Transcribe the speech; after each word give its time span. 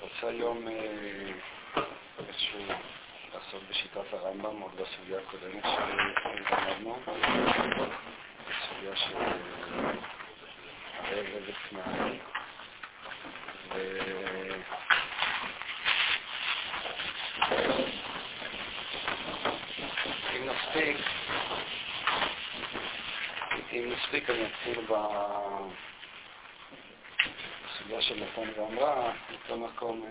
רוצה 0.00 0.28
היום 0.28 0.68
אה, 0.68 1.32
איזשהו 2.18 2.58
לעסוק 3.34 3.62
בשיטת 3.70 4.12
הרמב"ם, 4.12 4.60
עוד 4.60 4.72
בסוגיה 4.72 5.18
הקודמת 5.18 5.64
שלמדנו, 5.64 6.98
בסוגיה 8.48 8.96
של 8.96 9.16
הרי 10.98 11.38
ותנאי. 11.46 12.10
אם 12.10 12.27
נספיק, 20.68 20.96
אם 23.72 23.92
נספיק 23.92 24.30
אני 24.30 24.46
אתחיל 24.46 24.80
בסוגיה 27.66 28.02
של 28.02 28.24
נתן 28.24 28.60
ואמרה, 28.60 29.12
בכל 29.32 29.54
מקום 29.56 30.06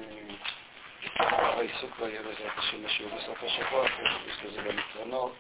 העיסוק 1.16 2.00
לא 2.00 2.06
יהיה 2.06 2.22
בעזרת 2.22 2.58
השם 2.58 2.86
לשיעור 2.86 3.18
בסוף 3.18 3.44
השבוע, 3.44 3.86
יש 4.28 4.44
לזה 4.44 4.62
גם 4.62 4.80
יתרונות, 4.80 5.38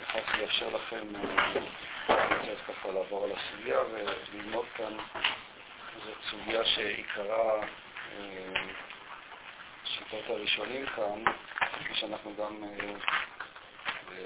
בכך 0.00 0.36
זה 0.36 0.42
יאפשר 0.42 0.68
לכם 0.68 1.06
קצת 2.06 2.60
ככה 2.68 2.88
לעבור 2.88 3.24
על 3.24 3.30
הסוגיה 3.32 3.78
וללמוד 3.80 4.66
כאן. 4.76 4.96
זאת 6.04 6.16
סוגיה 6.30 6.64
שעיקרה 6.64 7.66
שיטות 9.84 10.24
הראשונים 10.28 10.86
כאן, 10.86 11.24
כפי 11.60 11.94
שאנחנו 11.94 12.34
גם 12.38 12.64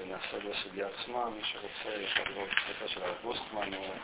נעשה 0.05 0.39
בסוגיה 0.49 0.87
עצמה, 0.87 1.29
מי 1.29 1.41
שרוצה, 1.43 2.01
יש 2.01 2.17
לראות 2.17 2.49
ספר 2.49 2.87
של 2.87 3.03
הרב 3.03 3.15
בוסטמן, 3.23 3.73
הוא 3.73 3.95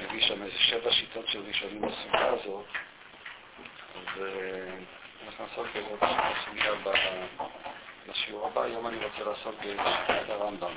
מביא 0.00 0.26
שם 0.28 0.42
איזה 0.42 0.58
שבע 0.58 0.92
שיטות 0.92 1.28
של 1.28 1.40
ראשונים 1.40 1.82
בסוגיה 1.82 2.26
הזאת, 2.26 2.66
אז 3.94 4.22
אנחנו 5.26 5.44
נעסוק 5.44 5.66
בעזרת 5.74 5.98
הסוגיה 6.02 6.72
בשיעור 8.08 8.46
הבא. 8.46 8.62
היום 8.62 8.86
אני 8.86 9.04
רוצה 9.04 9.24
לעסוק 9.24 9.54
בשיטת 9.54 10.30
הרמב"ם. 10.30 10.74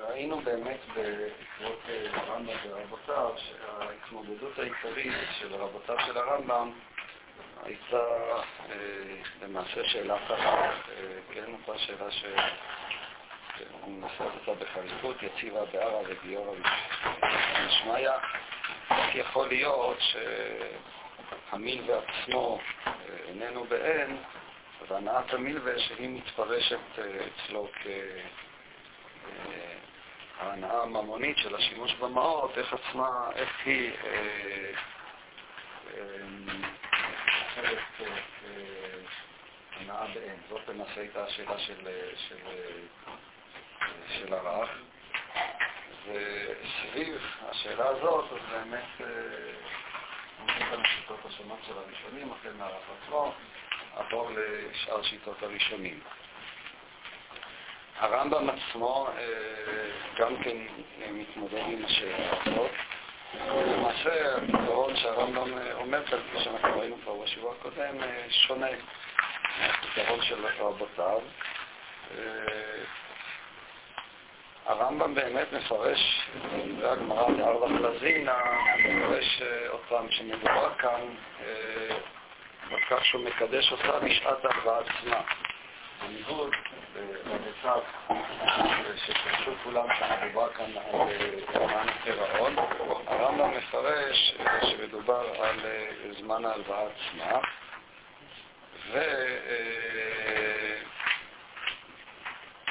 ראינו 0.00 0.40
באמת 0.40 0.80
בעקבות 2.54 3.08
הרמב"ם 3.08 3.34
ורבותיו 3.34 3.34
שההתמודדות 3.36 4.58
העיקרית 4.58 5.14
של 5.38 5.54
רבותיו 5.54 5.96
של 6.06 6.18
הרמב"ם 6.18 6.70
הייתה 7.62 8.04
למעשה 9.42 9.84
שאלה 9.84 10.18
ככה, 10.28 10.70
כן, 11.32 11.44
אותה 11.52 11.78
שאלה 11.78 12.10
שהוא 12.10 12.30
מנסה 13.88 14.24
אותה 14.24 14.64
בחריפות, 14.64 15.22
יציבה 15.22 15.64
בערה 15.64 16.00
וגיורא 16.08 16.56
ושמיא, 17.66 18.10
כי 18.88 19.18
יכול 19.18 19.48
להיות 19.48 19.98
שהמילווה 21.50 21.98
עצמו 21.98 22.58
איננו 23.28 23.64
באין, 23.64 24.16
והנעת 24.88 25.34
המילווה 25.34 25.78
שהיא 25.78 26.08
מתפרשת 26.08 26.78
אצלו 26.98 27.68
כהנאה 30.38 30.82
הממונית 30.82 31.38
של 31.38 31.54
השימוש 31.54 31.94
במעות, 31.94 32.58
איך 32.58 32.72
עצמה, 32.72 33.30
איך 33.34 33.50
היא 33.64 33.92
אחרת 37.46 37.78
הנאה 39.76 40.06
באין. 40.14 40.36
זאת 40.48 40.68
למעשה 40.68 41.00
הייתה 41.00 41.24
השאלה 41.24 41.58
של, 41.58 41.88
של, 44.08 44.34
הרב. 44.34 44.68
וסביב 46.06 47.18
השאלה 47.48 47.88
הזאת, 47.88 48.32
אז 48.32 48.38
באמת 48.50 49.08
עומדים 50.38 50.66
כאן 50.70 50.80
השיטות 50.84 51.20
השונות 51.24 51.58
של 51.66 51.72
הראשונים, 51.78 52.32
החל 52.32 52.52
מהרב 52.58 52.82
עצמו, 53.02 53.32
עבור 53.96 54.30
לשאר 54.30 55.02
שיטות 55.02 55.42
הראשונים. 55.42 56.00
הרמב"ם 57.98 58.50
עצמו 58.50 59.08
גם 60.18 60.36
כן 60.36 60.56
מתמודד 61.12 61.62
עם 61.66 61.84
השאלה 61.84 62.28
הזאת. 62.46 62.70
למעשה, 63.50 64.36
הפתרון 64.36 64.96
שהרמב"ם 64.96 65.58
אומר 65.74 66.06
כאן, 66.06 66.18
כפי 66.30 66.44
שאנחנו 66.44 66.80
ראינו 66.80 66.96
כבר 67.02 67.14
בשבוע 67.14 67.54
הקודם, 67.58 67.96
שונה 68.30 68.66
מהפתרון 69.60 70.22
של 70.22 70.46
רבותיו. 70.58 71.20
הרמב"ם 74.66 75.14
באמת 75.14 75.52
מפרש, 75.52 76.28
דברי 76.68 76.88
הגמרא 76.90 77.28
בארבע 77.28 77.66
פלזינה, 77.78 78.38
מפרש 78.78 79.42
פעם 79.88 80.10
שמדובר 80.10 80.74
כאן 80.78 81.00
על 82.70 82.80
כך 82.90 83.04
שהוא 83.04 83.24
מקדש 83.24 83.72
אותה 83.72 83.98
בשעת 83.98 84.44
ההלוואה 84.44 84.78
עצמה. 84.78 85.20
בניגוד 86.08 86.52
לרבותיו, 87.24 87.82
שפרשו 88.96 89.50
כולם 89.64 89.86
שמדובר 89.98 90.48
כאן 90.52 90.70
על 90.76 91.08
זמן 91.52 91.86
הפירעון, 91.88 92.56
הרמב"ם 93.06 93.50
מפרש 93.56 94.34
שמדובר 94.62 95.42
על 95.42 95.60
זמן 96.18 96.44
ההלוואה 96.44 96.86
עצמה, 96.86 97.40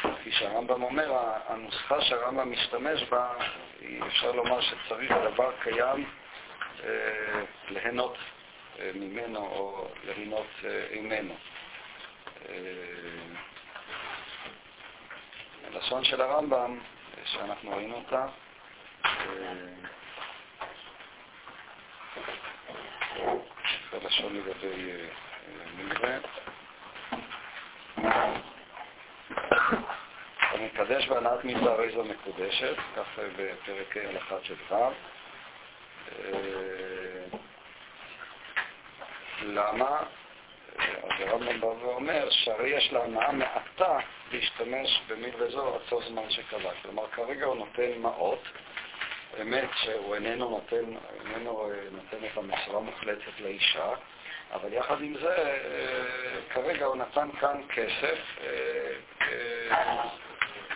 וכפי 0.03 0.31
שהרמב"ם 0.31 0.83
אומר, 0.83 1.13
הנוסחה 1.47 2.01
שהרמב"ם 2.01 2.51
משתמש 2.51 3.03
בה, 3.03 3.33
אפשר 4.07 4.31
לומר 4.31 4.61
שצריך 4.61 5.11
דבר 5.11 5.51
קיים 5.63 6.09
ליהנות 7.69 8.17
ממנו 8.93 9.39
או 9.39 9.87
ליהנות 10.03 10.47
ממנו. 10.91 11.35
הלשון 15.63 16.03
של 16.03 16.21
הרמב"ם, 16.21 16.79
שאנחנו 17.25 17.75
ראינו 17.75 17.95
אותה, 17.95 18.25
הלשון 23.93 24.35
לגבי 24.35 24.91
מלווה. 25.77 26.17
המקדש 30.39 31.07
בהנעת 31.07 31.45
מלווה 31.45 31.71
הרי 31.71 31.91
זו 31.91 32.03
מקודשת, 32.03 32.75
כך 32.95 33.19
בפרק 33.37 33.97
הלכה 33.97 34.35
של 34.43 34.55
ו'. 34.69 34.75
למה? 39.43 40.03
אז 41.03 41.09
הרמב"ם 41.19 41.61
בא 41.61 41.65
ואומר 41.65 42.29
שהרי 42.29 42.69
יש 42.69 42.93
להנאה 42.93 43.31
מעטה 43.31 43.99
להשתמש 44.31 45.01
במילווה 45.07 45.49
זו 45.49 45.75
עד 45.75 45.81
סוף 45.89 46.03
זמן 46.03 46.29
שקבע. 46.29 46.71
כלומר, 46.81 47.07
כרגע 47.07 47.45
הוא 47.45 47.55
נותן 47.55 47.91
מעות, 47.97 48.43
באמת 49.37 49.69
שהוא 49.75 50.15
איננו 50.15 50.49
נותן, 50.49 50.83
איננו 51.25 51.69
נותן 51.91 52.25
את 52.25 52.37
המשרה 52.37 52.79
מוחלטת 52.79 53.39
לאישה, 53.39 53.89
אבל 54.53 54.73
יחד 54.73 55.01
עם 55.01 55.17
זה, 55.17 55.59
כרגע 56.49 56.85
הוא 56.85 56.95
נתן 56.95 57.29
כאן 57.39 57.61
כסף, 57.69 58.17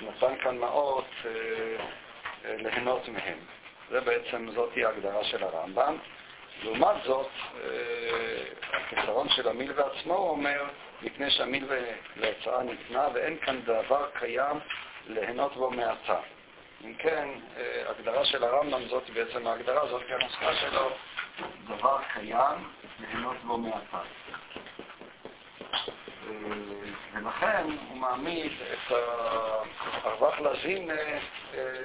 נתן 0.02 0.38
כאן 0.44 0.58
מעות 0.58 1.10
ליהנות 2.46 3.10
מהם. 3.10 3.38
זה 3.90 4.02
בעצם, 4.02 4.52
זאת 4.52 4.74
היא 4.76 4.86
ההגדרה 4.86 5.24
של 5.24 5.44
הרמב"ם. 5.44 5.98
לעומת 6.64 7.04
זאת, 7.04 7.30
הפתרון 8.74 9.30
של 9.30 9.48
המילווה 9.48 9.86
עצמו 9.86 10.16
אומר, 10.16 10.64
מפני 11.02 11.32
שהמילווה 11.32 11.78
להוצאה 12.16 12.64
ניתנה 12.64 13.08
ואין 13.14 13.38
כאן 13.38 13.62
דבר 13.62 14.10
קיים 14.20 14.60
ליהנות 15.08 15.56
בו 15.56 15.70
מעתה. 15.70 16.20
אם 16.86 16.94
כן, 16.94 17.28
הגדרה 17.86 18.26
של 18.26 18.44
הרמב"ם 18.44 18.88
זאת 18.88 19.10
בעצם 19.10 19.48
ההגדרה, 19.48 19.88
זאת 19.88 20.02
כנוסחה 20.08 20.56
שלו, 20.56 20.90
דבר 21.68 21.98
קיים 22.14 22.70
ליהנות 23.00 23.38
בו 23.44 23.58
מעתה. 23.58 24.02
ולכן 27.14 27.64
הוא 27.90 27.98
מעמיד 27.98 28.52
את 28.74 28.96
הרווח 30.04 30.40
לזין 30.40 30.92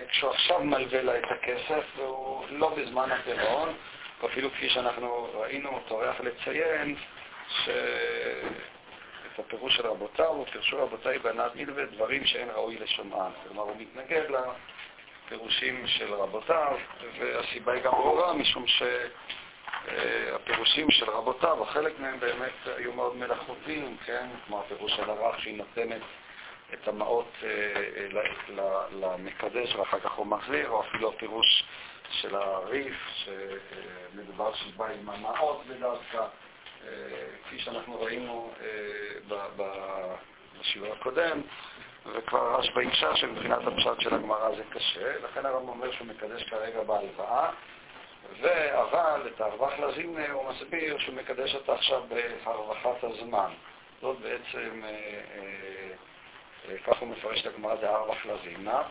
כשהוא 0.09 0.31
עכשיו 0.31 0.65
מלווה 0.65 1.03
לה 1.03 1.19
את 1.19 1.25
הכסף 1.31 1.85
והוא 1.97 2.45
לא 2.51 2.75
בזמן 2.75 3.13
הפירעון, 3.13 3.75
אפילו 4.27 4.51
כפי 4.51 4.69
שאנחנו 4.69 5.29
ראינו, 5.35 5.81
טורח 5.89 6.21
לציין 6.21 6.97
את 9.35 9.39
הפירוש 9.39 9.77
של 9.77 9.87
רבותיו, 9.87 10.31
ופרשו 10.31 10.83
רבותיי 10.83 11.19
בענת 11.19 11.55
מילווה 11.55 11.85
דברים 11.87 12.25
שאין 12.25 12.49
ראוי 12.51 12.77
לשומען. 12.77 13.33
כלומר, 13.43 13.63
הוא 13.63 13.77
מתנגד 13.79 14.23
לפירושים 15.27 15.87
של 15.87 16.15
רבותיו, 16.15 16.77
והסיבה 17.19 17.73
היא 17.73 17.83
גם 17.83 17.93
ברורה, 17.93 18.33
משום 18.33 18.65
שהפירושים 19.87 20.91
של 20.91 21.11
רבותיו, 21.11 21.65
חלק 21.65 22.01
מהם 22.01 22.21
באמת 22.21 22.53
היו 22.67 22.93
מאוד 22.93 23.17
מלאכותיים, 23.17 23.97
כן? 24.05 24.27
כמו 24.47 24.61
הפירוש 24.61 24.93
של 24.93 25.11
הרח 25.11 25.39
שהיא 25.39 25.57
נותנת 25.57 26.03
את 26.75 26.89
המעות 26.89 27.33
למקדש 28.93 29.75
ואחר 29.75 30.01
כך 30.01 30.13
הוא 30.13 30.27
מחזיר, 30.27 30.69
או 30.69 30.81
אפילו 30.81 31.09
הפירוש 31.09 31.65
של 32.11 32.35
הריף, 32.35 32.97
שמדובר 33.15 34.55
שבא 34.55 34.87
עם 34.87 35.11
המעות 35.11 35.67
בדווקא. 35.67 36.27
כפי 37.45 37.59
שאנחנו 37.59 38.01
ראינו 38.01 38.53
אה, 38.61 39.47
בשיעור 40.59 40.93
הקודם, 40.93 41.41
וכבר 42.07 42.57
רש 42.59 42.71
באישה 42.71 43.17
שמבחינת 43.17 43.67
הפשט 43.67 44.01
של 44.01 44.15
הגמרא 44.15 44.57
זה 44.57 44.63
קשה, 44.71 45.19
לכן 45.19 45.47
הרב 45.47 45.69
אומר 45.69 45.93
שהוא 45.93 46.07
מקדש 46.07 46.43
כרגע 46.43 46.83
בהלוואה, 46.83 47.51
אבל 48.75 49.23
את 49.27 49.41
הרווח 49.41 49.73
לזימנה 49.79 50.33
הוא 50.33 50.51
מסביר 50.51 50.99
שהוא 50.99 51.15
מקדש 51.15 51.55
אותה 51.55 51.73
עכשיו 51.73 52.03
בהרווחת 52.09 53.05
הזמן. 53.05 53.51
זאת 54.01 54.19
בעצם, 54.21 54.83
אה, 54.85 54.89
אה, 55.35 55.95
כך 56.87 56.99
הוא 56.99 57.09
מפרש 57.09 57.41
את 57.41 57.47
הגמרא 57.47 57.77
זה 57.77 57.91
הרווח 57.91 58.27
לזימנה. 58.27 58.83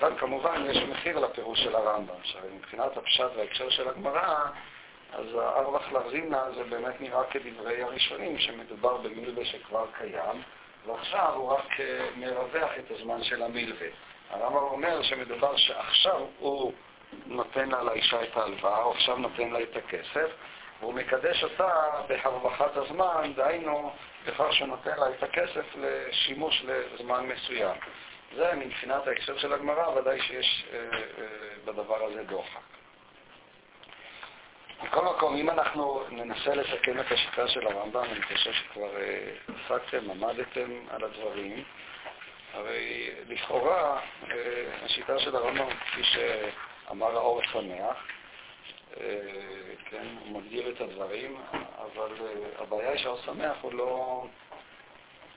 כאן 0.00 0.16
כמובן 0.18 0.64
יש 0.70 0.76
מחיר 0.76 1.18
לפירוש 1.18 1.60
של 1.60 1.74
הרמב"ם. 1.74 2.14
עכשיו, 2.20 2.40
מבחינת 2.56 2.96
הפשט 2.96 3.30
וההקשר 3.36 3.70
של 3.70 3.88
הגמרא, 3.88 4.44
אז 5.12 5.26
הארווח 5.34 5.92
להחזינה 5.92 6.44
זה 6.54 6.64
באמת 6.64 7.00
נראה 7.00 7.24
כדברי 7.24 7.82
הראשונים, 7.82 8.38
שמדובר 8.38 8.96
במילווה 8.96 9.44
שכבר 9.44 9.86
קיים, 9.98 10.42
ועכשיו 10.86 11.32
הוא 11.34 11.52
רק 11.52 11.80
אה, 11.80 12.06
מרווח 12.16 12.70
את 12.78 12.90
הזמן 12.90 13.22
של 13.22 13.42
המילווה. 13.42 13.88
הרמב"ם 14.30 14.56
אומר 14.56 15.02
שמדובר 15.02 15.56
שעכשיו 15.56 16.26
הוא 16.38 16.72
נותן 17.26 17.68
לה 17.68 17.82
לאישה 17.82 18.22
את 18.22 18.36
ההלוואה, 18.36 18.82
או 18.82 18.90
עכשיו 18.90 19.16
נותן 19.16 19.50
לה 19.50 19.62
את 19.62 19.76
הכסף, 19.76 20.30
והוא 20.80 20.94
מקדש 20.94 21.44
אותה 21.44 21.70
בהרווחת 22.08 22.76
הזמן, 22.76 23.32
דהיינו 23.36 23.92
בכך 24.26 24.52
שהוא 24.52 24.68
נותן 24.68 24.96
לה 24.96 25.10
את 25.10 25.22
הכסף 25.22 25.64
לשימוש 25.76 26.64
לזמן 26.64 27.26
מסוים. 27.26 27.76
זה 28.36 28.52
מבחינת 28.56 29.06
ההקשר 29.06 29.38
של 29.38 29.52
הגמרא, 29.52 29.88
ודאי 29.88 30.20
שיש 30.20 30.64
אה, 30.72 30.78
אה, 30.78 31.26
בדבר 31.64 32.04
הזה 32.04 32.22
דוחק. 32.22 32.60
מכל 34.82 35.04
מקום, 35.04 35.36
אם 35.36 35.50
אנחנו 35.50 36.02
ננסה 36.10 36.54
לסכם 36.54 37.00
את 37.00 37.12
השיטה 37.12 37.48
של 37.48 37.66
הרמב"ם, 37.66 38.04
אני 38.04 38.22
חושב 38.22 38.52
שכבר 38.52 38.96
אה, 38.96 39.32
עסקתם, 39.48 40.10
עמדתם 40.10 40.70
על 40.90 41.04
הדברים, 41.04 41.64
הרי 42.54 43.10
לכאורה 43.28 44.00
אה, 44.30 44.36
השיטה 44.84 45.18
של 45.18 45.36
הרמב"ם, 45.36 45.70
כפי 45.70 46.02
שאמר 46.04 47.16
האור 47.16 47.42
שמח, 47.52 47.96
אה, 47.96 48.19
כן, 49.84 50.06
הוא 50.20 50.40
מגדיר 50.40 50.70
את 50.70 50.80
הדברים, 50.80 51.36
אבל 51.78 52.12
הבעיה 52.58 52.90
היא 52.90 52.98
שהאור 52.98 53.18
שמח 53.18 53.56
הוא 53.60 53.72
לא, 53.72 53.84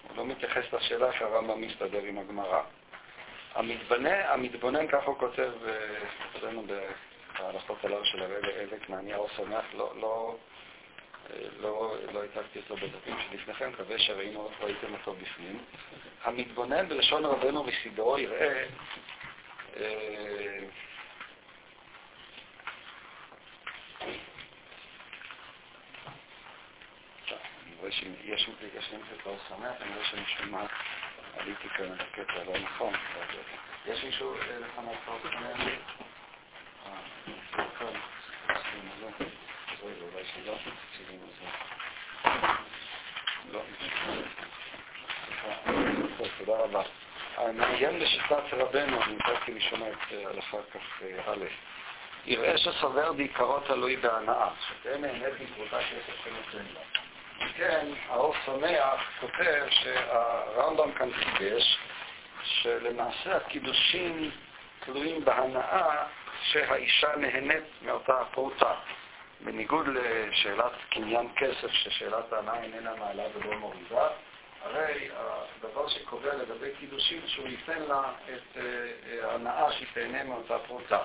הוא 0.07 0.17
לא 0.17 0.25
מתייחס 0.25 0.73
לשאלה 0.73 1.13
שהרמב"ם 1.13 1.61
מסתדר 1.61 2.03
עם 2.03 2.17
הגמרא. 2.17 2.61
המתבונן, 3.55 4.88
כך 4.88 5.03
הוא 5.03 5.15
כותב 5.19 5.51
אצלנו 6.35 6.63
ההלכות 7.35 7.85
הללו 7.85 8.05
של 8.05 8.23
הרבי 8.23 8.47
אבק 8.63 8.89
מעניהו 8.89 9.27
שמח, 9.35 9.65
לא, 9.73 9.94
לא, 10.01 10.35
לא, 11.59 11.95
לא 12.13 12.23
הצגתי 12.23 12.59
אותו 12.59 12.75
בדפים 12.75 13.15
שלפניכם, 13.29 13.69
מקווה 13.69 14.00
שראינו, 14.00 14.50
ראיתם 14.61 14.94
אותו 14.94 15.13
בפנים. 15.13 15.59
המתבונן 16.23 16.89
בלשון 16.89 17.25
רבנו 17.25 17.65
וסידרו 17.65 18.19
יראה 18.19 18.65
אה, 19.77 20.59
אני 27.65 27.72
שיש 27.91 28.47
לי 28.47 28.69
קצת 28.69 29.25
לא 29.25 29.35
שמח, 29.50 29.81
אני 29.81 29.94
רואה 29.94 30.06
שאני 30.06 30.25
שומע, 30.25 30.65
עליתי 31.38 31.69
כאן 31.69 31.85
על 31.85 31.97
הקטע 32.00 32.44
לא 32.44 32.59
נכון. 32.59 32.94
יש 33.85 34.03
מישהו 34.03 34.35
לפניו 34.35 34.94
לא 43.51 43.62
שמח? 43.71 44.33
תודה 46.38 46.57
רבה. 46.57 46.81
המעיין 47.38 48.00
לשיטת 48.00 48.44
רבנו, 48.51 49.03
אני 49.03 49.15
נתתי 49.15 49.53
לשמוע 49.53 49.89
את 49.89 50.12
הלכה 50.12 50.57
כף 50.74 51.01
א', 51.27 51.45
יראה 52.25 52.57
שסובר 52.57 53.13
בעיקרו 53.13 53.59
תלוי 53.59 53.95
בהנאה, 53.95 54.50
שתהיה 54.68 54.97
נהנית 54.97 55.41
מקבוצה 55.41 55.79
כסף 55.79 56.24
שנותן 56.24 56.65
לה. 56.74 57.02
כן, 57.57 57.87
האור 58.09 58.35
שמח 58.45 59.11
כותב 59.19 59.65
שהרמב"ם 59.69 60.91
כאן 60.91 61.13
חידש 61.13 61.77
שלמעשה 62.43 63.37
הקידושים 63.37 64.31
תלויים 64.79 65.25
בהנאה 65.25 66.05
שהאישה 66.41 67.15
נהנית 67.15 67.63
מאותה 67.81 68.21
הפרוטה. 68.21 68.73
בניגוד 69.41 69.87
לשאלת 69.87 70.71
קניין 70.89 71.27
כסף, 71.35 71.71
ששאלת 71.71 72.33
ההנאה 72.33 72.63
איננה 72.63 72.95
מעלה 72.95 73.23
ולא 73.33 73.55
מורידה, 73.57 74.07
הרי 74.63 75.09
הדבר 75.13 75.87
שקובע 75.87 76.35
לגבי 76.35 76.69
קידושים, 76.79 77.21
שהוא 77.27 77.47
ייתן 77.47 77.81
לה 77.81 78.01
את 78.25 78.57
אה, 78.57 79.31
ההנאה 79.31 79.71
שהיא 79.71 79.87
תהנה 79.93 80.23
מאותה 80.23 80.59
פרוטה. 80.59 80.99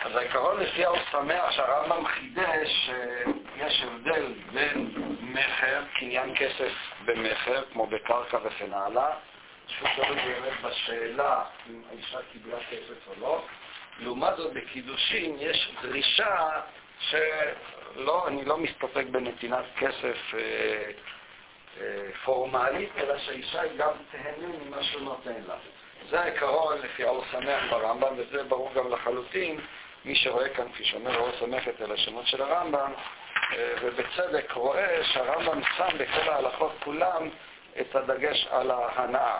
אז 0.00 0.16
העיקרון 0.16 0.60
לפי 0.60 0.84
הוא 0.84 0.96
שמח 1.10 1.50
שהרמב"ם 1.50 2.06
חידש 2.06 2.90
שיש 3.60 3.82
הבדל 3.82 4.32
בין 4.52 4.90
מכר, 5.20 5.82
קניין 5.98 6.34
כסף 6.36 6.72
במכר, 7.04 7.64
כמו 7.72 7.86
בקרקע 7.86 8.38
וכן 8.44 8.72
הלאה, 8.72 9.10
שהוא 9.66 9.88
תלוי 9.96 10.16
באמת 10.16 10.60
בשאלה 10.62 11.44
אם 11.70 11.82
האישה 11.90 12.18
קיבלה 12.32 12.58
כסף 12.70 13.08
או 13.08 13.12
לא, 13.20 13.44
לעומת 13.98 14.36
זאת, 14.36 14.52
בקידושים 14.52 15.36
יש 15.38 15.72
דרישה 15.82 16.48
שלא, 16.98 18.28
אני 18.28 18.44
לא 18.44 18.58
מסתפק 18.58 19.04
בנתינת 19.10 19.64
כסף 19.78 20.34
אה, 20.34 20.40
אה, 21.80 22.10
פורמלית, 22.24 22.90
אלא 22.98 23.18
שהאישה 23.18 23.60
היא 23.60 23.72
גם 23.76 23.92
תהנה 24.10 24.48
ממה 24.64 24.82
שהוא 24.82 25.02
נותן 25.02 25.42
לה. 25.48 25.54
זה 26.10 26.20
העיקרון 26.20 26.78
לפי 26.78 27.04
האור 27.04 27.24
שמח 27.32 27.62
ברמב"ם, 27.70 28.14
וזה 28.16 28.44
ברור 28.44 28.70
גם 28.74 28.92
לחלוטין. 28.92 29.60
מי 30.04 30.14
שרואה 30.14 30.48
כאן, 30.48 30.72
כפי 30.72 30.84
שאומר 30.84 31.14
האור 31.14 31.30
שמח 31.40 31.68
את 31.68 31.80
הלשונות 31.80 32.26
של 32.26 32.42
הרמב"ם, 32.42 32.92
ובצדק 33.82 34.52
רואה 34.52 35.04
שהרמב"ם 35.04 35.60
שם 35.76 35.98
בכל 35.98 36.30
ההלכות 36.30 36.72
כולם 36.84 37.28
את 37.80 37.96
הדגש 37.96 38.46
על 38.50 38.70
ההנאה. 38.70 39.38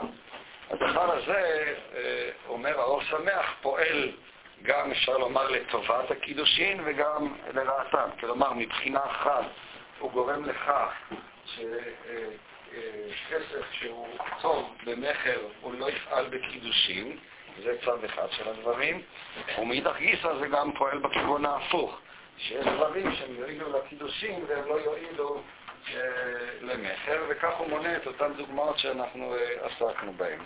הדבר 0.70 1.12
הזה, 1.12 1.74
אה, 1.94 2.30
אומר 2.48 2.80
האור 2.80 3.02
שמח, 3.02 3.54
פועל 3.62 4.12
גם 4.62 4.90
אפשר 4.90 5.18
לומר 5.18 5.48
לטובת 5.48 6.10
הקידושין 6.10 6.80
וגם 6.84 7.34
לרעתם. 7.54 8.08
כלומר, 8.20 8.52
מבחינה 8.52 9.00
אחת 9.04 9.44
הוא 9.98 10.12
גורם 10.12 10.44
לכך 10.44 10.92
שכסף 11.46 12.42
שהוא 13.72 14.08
טוב 14.40 14.74
במכר 14.84 15.38
הוא 15.60 15.74
לא 15.74 15.90
יפעל 15.90 16.28
בקידושין, 16.28 17.18
זה 17.62 17.76
צד 17.84 18.04
אחד 18.04 18.26
של 18.30 18.48
הדברים, 18.48 19.02
ומאידך 19.58 19.96
גיסא 19.96 20.34
זה 20.40 20.46
גם 20.46 20.72
פועל 20.72 20.98
בכיוון 20.98 21.44
ההפוך, 21.44 22.00
שיש 22.40 22.66
דברים 22.66 23.14
שהם 23.14 23.34
יועילו 23.38 23.78
לקידושין 23.78 24.44
והם 24.48 24.68
לא 24.68 24.80
יועילו 24.80 25.42
אה, 25.94 26.00
למכר, 26.60 27.24
וכך 27.28 27.56
הוא 27.58 27.68
מונה 27.68 27.96
את 27.96 28.06
אותן 28.06 28.32
דוגמאות 28.36 28.78
שאנחנו 28.78 29.34
אה, 29.34 29.66
עסקנו 29.66 30.12
בהן. 30.12 30.40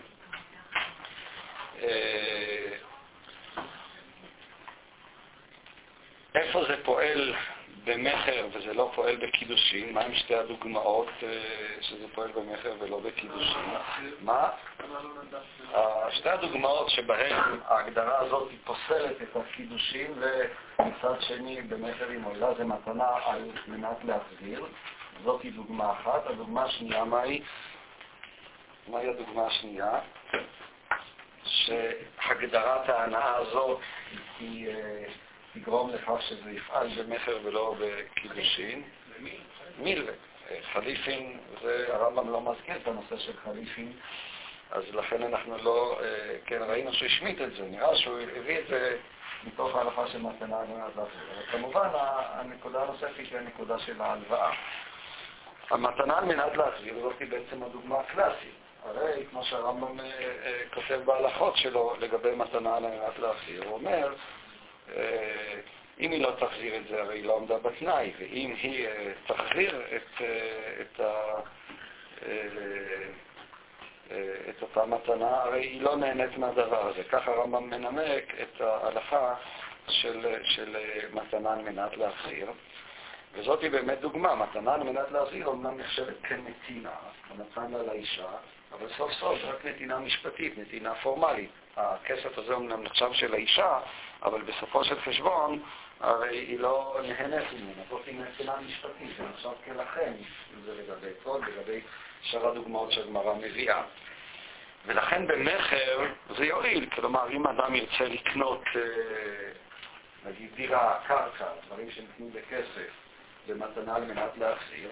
אה, 1.83 2.77
איפה 6.35 6.65
זה 6.69 6.77
פועל 6.85 7.35
במכר 7.85 8.47
וזה 8.53 8.75
לא 8.75 8.91
פועל 8.95 9.17
בקידושין? 9.17 9.93
מה 9.93 10.00
עם 10.00 10.14
שתי 10.14 10.35
הדוגמאות 10.35 11.09
אה, 11.23 11.29
שזה 11.81 12.07
פועל 12.14 12.31
במכר 12.33 12.73
ולא 12.81 13.00
בקידושין? 13.00 13.61
מה? 14.21 14.50
שתי 16.11 16.29
הדוגמאות 16.29 16.91
שבהן 16.91 17.59
ההגדרה 17.64 18.19
הזאת 18.19 18.50
היא 18.50 18.59
פוסלת 18.64 19.23
את 19.23 19.37
הקידושין 19.37 20.12
ומצד 20.17 21.21
שני 21.21 21.62
במכר 21.62 22.09
היא 22.09 22.19
מועילה 22.19 22.55
זה 22.55 22.64
מתנה 22.64 23.09
על 23.25 23.50
מנת 23.69 24.05
להחזיר. 24.05 24.67
זאת 25.25 25.43
היא 25.43 25.53
דוגמה 25.53 25.93
אחת. 25.93 26.26
הדוגמה 26.26 26.64
השנייה 26.64 27.05
מהי? 27.05 27.43
מהי 28.88 29.09
הדוגמה 29.09 29.47
השנייה? 29.47 29.99
שהגדרת 31.45 32.88
ההנאה 32.88 33.37
הזאת 33.37 33.79
היא... 34.41 34.69
אה, 35.56 35.61
תגרום 35.61 35.90
לכך 35.90 36.23
שזה 36.23 36.50
יפעל 36.50 36.88
במכר 36.88 37.38
ולא 37.44 37.75
בקידושין. 37.80 38.82
מילווה. 39.78 40.12
חליפין, 40.73 41.38
זה 41.62 41.87
הרמב"ם 41.88 42.32
לא 42.32 42.40
מזכיר 42.40 42.76
את 42.76 42.88
הנושא 42.88 43.18
של 43.18 43.32
חליפין, 43.44 43.92
אז 44.70 44.82
לכן 44.92 45.23
אנחנו 45.23 45.56
לא, 45.58 46.00
כן, 46.46 46.62
ראינו 46.62 46.92
שהוא 46.92 47.06
השמיט 47.06 47.40
את 47.40 47.54
זה, 47.54 47.62
נראה 47.62 47.96
שהוא 47.96 48.18
הביא 48.37 48.58
את 48.58 48.66
זה 48.68 48.99
מתוך 49.46 49.76
ההלכה 49.76 50.06
של 50.06 50.23
מתנה 50.23 50.56
מנת 50.62 50.96
להחזיר. 50.96 51.46
כמובן, 51.50 51.88
הנקודה 51.94 52.82
הנוספת 52.82 53.18
היא 53.18 53.38
הנקודה 53.38 53.78
של 53.78 54.02
ההלוואה. 54.02 54.52
המתנה 55.70 56.18
על 56.18 56.25
מנת 56.25 56.56
להחזיר 56.56 56.94
זאת 57.00 57.20
היא 57.20 57.30
בעצם 57.30 57.62
הדוגמה 57.62 58.00
הקלאסית. 58.00 58.54
הרי, 58.84 59.26
כמו 59.30 59.44
שהרמב"ם 59.44 59.99
כותב 60.75 61.00
בהלכות 61.04 61.56
שלו 61.56 61.94
לגבי 62.00 62.34
מתנה 62.34 62.76
על 62.76 62.82
מנת 62.82 63.18
להחזיר, 63.18 63.64
הוא 63.64 63.75
אומר, 63.75 64.14
אם 66.00 66.11
היא 66.11 66.23
לא 66.23 66.31
תחזיר 66.38 66.76
את 66.76 66.87
זה, 66.88 67.03
הרי 67.03 67.19
היא 67.19 67.25
לא 67.25 67.37
עמדה 67.37 67.59
בתנאי, 67.59 68.12
ואם 68.19 68.55
היא 68.62 68.88
תחזיר 69.26 69.83
את, 69.97 70.23
את, 70.81 71.00
ה, 71.00 71.41
את 74.49 74.62
אותה 74.62 74.87
מתנה, 74.87 75.43
הרי 75.43 75.61
היא 75.61 75.83
לא 75.83 75.97
נהנית 75.97 76.38
מהדבר 76.38 76.88
הזה. 76.88 77.05
ככה 77.05 77.31
הרמב"ם 77.31 77.71
מנמק 77.71 78.35
את 78.43 78.61
ההלכה 78.61 79.35
של, 79.88 80.37
של 80.43 80.76
מתנה 81.12 81.53
על 81.53 81.62
מנת 81.62 81.97
להחזיר. 81.97 82.50
וזאת 83.33 83.62
היא 83.62 83.71
באמת 83.71 84.00
דוגמה, 84.00 84.35
מתנה 84.35 84.75
על 84.75 84.83
מנת 84.83 85.11
להחזיר 85.12 85.47
אומנם 85.47 85.79
נחשבת 85.79 86.14
כנתינה, 86.23 86.97
לה 87.57 87.83
לאישה, 87.83 88.29
אבל 88.78 88.88
סוף 88.97 89.12
סוף 89.12 89.38
זה 89.40 89.50
רק 89.50 89.64
נתינה 89.64 89.99
משפטית, 89.99 90.59
נתינה 90.59 90.95
פורמלית. 90.95 91.50
הכסף 91.76 92.38
הזה 92.38 92.54
אומנם 92.54 92.83
נחשב 92.83 93.12
של 93.12 93.35
האישה, 93.35 93.78
אבל 94.23 94.43
בסופו 94.43 94.85
של 94.85 95.00
חשבון, 95.00 95.62
הרי 96.00 96.38
היא 96.38 96.61
לא 96.61 97.00
נהנית 97.02 97.52
ממנה, 97.52 97.83
זאת 97.90 98.09
נתינה 98.09 98.57
משפטית, 98.57 99.09
זה 99.19 99.25
נחשב 99.25 99.50
כלכם, 99.64 100.12
אם 100.54 100.61
זה 100.64 100.75
לגבי 100.75 101.11
כל, 101.23 101.40
לגבי 101.49 101.81
שאר 102.23 102.49
הדוגמאות 102.49 102.93
שהגמרא 102.93 103.35
מביאה. 103.35 103.83
ולכן 104.87 105.26
במכר 105.26 106.07
זה 106.37 106.45
יועיל, 106.45 106.90
כלומר, 106.95 107.31
אם 107.31 107.47
אדם 107.47 107.75
ירצה 107.75 108.04
לקנות, 108.04 108.64
נגיד 110.25 110.54
דירה, 110.54 110.99
קרקע, 111.07 111.47
דברים 111.66 111.90
שנתנו 111.90 112.31
בכסף, 112.33 112.90
במתנה 113.49 113.97
על 113.97 114.04
מנת 114.04 114.38
להחזיר, 114.38 114.90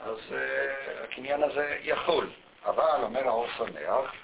אז 0.00 0.18
uh, 0.30 1.04
הקניין 1.04 1.42
הזה 1.42 1.78
יכול. 1.82 2.30
אבל, 2.64 3.02
אומר 3.02 3.28
האור 3.28 3.46
שמח, 3.56 4.14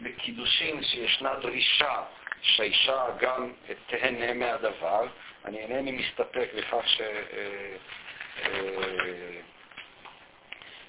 שבקידושין 0.00 0.82
שישנה 0.82 1.34
דרישה 1.34 2.02
שהאישה 2.42 3.06
גם 3.18 3.52
תהנה 3.86 4.34
מהדבר, 4.34 5.06
אני 5.44 5.58
אינני 5.58 5.92
מסתפק 5.92 6.48
בכך 6.56 6.88
ש... 6.88 7.00
uh, 7.00 7.02
uh, 8.38 8.48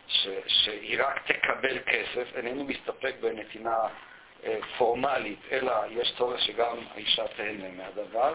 ש, 0.07 0.27
שהיא 0.47 1.03
רק 1.03 1.31
תקבל 1.31 1.79
כסף, 1.79 2.35
אינני 2.35 2.63
מסתפק 2.63 3.15
בנתינה 3.21 3.77
פורמלית, 4.77 5.39
אלא 5.51 5.73
יש 5.89 6.13
צורך 6.17 6.41
שגם 6.41 6.77
האישה 6.93 7.27
תהנה 7.27 7.69
מהדבר. 7.77 8.33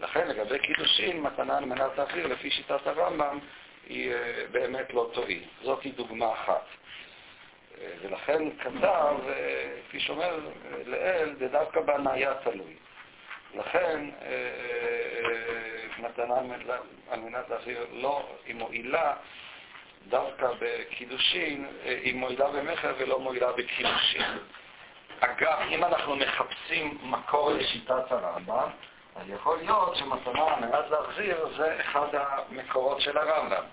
לכן 0.00 0.28
לגבי 0.28 0.58
קידושין, 0.58 1.20
מתנה 1.20 1.58
על 1.58 1.64
מנת 1.64 1.98
להחזיר, 1.98 2.26
לפי 2.26 2.50
שיטת 2.50 2.86
הרמב"ם, 2.86 3.38
היא 3.90 4.14
באמת 4.50 4.94
לא 4.94 5.10
תועיל. 5.12 5.44
זאת 5.62 5.82
היא 5.82 5.92
דוגמה 5.94 6.32
אחת. 6.32 6.64
ולכן 8.02 8.50
כתב, 8.58 9.16
כפי 9.88 10.00
שאומר 10.00 10.38
לאל, 10.86 11.34
זה 11.38 11.48
דווקא 11.48 11.80
בהניה 11.80 12.34
תלוי. 12.34 12.76
לכן 13.54 14.10
מתנה 15.98 16.34
על 17.10 17.20
מנת 17.20 17.48
להחזיר 17.48 17.86
לא, 17.92 18.28
היא 18.46 18.54
מועילה 18.54 19.14
דווקא 20.08 20.48
בקידושין, 20.60 21.66
היא 21.84 22.14
מועילה 22.14 22.48
במכר 22.48 22.94
ולא 22.98 23.18
מועילה 23.18 23.52
בקידושין. 23.52 24.22
אגב, 25.20 25.58
אם 25.70 25.84
אנחנו 25.84 26.16
מחפשים 26.16 26.98
מקור 27.02 27.50
לשיטת 27.50 28.12
הרמב"ם, 28.12 28.68
אז 29.16 29.28
יכול 29.28 29.58
להיות 29.58 29.96
שמתנה 29.96 30.44
על 30.44 30.60
מנת 30.60 30.90
להחזיר 30.90 31.48
זה 31.56 31.80
אחד 31.80 32.08
המקורות 32.12 33.00
של 33.00 33.18
הרמב"ם. 33.18 33.64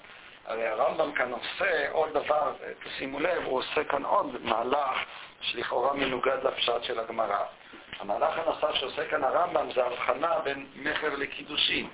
הרי 0.48 0.68
הרמב"ם 0.68 1.12
כאן 1.12 1.32
עושה 1.32 1.92
עוד 1.92 2.10
דבר, 2.14 2.54
תשימו 2.84 3.20
לב, 3.20 3.44
הוא 3.46 3.58
עושה 3.58 3.84
כאן 3.84 4.04
עוד 4.04 4.38
מהלך 4.42 4.98
שלכאורה 5.42 5.94
מנוגד 5.94 6.38
לפשט 6.44 6.84
של 6.84 7.00
הגמרא. 7.00 7.44
המהלך 8.00 8.38
הנוסף 8.38 8.74
שעושה 8.74 9.10
כאן 9.10 9.24
הרמב"ם 9.24 9.72
זה 9.76 9.86
הבחנה 9.86 10.40
בין 10.40 10.68
מכר 10.76 11.16
לקידושין. 11.16 11.90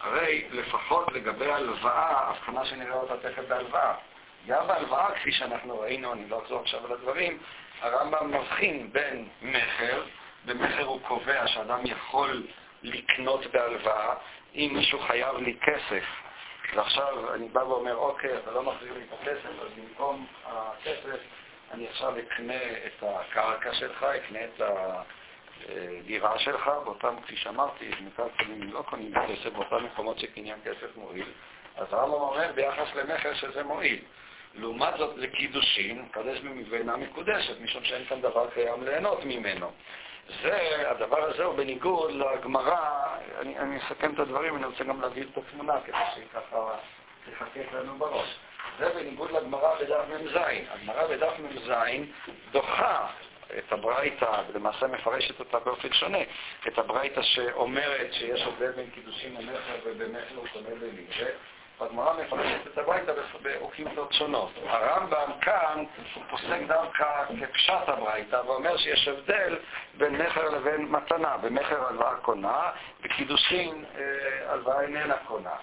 הרי 0.00 0.48
לפחות 0.50 1.12
לגבי 1.12 1.52
הלוואה, 1.52 2.30
הבחנה 2.30 2.64
שנראה 2.64 2.94
אותה 2.94 3.16
תכף 3.16 3.42
בהלוואה. 3.48 3.94
גם 4.46 4.66
בהלוואה, 4.66 5.14
כפי 5.14 5.32
שאנחנו 5.32 5.80
ראינו, 5.80 6.12
אני 6.12 6.28
לא 6.28 6.42
אחזור 6.42 6.60
עכשיו 6.60 6.86
על 6.86 6.92
הדברים, 6.92 7.38
הרמב"ם 7.80 8.34
מבחין 8.34 8.92
בין 8.92 9.28
מכר, 9.42 10.02
במכר 10.44 10.84
הוא 10.84 11.00
קובע 11.00 11.46
שאדם 11.46 11.80
יכול 11.84 12.46
לקנות 12.82 13.46
בהלוואה, 13.46 14.14
אם 14.54 14.70
מישהו 14.74 14.98
חייב 14.98 15.36
לי 15.36 15.56
כסף, 15.62 16.04
ועכשיו 16.74 17.34
אני 17.34 17.48
בא 17.48 17.60
ואומר, 17.60 17.96
אוקיי, 17.96 18.38
אתה 18.38 18.50
לא 18.50 18.62
מחזיר 18.62 18.92
לי 18.92 19.04
את 19.04 19.12
הכסף, 19.20 19.60
אז 19.62 19.68
במקום 19.76 20.26
הכסף 20.44 21.20
אני 21.70 21.88
עכשיו 21.88 22.18
אקנה 22.18 22.62
את 22.86 23.02
הקרקע 23.02 23.74
שלך, 23.74 24.02
אקנה 24.02 24.38
את 24.44 24.60
הדירה 25.68 26.38
שלך, 26.38 26.70
באותם, 26.84 27.14
כפי 27.22 27.36
שאמרתי, 27.36 27.90
מקרקעין 28.00 28.70
לא 28.70 28.82
קונים 28.82 29.12
כסף, 29.28 29.52
באותם 29.52 29.84
מקומות 29.84 30.18
שקניין 30.18 30.58
כסף 30.64 30.96
מועיל. 30.96 31.26
אז 31.76 31.86
הרמב"ם 31.90 32.14
אומר 32.14 32.52
ביחס 32.54 32.94
למכר 32.94 33.34
שזה 33.34 33.62
מועיל. 33.62 33.98
לעומת 34.54 34.94
זאת 34.98 35.16
לקידושין, 35.16 36.08
קדש 36.10 36.38
ואינה 36.70 36.96
מקודשת, 36.96 37.60
משום 37.60 37.84
שאין 37.84 38.04
כאן 38.04 38.20
דבר 38.20 38.50
קיים 38.50 38.84
ליהנות 38.84 39.24
ממנו. 39.24 39.70
זה, 40.42 40.90
הדבר 40.90 41.24
הזה 41.24 41.44
הוא 41.44 41.54
בניגוד 41.54 42.10
לגמרא, 42.10 43.03
אני, 43.40 43.58
אני 43.58 43.78
אסכם 43.78 44.14
את 44.14 44.18
הדברים, 44.18 44.56
אני 44.56 44.64
רוצה 44.64 44.84
גם 44.84 45.00
להביא 45.00 45.22
את 45.22 45.38
התמונה 45.38 45.80
כדי 45.84 45.96
שהיא 46.14 46.24
ככה 46.32 46.70
תחכך 47.30 47.72
לנו 47.72 47.98
בראש. 47.98 48.38
זה 48.78 48.88
בניגוד 48.94 49.30
לגמרא 49.30 49.74
בדף 49.80 50.04
מ"ז. 50.08 50.36
הגמרא 50.70 51.06
בדף 51.06 51.32
מ"ז 51.38 51.72
דוחה 52.52 53.06
את 53.58 53.72
הברייתא, 53.72 54.42
למעשה 54.54 54.86
מפרשת 54.86 55.40
אותה 55.40 55.58
באופן 55.58 55.92
שונה, 55.92 56.18
את 56.68 56.78
הברייתא 56.78 57.22
שאומרת 57.22 58.12
שיש 58.12 58.42
הבדל 58.42 58.70
בין 58.70 58.90
קידושים 58.90 59.34
למכר 59.34 59.76
ובמכר 59.84 60.36
הוא 60.36 60.46
קונה 60.52 60.74
בליגה, 60.80 61.26
והגמרא 61.80 62.12
מפרשת 62.22 62.66
את 62.66 62.78
הברייתא 62.78 63.12
באוקימתות 63.42 64.12
שונות. 64.12 64.50
הרמב"ם 64.66 65.32
כאן 65.40 65.84
פוסק 66.30 66.58
דווקא 66.66 67.24
כפשט 67.40 67.88
הברייתא 67.88 68.36
ואומר 68.46 68.76
שיש 68.76 69.08
הבדל 69.08 69.56
בין 69.94 70.22
מכר 70.22 70.50
לבין 70.50 70.86
מתנה. 70.88 71.36
במכר 71.36 71.86
הלוואה 71.88 72.16
קונה, 72.16 72.70
בקידושין 73.02 73.84
הלוואה 74.48 74.80
איננה 74.80 75.16
קונה. 75.26 75.56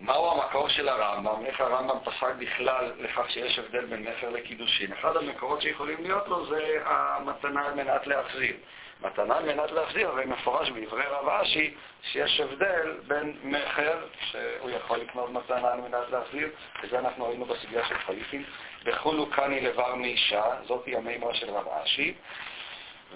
מהו 0.00 0.30
המקור 0.30 0.68
של 0.68 0.88
הרמב"ם? 0.88 1.46
איך 1.46 1.60
הרמב"ם 1.60 1.98
פסק 2.04 2.34
בכלל 2.38 2.92
לכך 2.98 3.30
שיש 3.30 3.58
הבדל 3.58 3.84
בין 3.84 4.08
מכר 4.08 4.30
לקידושין? 4.30 4.92
אחד 4.92 5.16
המקורות 5.16 5.62
שיכולים 5.62 6.02
להיות 6.02 6.28
לו 6.28 6.46
זה 6.46 6.82
המתנה 6.84 7.66
על 7.66 7.74
מנת 7.74 8.06
להחזיר. 8.06 8.56
מתנה 9.02 9.36
על 9.36 9.44
מנת 9.44 9.70
להחזיר, 9.70 10.08
הרי 10.08 10.24
מפורש 10.24 10.70
בעברי 10.70 11.06
רב 11.06 11.28
אשי 11.28 11.74
שיש 12.02 12.40
הבדל 12.40 12.96
בין 13.06 13.36
מכר, 13.42 13.98
שהוא 14.20 14.70
יכול 14.70 14.98
לקנות 14.98 15.30
מתנה 15.30 15.72
על 15.72 15.80
מנת 15.80 16.10
להחזיר, 16.10 16.48
וזה 16.82 16.98
אנחנו 16.98 17.28
ראינו 17.28 17.44
בסוגיה 17.44 17.84
של 17.84 17.98
חליפין, 17.98 18.44
בחולו 18.84 19.30
קני 19.30 19.60
לבר 19.60 19.94
מאישה, 19.94 20.44
זאת 20.66 20.86
היא 20.86 20.96
המימרה 20.96 21.34
של 21.34 21.50
רב 21.50 21.68
אשי, 21.68 22.14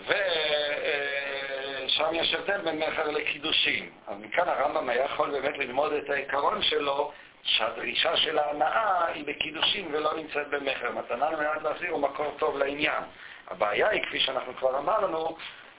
ושם 0.01 0.15
יש 2.13 2.35
הבדל 2.35 2.61
בין 2.61 2.79
מכר 2.79 3.11
לקידושים. 3.11 3.91
אז 4.07 4.17
מכאן 4.19 4.49
הרמב"ם 4.49 4.89
היה 4.89 5.05
יכול 5.05 5.31
באמת 5.31 5.59
ללמוד 5.59 5.93
את 5.93 6.11
העיקרון 6.11 6.63
שלו, 6.63 7.13
שהדרישה 7.43 8.17
של 8.17 8.39
ההנאה 8.39 9.07
היא 9.07 9.25
בקידושים 9.27 9.89
ולא 9.93 10.15
נמצאת 10.17 10.49
במכר. 10.49 10.93
מתנה 10.93 11.29
על 11.29 11.37
מנת 11.37 11.63
להחזיר 11.63 11.91
הוא 11.91 12.01
מקור 12.01 12.35
טוב 12.39 12.59
לעניין. 12.59 13.03
הבעיה 13.49 13.89
היא, 13.89 14.03
כפי 14.03 14.21
שאנחנו 14.21 14.57
כבר 14.57 14.79
אמרנו, 14.79 15.37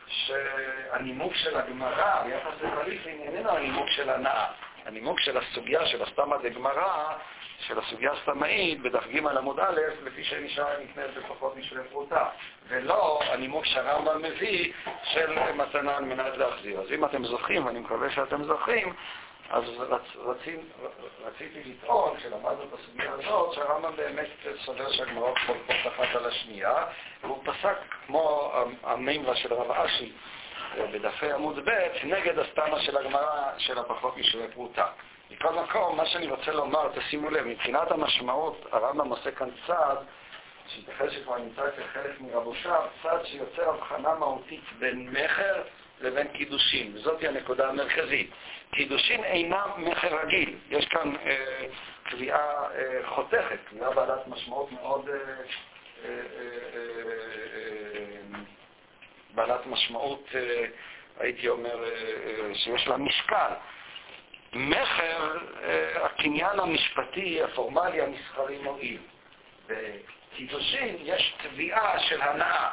שהנימוק 0.08 1.34
של 1.36 1.58
הגמרא 1.58 2.24
ביחס 2.24 2.62
לחליפין 2.62 3.22
איננו 3.22 3.50
הנימוק 3.50 3.90
של 3.90 4.10
הנאה. 4.10 4.46
הנימוק 4.86 5.20
של 5.20 5.38
הסוגיה 5.38 5.86
של 5.86 6.04
הסתמא 6.04 6.38
דגמרא, 6.38 7.14
של 7.60 7.80
הסוגיה 7.80 8.12
הסתמאית, 8.12 8.82
בדף 8.82 9.08
ג' 9.08 9.28
עמוד 9.28 9.60
א', 9.60 9.80
לפי 10.04 10.24
שנשאר 10.24 10.84
נקנית 10.84 11.18
בפחות 11.18 11.58
משווה 11.58 11.84
פרוטה, 11.84 12.30
ולא 12.68 13.20
הנימוק 13.24 13.66
שהרמב"ם 13.66 14.22
מביא 14.22 14.74
של 15.04 15.54
מתנה 15.54 15.98
על 15.98 16.06
מנת 16.06 16.38
להחזיר. 16.38 16.80
אז 16.80 16.92
אם 16.92 17.06
אתם 17.06 17.26
זוכרים, 17.26 17.66
ואני 17.66 17.80
מקווה 17.80 18.10
שאתם 18.10 18.44
זוכרים, 18.44 18.94
אז 19.50 19.64
רצ, 19.80 20.02
רצים, 20.16 20.60
רציתי 21.26 21.64
לטעון, 21.64 22.18
כשלמדנו 22.18 22.64
את 22.64 22.80
הסוגיה 22.80 23.12
הזאת, 23.12 23.54
שהרמב"ם 23.54 23.96
באמת 23.96 24.28
סובר 24.66 24.92
שהגמרות 24.92 25.38
חולקות 25.46 25.76
אחת 25.88 26.16
על 26.16 26.26
השנייה, 26.26 26.86
והוא 27.22 27.44
פסק 27.44 27.78
כמו 28.08 28.54
המימרה 28.84 29.36
של 29.36 29.54
רב 29.54 29.72
אשי 29.72 30.12
בדפי 30.78 31.32
עמוד 31.32 31.60
ב', 31.66 31.88
נגד 32.04 32.40
הסתמה 32.40 32.80
של 32.80 32.98
הגמרא 32.98 33.52
של 33.58 33.78
הפחות 33.80 34.18
משווה 34.18 34.48
פרוטה. 34.48 34.88
מכל 35.32 35.54
מקום, 35.54 35.98
מה 35.98 36.06
שאני 36.06 36.28
רוצה 36.28 36.52
לומר, 36.52 36.90
תשימו 36.96 37.30
לב, 37.30 37.46
מבחינת 37.46 37.92
המשמעות, 37.92 38.66
הרמב"ם 38.72 39.10
עושה 39.10 39.32
כאן 39.32 39.50
צעד, 39.68 39.98
שייתכן 40.68 41.12
שכבר 41.12 41.38
נמצא 41.38 41.68
אצל 41.68 41.84
חלק 41.94 42.22
מרבושיו, 42.22 42.82
צעד 43.04 43.26
שיוצר 43.26 43.70
הבחנה 43.70 44.16
מהותית 44.16 44.64
בין 44.80 45.10
מכר 45.10 45.62
לבין 46.02 46.28
קידושין, 46.28 46.92
וזאת 46.96 47.24
הנקודה 47.24 47.70
המרכזית. 47.70 48.32
קידושין 48.72 49.24
אינם 49.24 49.70
מכר 49.78 50.20
רגיל, 50.24 50.58
יש 50.70 50.86
כאן 50.86 51.16
אה, 51.16 51.66
קביעה 52.04 52.64
אה, 52.76 53.00
חותכת, 53.06 53.58
קביעה 53.70 53.92
בעלת 53.92 54.28
משמעות 54.28 54.72
מאוד... 54.72 55.10
אה, 55.10 55.16
אה, 55.16 56.10
אה, 56.10 56.82
אה, 57.56 58.40
בעלת 59.36 59.66
משמעות, 59.66 60.30
אה, 60.36 60.66
הייתי 61.20 61.48
אומר, 61.50 61.84
אה, 61.84 61.90
אה, 61.90 62.56
שיש 62.56 62.88
לה 62.88 62.98
משקל. 62.98 63.52
מכר, 64.54 65.38
אה, 65.64 66.06
הקניין 66.06 66.60
המשפטי, 66.60 67.44
הפורמלי, 67.44 68.02
המסחרי 68.02 68.58
מועיל. 68.58 69.02
בקידושין 69.68 70.96
יש 71.00 71.36
תביעה 71.44 72.00
של 72.00 72.22
הנאה. 72.22 72.70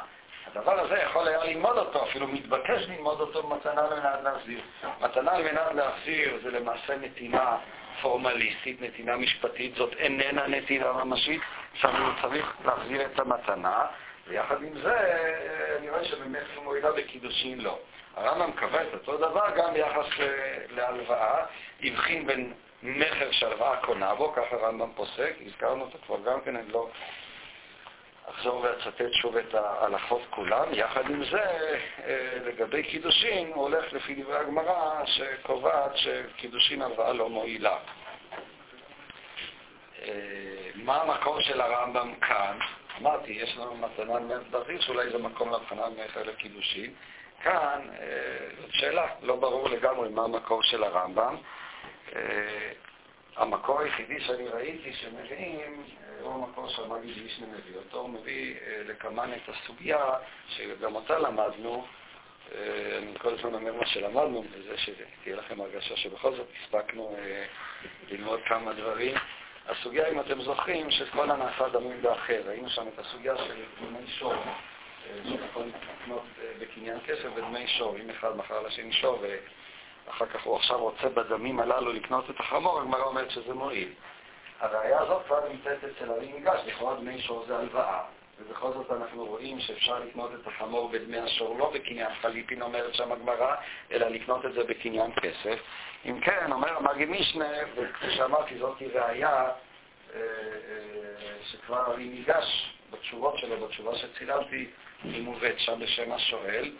הדבר 0.55 0.79
הזה 0.79 0.95
יכול 0.95 1.27
היה 1.27 1.43
ללמוד 1.43 1.77
אותו, 1.77 2.03
אפילו 2.03 2.27
מתבקש 2.27 2.87
ללמוד 2.87 3.19
אותו 3.19 3.43
במתנה 3.43 3.81
על 3.81 3.99
מנת 3.99 4.23
להחזיר. 4.23 4.61
מתנה 5.01 5.31
על 5.31 5.43
מנת 5.43 5.75
להחזיר 5.75 6.39
זה 6.43 6.51
למעשה 6.51 6.97
נתינה 6.97 7.57
פורמליסטית, 8.01 8.81
נתינה 8.81 9.17
משפטית, 9.17 9.75
זאת 9.75 9.93
איננה 9.93 10.47
נתינה 10.47 10.93
ממשית, 10.93 11.41
שם 11.73 12.13
צריך 12.21 12.53
להחזיר 12.65 13.05
את 13.05 13.19
המתנה, 13.19 13.85
ויחד 14.27 14.63
עם 14.63 14.81
זה 14.81 14.97
אני 15.79 15.89
רואה 15.89 16.05
שבאמת 16.05 16.43
הוא 16.55 16.63
מועילה 16.63 16.91
בקידושין 16.91 17.61
לא. 17.61 17.79
הרמב"ם 18.15 18.51
קבע 18.51 18.81
את 18.81 18.93
אותו 18.93 19.17
דבר 19.17 19.45
גם 19.57 19.73
ביחס 19.73 20.19
אה, 20.19 20.25
להלוואה, 20.69 21.45
הבחין 21.83 22.27
בין 22.27 22.53
מכר 22.83 23.31
שהלוואה 23.31 23.77
קונה 23.77 24.15
בו, 24.15 24.33
ככה 24.33 24.55
הרמב"ם 24.55 24.89
פוסק, 24.95 25.33
הזכרנו 25.45 25.83
אותו 25.83 25.97
כבר 26.05 26.17
גם 26.25 26.41
כן, 26.41 26.55
אני 26.55 26.71
לא 26.71 26.89
אחזור 28.29 28.61
ואצטט 28.61 29.13
שוב 29.13 29.37
את 29.37 29.55
ההלכות 29.55 30.21
כולן. 30.29 30.73
יחד 30.73 31.09
עם 31.09 31.23
זה, 31.25 31.77
אה, 32.03 32.37
לגבי 32.45 32.83
קידושין, 32.83 33.51
הוא 33.53 33.63
הולך 33.63 33.93
לפי 33.93 34.15
דברי 34.15 34.37
הגמרא 34.37 35.05
שקובעת 35.05 35.91
שקידושין 35.95 36.81
הלוואה 36.81 37.13
לא 37.13 37.29
מועילה. 37.29 37.77
אה, 40.01 40.69
מה 40.75 41.01
המקור 41.01 41.41
של 41.41 41.61
הרמב"ם 41.61 42.13
כאן? 42.15 42.59
אמרתי, 43.01 43.31
יש 43.31 43.57
לנו 43.57 43.75
מתנה 43.75 44.19
מלך 44.19 44.81
שאולי 44.81 45.09
זה 45.09 45.17
מקום 45.17 45.49
להבחנה 45.49 45.83
מכר 45.89 46.23
לקידושין. 46.23 46.93
כאן 47.43 47.87
אה, 47.99 48.47
זאת 48.61 48.73
שאלה, 48.73 49.07
לא 49.21 49.35
ברור 49.35 49.69
לגמרי 49.69 50.09
מה 50.09 50.23
המקור 50.23 50.63
של 50.63 50.83
הרמב"ם. 50.83 51.35
המקור 53.37 53.79
היחידי 53.79 54.19
שאני 54.19 54.47
ראיתי 54.47 54.93
שמביאים 54.93 55.83
הוא 56.23 56.33
המקור 56.33 56.69
שהמגיד 56.69 57.17
וישנה 57.17 57.47
מביא 57.47 57.75
אותו, 57.75 57.97
הוא 57.97 58.09
מביא 58.09 58.55
אה, 58.55 58.81
לקמן 58.85 59.29
את 59.33 59.49
הסוגיה, 59.49 60.05
שגם 60.49 60.95
אותה 60.95 61.19
למדנו, 61.19 61.85
אה, 62.55 62.97
אני 62.97 63.19
כל 63.19 63.33
הזמן 63.33 63.53
אומר 63.53 63.73
מה 63.73 63.85
שלמדנו, 63.85 64.43
וזה 64.51 64.77
שתהיה 64.77 65.35
לכם 65.35 65.61
הרגשה 65.61 65.97
שבכל 65.97 66.35
זאת 66.35 66.47
הספקנו 66.61 67.15
אה, 67.19 67.45
ללמוד 68.09 68.39
כמה 68.45 68.73
דברים. 68.73 69.15
הסוגיה, 69.67 70.07
אם 70.07 70.19
אתם 70.19 70.41
זוכרים, 70.41 70.91
שכל 70.91 71.31
הנעשה 71.31 71.69
דמים 71.69 72.01
באחר. 72.01 72.41
ראינו 72.45 72.69
שם 72.69 72.87
את 72.87 72.99
הסוגיה 72.99 73.37
של 73.37 73.63
דמי 73.81 74.07
שור, 74.07 74.33
שנכון 75.23 75.71
לקנות 76.01 76.23
בקניין 76.59 76.99
כסף 77.05 77.29
ודמי 77.35 77.67
שור. 77.67 77.97
אם 77.97 78.09
אחד 78.09 78.37
מכר 78.37 78.61
לשני 78.61 78.93
שור 78.93 79.19
ואחר 79.21 80.25
כך 80.25 80.43
הוא 80.43 80.55
עכשיו 80.55 80.79
רוצה 80.79 81.09
בדמים 81.09 81.59
הללו 81.59 81.93
לקנות 81.93 82.29
את 82.29 82.39
החמור, 82.39 82.81
הגמרא 82.81 83.03
אומרת 83.03 83.31
שזה 83.31 83.53
מועיל. 83.53 83.89
הראייה 84.63 84.99
הזאת 84.99 85.25
כבר 85.25 85.49
נמצאת 85.49 85.77
אצל 85.83 86.11
הרי 86.11 86.31
ניגש, 86.31 86.59
לכאורה 86.67 86.95
דמי 86.95 87.21
שור 87.21 87.45
זה 87.47 87.57
הלוואה, 87.57 88.03
ובכל 88.39 88.73
זאת 88.73 88.91
אנחנו 88.91 89.25
רואים 89.25 89.59
שאפשר 89.59 89.99
לקנות 89.99 90.31
את 90.41 90.47
החמור 90.47 90.89
בדמי 90.89 91.17
השור 91.17 91.57
לא 91.57 91.71
בקניין 91.73 92.13
חליפין, 92.21 92.61
אומרת 92.61 92.93
שם 92.93 93.11
הגמרא, 93.11 93.55
אלא 93.91 94.07
לקנות 94.07 94.45
את 94.45 94.53
זה 94.53 94.63
בקניין 94.63 95.11
כסף. 95.15 95.59
אם 96.05 96.19
כן, 96.19 96.51
אומר 96.51 96.77
המגיד 96.77 97.09
משנה, 97.09 97.51
וכפי 97.75 98.11
שאמרתי, 98.11 98.57
זאת 98.57 98.79
היא 98.79 98.89
ראייה 98.93 99.29
אה, 99.29 99.49
אה, 100.15 100.21
שכבר 101.43 101.77
הרי 101.77 102.05
ניגש 102.05 102.75
בתשובות 102.91 103.37
שלו, 103.37 103.67
בתשובה 103.67 103.95
שצילמתי, 103.95 104.67
היא 105.03 105.23
מובאת 105.23 105.59
שם 105.59 105.79
בשם 105.79 106.11
השואל. 106.11 106.71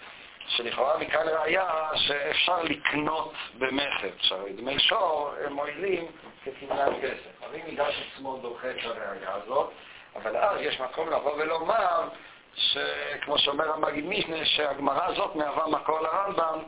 שלכאורה 0.48 0.98
מכאן 0.98 1.28
ראיה 1.28 1.90
שאפשר 1.96 2.64
לקנות 2.64 3.34
במכר, 3.58 4.10
שהרי 4.22 4.54
דמי 4.54 4.80
שור 4.80 5.34
הם 5.46 5.54
מועילים 5.54 6.06
כקניין 6.46 7.02
כסף. 7.02 7.33
הרי 7.54 7.64
ניגש 7.64 8.04
עצמו 8.12 8.38
דוחה 8.42 8.72
את 8.72 8.76
הראייה 8.84 9.34
הזאת, 9.34 9.70
אבל 10.16 10.38
אז 10.38 10.58
יש 10.62 10.80
מקום 10.80 11.10
לבוא 11.10 11.34
ולומר, 11.34 12.10
שכמו 12.56 13.38
שאומר 13.38 13.74
המגיד 13.74 14.06
משנה, 14.06 14.46
שהגמרא 14.46 15.06
הזאת 15.06 15.36
מהווה 15.36 15.68
מקור 15.68 16.00
לרמב"ם 16.00 16.60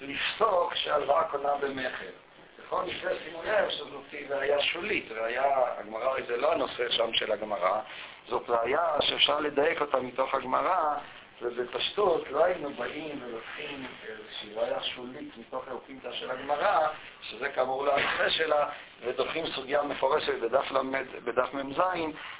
לפסוק 0.00 0.74
שהלוואה 0.74 1.24
קונה 1.24 1.54
במכר. 1.60 2.10
בכל 2.58 2.82
מקרה 2.82 3.12
שימו 3.24 3.42
לב 3.42 3.70
שזאת 3.70 4.14
ראייה 4.30 4.60
שולית, 4.60 5.12
ראייה, 5.12 5.44
הגמרא 5.78 6.20
זה 6.26 6.36
לא 6.36 6.52
הנושא 6.52 6.90
שם 6.90 7.14
של 7.14 7.32
הגמרא, 7.32 7.80
זאת 8.28 8.50
ראייה 8.50 8.96
שאפשר 9.00 9.40
לדייק 9.40 9.80
אותה 9.80 10.00
מתוך 10.00 10.34
הגמרא 10.34 10.94
ובפשטות 11.42 12.30
לא 12.30 12.44
היינו 12.44 12.70
באים 12.74 13.20
ולוקחים 13.24 13.86
איזושהי 14.08 14.54
ראיה 14.54 14.82
שולית 14.82 15.36
מתוך 15.36 15.68
האוקימתא 15.68 16.12
של 16.12 16.30
הגמרא, 16.30 16.88
שזה 17.22 17.48
כאמור 17.48 17.84
לא 17.84 17.96
הנושא 17.96 18.30
שלה, 18.30 18.68
ודוחים 19.04 19.46
סוגיה 19.46 19.82
מפורשת 19.82 20.34
בדף, 20.42 20.70
למד, 20.70 21.06
בדף 21.24 21.54
מ"ז, 21.54 21.80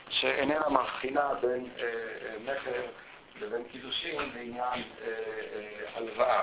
שאיננה 0.08 0.68
מבחינה 0.68 1.34
בין 1.40 1.68
אה, 1.78 1.84
אה, 1.84 2.36
מכר 2.44 2.82
לבין 3.40 3.64
קידושין 3.64 4.32
בעניין 4.34 4.58
אה, 4.62 5.06
אה, 5.06 5.88
הלוואה. 5.94 6.42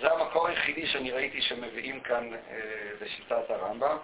זה 0.00 0.12
המקור 0.12 0.48
היחידי 0.48 0.86
שאני 0.86 1.10
ראיתי 1.10 1.42
שמביאים 1.42 2.00
כאן 2.00 2.30
אה, 2.34 2.38
בשיטת 3.00 3.50
הרמב"ם. 3.50 3.96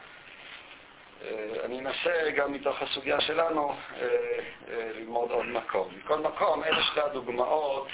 אה, 1.24 1.64
אני 1.64 1.78
אנסה 1.78 2.30
גם 2.36 2.52
מתוך 2.52 2.82
הסוגיה 2.82 3.20
שלנו 3.20 3.70
אה, 3.70 4.06
אה, 4.68 4.90
ללמוד 4.94 5.30
עוד 5.30 5.46
מקום. 5.46 5.88
מכל 5.98 6.18
מקום, 6.18 6.64
אלה 6.64 6.82
שתי 6.82 7.00
הדוגמאות 7.00 7.88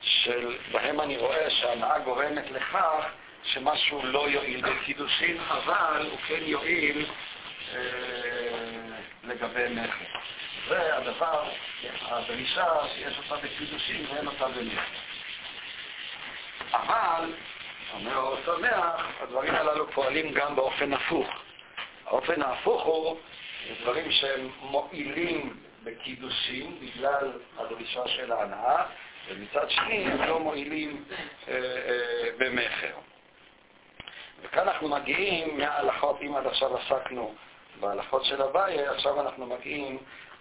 שבהם 0.00 1.00
אני 1.00 1.16
רואה 1.16 1.50
שהנאה 1.50 1.98
גורמת 1.98 2.50
לכך 2.50 3.06
שמשהו 3.42 4.00
לא 4.04 4.28
יועיל 4.28 4.62
בקידושין, 4.70 5.40
אבל 5.40 6.08
הוא 6.10 6.18
כן 6.26 6.40
יועיל 6.40 7.06
לגבי 9.24 9.68
מכר. 9.70 10.18
זה 10.68 10.96
הדבר, 10.96 11.48
הדרישה 12.02 12.66
שיש 12.94 13.18
אותה 13.18 13.46
בקידושין 13.46 14.06
ואין 14.10 14.26
אותה 14.26 14.48
במכר. 14.48 14.80
אבל, 16.72 17.32
אומר 17.94 18.34
שמח, 18.46 19.06
הדברים 19.20 19.54
הללו 19.54 19.90
פועלים 19.90 20.32
גם 20.32 20.56
באופן 20.56 20.92
הפוך. 20.92 21.45
האופן 22.06 22.42
ההפוך 22.42 22.82
הוא 22.82 23.16
דברים 23.82 24.10
שהם 24.10 24.48
מועילים 24.60 25.56
בקידושים 25.84 26.78
בגלל 26.80 27.32
הדרישה 27.58 28.08
של 28.08 28.32
ההנאה, 28.32 28.84
ומצד 29.28 29.70
שני 29.70 30.04
הם 30.04 30.22
לא 30.22 30.40
מועילים 30.40 31.04
אה, 31.48 31.54
אה, 31.54 32.30
במכר. 32.38 32.94
וכאן 34.42 34.68
אנחנו 34.68 34.88
מגיעים 34.88 35.58
מההלכות, 35.58 36.18
אם 36.22 36.36
עד 36.36 36.46
עכשיו 36.46 36.76
עסקנו 36.76 37.34
בהלכות 37.80 38.24
של 38.24 38.42
אביי, 38.42 38.86
עכשיו 38.86 39.20
אנחנו 39.20 39.46
מגיעים 39.46 39.98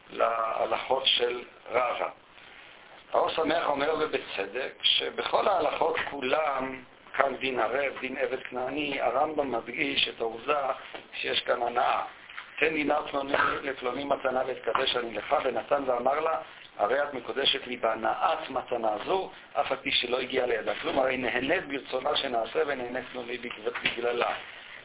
להלכות 0.09 1.05
של 1.05 1.43
רבא. 1.71 2.09
האור 3.13 3.29
שמח 3.29 3.67
אומר 3.67 3.95
ובצדק 3.99 4.73
שבכל 4.81 5.47
ההלכות 5.47 5.95
כולם 6.09 6.83
כאן 7.17 7.35
דין 7.35 7.59
ערב, 7.59 7.93
דין 8.01 8.17
עבד 8.17 8.43
כנעני, 8.43 9.01
הרמב"ם 9.01 9.51
מדגיש 9.51 10.09
את 10.09 10.21
העובדה 10.21 10.71
שיש 11.13 11.41
כאן 11.41 11.61
הנאה. 11.61 12.01
תן 12.59 12.73
לי 12.73 12.83
נר 12.83 13.05
לפלוני 13.61 14.03
מתנה 14.03 14.41
ואתקדש 14.47 14.95
אני 14.95 15.13
לך, 15.13 15.35
ונתן 15.43 15.83
ואמר 15.85 16.19
לה, 16.19 16.37
הרי 16.77 17.03
את 17.03 17.13
מקודשת 17.13 17.67
לי 17.67 17.77
בהנאת 17.77 18.49
מתנה 18.49 18.91
זו, 19.05 19.31
אף 19.53 19.71
על 19.71 19.77
פי 19.77 19.91
שלא 19.91 20.19
הגיעה 20.19 20.47
לידה 20.47 20.75
כלום, 20.75 20.99
הרי 20.99 21.17
נהנית 21.17 21.67
ברצונה 21.67 22.15
שנעשה 22.15 22.59
ונהנית 22.67 23.05
לי 23.15 23.37
בגללה. 23.83 24.33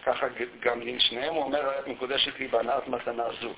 ככה 0.05 0.27
גם 0.61 0.81
דין 0.81 1.01
שניהם, 1.01 1.35
הוא 1.35 1.45
אומר, 1.45 1.79
את 1.79 1.87
מקודשת 1.87 2.39
לי 2.39 2.49
בהנאת 2.49 2.89
מתנה 2.89 3.25
זו. 3.41 3.51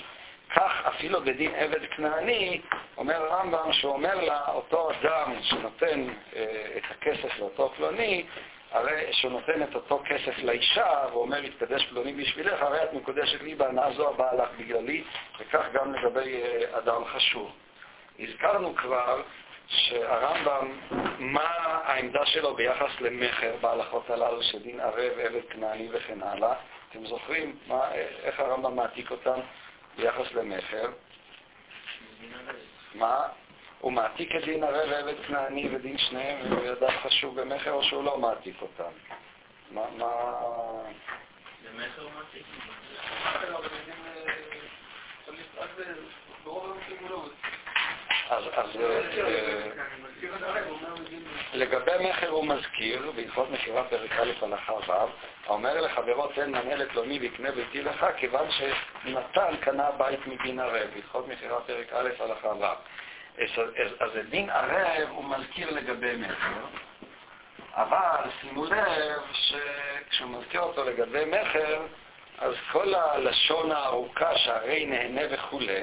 כך 0.55 0.73
אפילו 0.89 1.21
בדין 1.21 1.55
עבד 1.55 1.87
כנעני, 1.97 2.61
אומר 2.97 3.15
הרמב"ם, 3.15 3.73
שהוא 3.73 3.93
אומר 3.93 4.15
לה, 4.25 4.41
אותו 4.49 4.91
אדם 4.91 5.33
שנותן 5.43 6.09
אה, 6.37 6.67
את 6.77 6.83
הכסף 6.91 7.39
לאותו 7.39 7.73
פלוני, 7.77 8.25
הרי 8.73 9.13
שהוא 9.13 9.33
נותן 9.33 9.63
את 9.63 9.75
אותו 9.75 10.03
כסף 10.05 10.39
לאישה 10.39 11.05
ואומר, 11.13 11.39
התקדש 11.39 11.87
פלוני 11.87 12.13
בשבילך, 12.13 12.63
הרי 12.63 12.85
את 12.85 12.93
מקודשת 12.93 13.43
לי 13.43 13.55
בהנאה 13.55 13.93
זו 13.93 14.09
הבאה 14.09 14.35
לך 14.35 14.49
בגללי, 14.59 15.05
וכך 15.41 15.65
גם 15.73 15.95
לגבי 15.95 16.43
אה, 16.43 16.79
אדם 16.79 17.05
חשוב. 17.05 17.53
הזכרנו 18.19 18.77
כבר 18.77 19.23
שהרמב"ם, 19.67 20.73
מה 21.19 21.49
העמדה 21.85 22.27
שלו 22.27 22.55
ביחס 22.55 23.01
למכר 23.01 23.57
בהלכות 23.61 24.11
הללו 24.11 24.43
של 24.43 24.63
דין 24.63 24.81
ערב, 24.81 25.19
עבד 25.19 25.45
כנעני 25.51 25.89
וכן 25.93 26.23
הלאה. 26.23 26.55
אתם 26.91 27.07
זוכרים 27.07 27.57
מה, 27.67 27.93
איך 28.23 28.41
הרמב"ם 28.41 28.77
מעתיק 28.77 29.11
אותם 29.11 29.41
ביחס 29.97 30.33
למכר? 30.33 30.91
מה? 32.95 33.29
הוא 33.83 33.93
מעתיק 33.93 34.37
את 34.37 34.45
דין 34.45 34.65
ערב 34.65 34.89
ועבד 34.91 35.15
כנעני 35.27 35.69
ודין 35.75 35.99
שניהם 35.99 36.59
וידיו 36.59 36.89
חשוב 37.03 37.41
במכר 37.41 37.73
או 37.73 37.83
שהוא 37.83 38.05
לא 38.05 38.19
מעתיק 38.19 38.63
אותם? 38.63 38.91
מה... 39.71 39.83
מה... 39.97 40.07
במכר 41.65 42.03
הוא 42.03 42.11
מעתיק. 42.17 42.47
אז, 48.31 48.45
אז 48.53 48.77
אה, 48.77 49.01
לגבי 51.53 51.93
מכר 52.01 52.29
הוא 52.29 52.47
מזכיר, 52.47 53.13
בהלכות 53.17 53.51
מכירה 53.51 53.85
פרק 53.85 54.11
א' 54.13 54.33
הלכה 54.43 54.73
ו', 54.73 54.93
האומר 55.47 55.81
לחברו 55.81 56.27
תן 56.27 56.51
מנה 56.51 56.75
לפלוני 56.75 57.19
ויקנה 57.19 57.51
ביתי 57.51 57.83
לך, 57.83 58.07
כיוון 58.17 58.47
שנתן 58.51 59.57
קנה 59.61 59.91
בית 59.91 60.27
מדין 60.27 60.61
ערב, 60.61 60.91
בהלכות 60.95 61.29
מכירה 61.29 61.61
פרק 61.61 61.93
א' 61.93 62.09
הלכה 62.19 62.49
ו'. 62.49 63.02
אז 64.01 64.11
דין 64.31 64.51
ערב 64.51 65.09
הוא 65.11 65.25
מזכיר 65.25 65.71
לגבי 65.71 66.17
מכר, 66.17 66.65
אבל 67.75 68.31
שימו 68.41 68.65
לב 68.65 69.23
שכשהוא 69.33 70.31
מזכיר 70.31 70.61
אותו 70.61 70.85
לגבי 70.85 71.25
מכר, 71.25 71.83
אז 72.39 72.55
כל 72.73 72.95
הלשון 72.95 73.73
הארוכה 73.73 74.39
שהרי 74.39 74.87
נהנה 74.87 75.21
וכולי, 75.31 75.83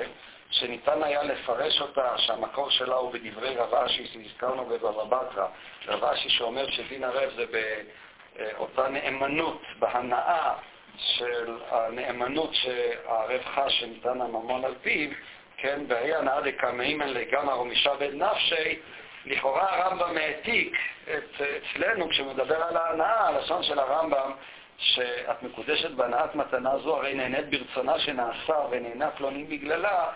שניתן 0.52 1.04
היה 1.04 1.24
לפרש 1.24 1.82
אותה, 1.82 2.18
שהמקור 2.18 2.70
שלה 2.70 2.96
הוא 2.96 3.14
בדברי 3.14 3.56
רב 3.56 3.74
אשי 3.74 4.08
שהזכרנו 4.08 4.66
בבבא 4.66 5.04
בתרא, 5.04 5.48
רב 5.88 6.04
אשי 6.04 6.30
שאומר 6.30 6.70
שדין 6.70 7.04
ערב 7.04 7.30
זה 7.36 7.46
באותה 7.52 8.90
נאמנות, 8.90 9.62
בהנאה 9.80 10.54
של 10.98 11.58
הנאמנות 11.70 12.50
שהערב 12.54 13.42
חש 13.56 13.80
שניתן 13.80 14.22
הממון 14.22 14.66
על 14.66 14.76
פיו, 14.82 15.10
כן, 15.62 15.80
והיא 15.88 16.16
הנאה 16.16 16.42
דקמאימן 16.42 17.08
לגמר 17.08 17.60
ומשעבד 17.62 18.14
נפשי, 18.14 18.80
לכאורה 19.26 19.76
הרמב"ם 19.76 20.18
העתיק 20.18 20.78
אצלנו, 21.04 22.10
כשמדבר 22.10 22.64
על 22.64 22.78
ההנאה, 22.78 23.28
הלשון 23.28 23.64
של 23.64 23.80
הרמב"ם, 23.80 24.32
שאת 24.78 25.44
מקודשת 25.44 25.92
בהנאת 25.92 26.36
מתנה 26.36 26.78
זו, 26.78 26.98
הרי 26.98 27.14
נהנית 27.14 27.50
ברצונה 27.50 28.00
שנעשה 28.00 28.54
ונהנה 28.72 29.12
פלוני 29.12 29.44
בגללה, 29.44 30.12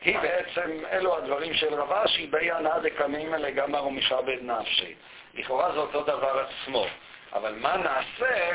היא 0.00 0.18
בעצם, 0.18 0.70
אלו 0.90 1.16
הדברים 1.16 1.54
של 1.54 1.74
רב 1.74 1.92
אשי, 1.92 2.26
באי 2.26 2.50
הנאה 2.50 2.80
דקמימה 2.80 3.36
לגמר 3.36 3.86
ומשעבד 3.86 4.38
נפשי. 4.42 4.94
לכאורה 5.34 5.72
זה 5.72 5.78
אותו 5.78 6.02
דבר 6.02 6.44
עצמו. 6.46 6.86
אבל 7.32 7.54
מה 7.54 7.76
נעשה 7.76 8.52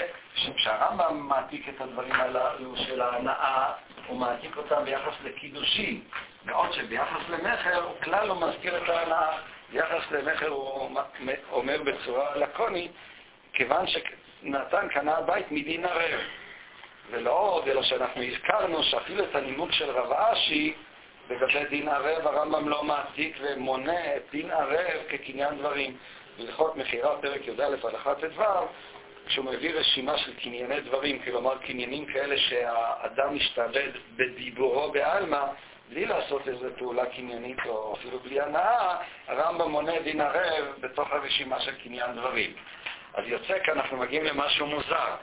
כשהרמב"ם 0.56 1.17
מעתיק 1.17 1.69
את 1.69 1.82
הדברים 1.82 2.12
הללו 2.12 2.78
של 2.78 3.02
ההנאה, 3.02 3.73
הוא 4.08 4.17
מעתיק 4.17 4.58
אותם 4.58 4.86
ביחס 4.86 5.13
לקידושין, 5.24 6.02
בעוד 6.46 6.74
שביחס 6.74 7.30
למכר 7.30 7.84
הוא 7.84 8.02
כלל 8.04 8.28
לא 8.28 8.36
מזכיר 8.36 8.84
את 8.84 8.89
ההנאה. 8.89 9.38
ביחס 9.72 10.12
למכר 10.12 10.48
הוא 10.48 11.00
אומר 11.52 11.84
בצורה 11.84 12.36
לקונית, 12.36 12.91
כיוון 13.54 13.86
שנתן 13.88 14.88
קנה 14.89 15.17
הבית 15.17 15.52
מדין 15.52 15.86
ערב. 15.86 16.20
ולא 17.10 17.39
עוד, 17.39 17.67
אלא 17.67 17.84
שאנחנו 17.84 18.24
הזכרנו 18.24 18.84
שאפילו 18.84 19.24
את 19.24 19.36
הנימוק 19.36 19.72
של 19.72 19.89
רב 19.89 20.12
אשי, 20.12 20.74
לגבי 21.30 21.65
דין 21.65 21.88
ערב, 21.88 22.28
הרמב"ם 22.28 22.70
לא 22.70 22.84
מעתיק 22.84 23.38
ומונה 23.41 24.15
את 24.15 24.22
דין 24.32 24.52
ערב 24.52 25.02
כקניין 25.10 25.58
דברים. 25.58 25.98
בהלכות 26.38 26.76
מכירה, 26.76 27.17
פרק 27.22 27.48
י"א 27.48 27.63
הלכה 27.84 28.15
ט"ו, 28.15 28.41
כשהוא 29.28 29.46
מביא 29.46 29.74
רשימה 29.74 30.18
של 30.18 30.34
קנייני 30.34 30.80
דברים, 30.80 31.20
כלומר 31.20 31.58
קניינים 31.58 32.06
כאלה 32.06 32.38
שהאדם 32.38 33.36
משתעבד 33.36 33.92
בדיבורו 34.16 34.92
בעלמא, 34.92 35.46
בלי 35.90 36.06
לעשות 36.06 36.48
איזו 36.48 36.68
פעולה 36.78 37.06
קניינית 37.06 37.58
או 37.66 37.96
אפילו 38.00 38.20
בלי 38.20 38.42
הנאה, 38.42 38.98
הרמב"ם 39.28 39.72
מונה 39.72 40.00
דין 40.00 40.22
ערב 40.22 40.66
בתוך 40.80 41.12
הרשימה 41.12 41.62
של 41.62 41.76
קניין 41.84 42.16
דברים. 42.16 42.54
אז 43.13 43.24
יוצא 43.28 43.60
כי 43.63 43.72
אנחנו 43.72 43.98
מגיעים 43.98 44.26
למשהו 44.26 44.66
מוזר. 44.66 45.16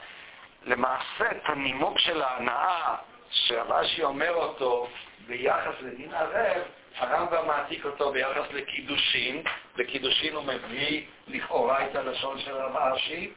למעשה, 0.65 1.31
את 1.31 1.41
הנימוק 1.45 1.99
של 1.99 2.21
ההנאה, 2.21 2.95
שרש"י 3.29 4.03
אומר 4.03 4.33
אותו, 4.33 4.87
ביחס 5.27 5.73
לדין 5.81 6.13
ערב, 6.13 6.61
הרמב"ם 6.97 7.47
מעתיק 7.47 7.85
אותו 7.85 8.11
ביחס 8.11 8.51
לקידושין, 8.53 9.43
בקידושין 9.75 10.35
הוא 10.35 10.43
מביא 10.43 11.05
לכאורה 11.27 11.85
את 11.85 11.95
הלשון 11.95 12.39
של 12.39 12.53
רב 12.53 12.77
אשי, 12.77 13.33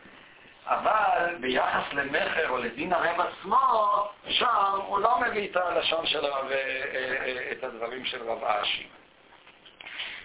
אבל 0.68 1.34
ביחס 1.40 1.92
למכר 1.92 2.48
או 2.48 2.58
לדין 2.58 2.92
ערב 2.92 3.20
עצמו, 3.20 4.08
שם 4.28 4.80
הוא 4.86 4.98
לא 5.00 5.20
מביא 5.20 5.50
את 5.50 5.56
הלשון 5.56 6.06
של 6.06 6.24
הרב, 6.24 6.50
אה, 6.50 6.56
אה, 6.94 7.52
את 7.52 7.64
הדברים 7.64 8.04
של 8.04 8.30
רב 8.30 8.44
אשי. 8.44 8.86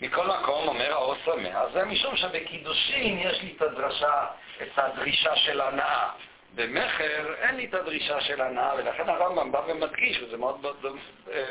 מכל 0.01 0.27
מקום, 0.27 0.67
אומר 0.67 0.91
האור 0.91 1.15
שמח, 1.25 1.57
זה 1.73 1.85
משום 1.85 2.15
שבקידושין 2.15 3.19
יש 3.19 3.41
לי 3.41 3.53
את 3.57 3.61
הדרשה, 3.61 4.25
את 4.61 4.79
הדרישה 4.79 5.35
של 5.35 5.61
הנאה. 5.61 6.09
במכר 6.55 7.33
אין 7.41 7.55
לי 7.55 7.65
את 7.65 7.73
הדרישה 7.73 8.21
של 8.21 8.41
הנאה, 8.41 8.73
ולכן 8.77 9.09
הרמב"ם 9.09 9.51
בא 9.51 9.61
ומדגיש, 9.67 10.21
וזה 10.23 10.37
מאוד 10.37 10.65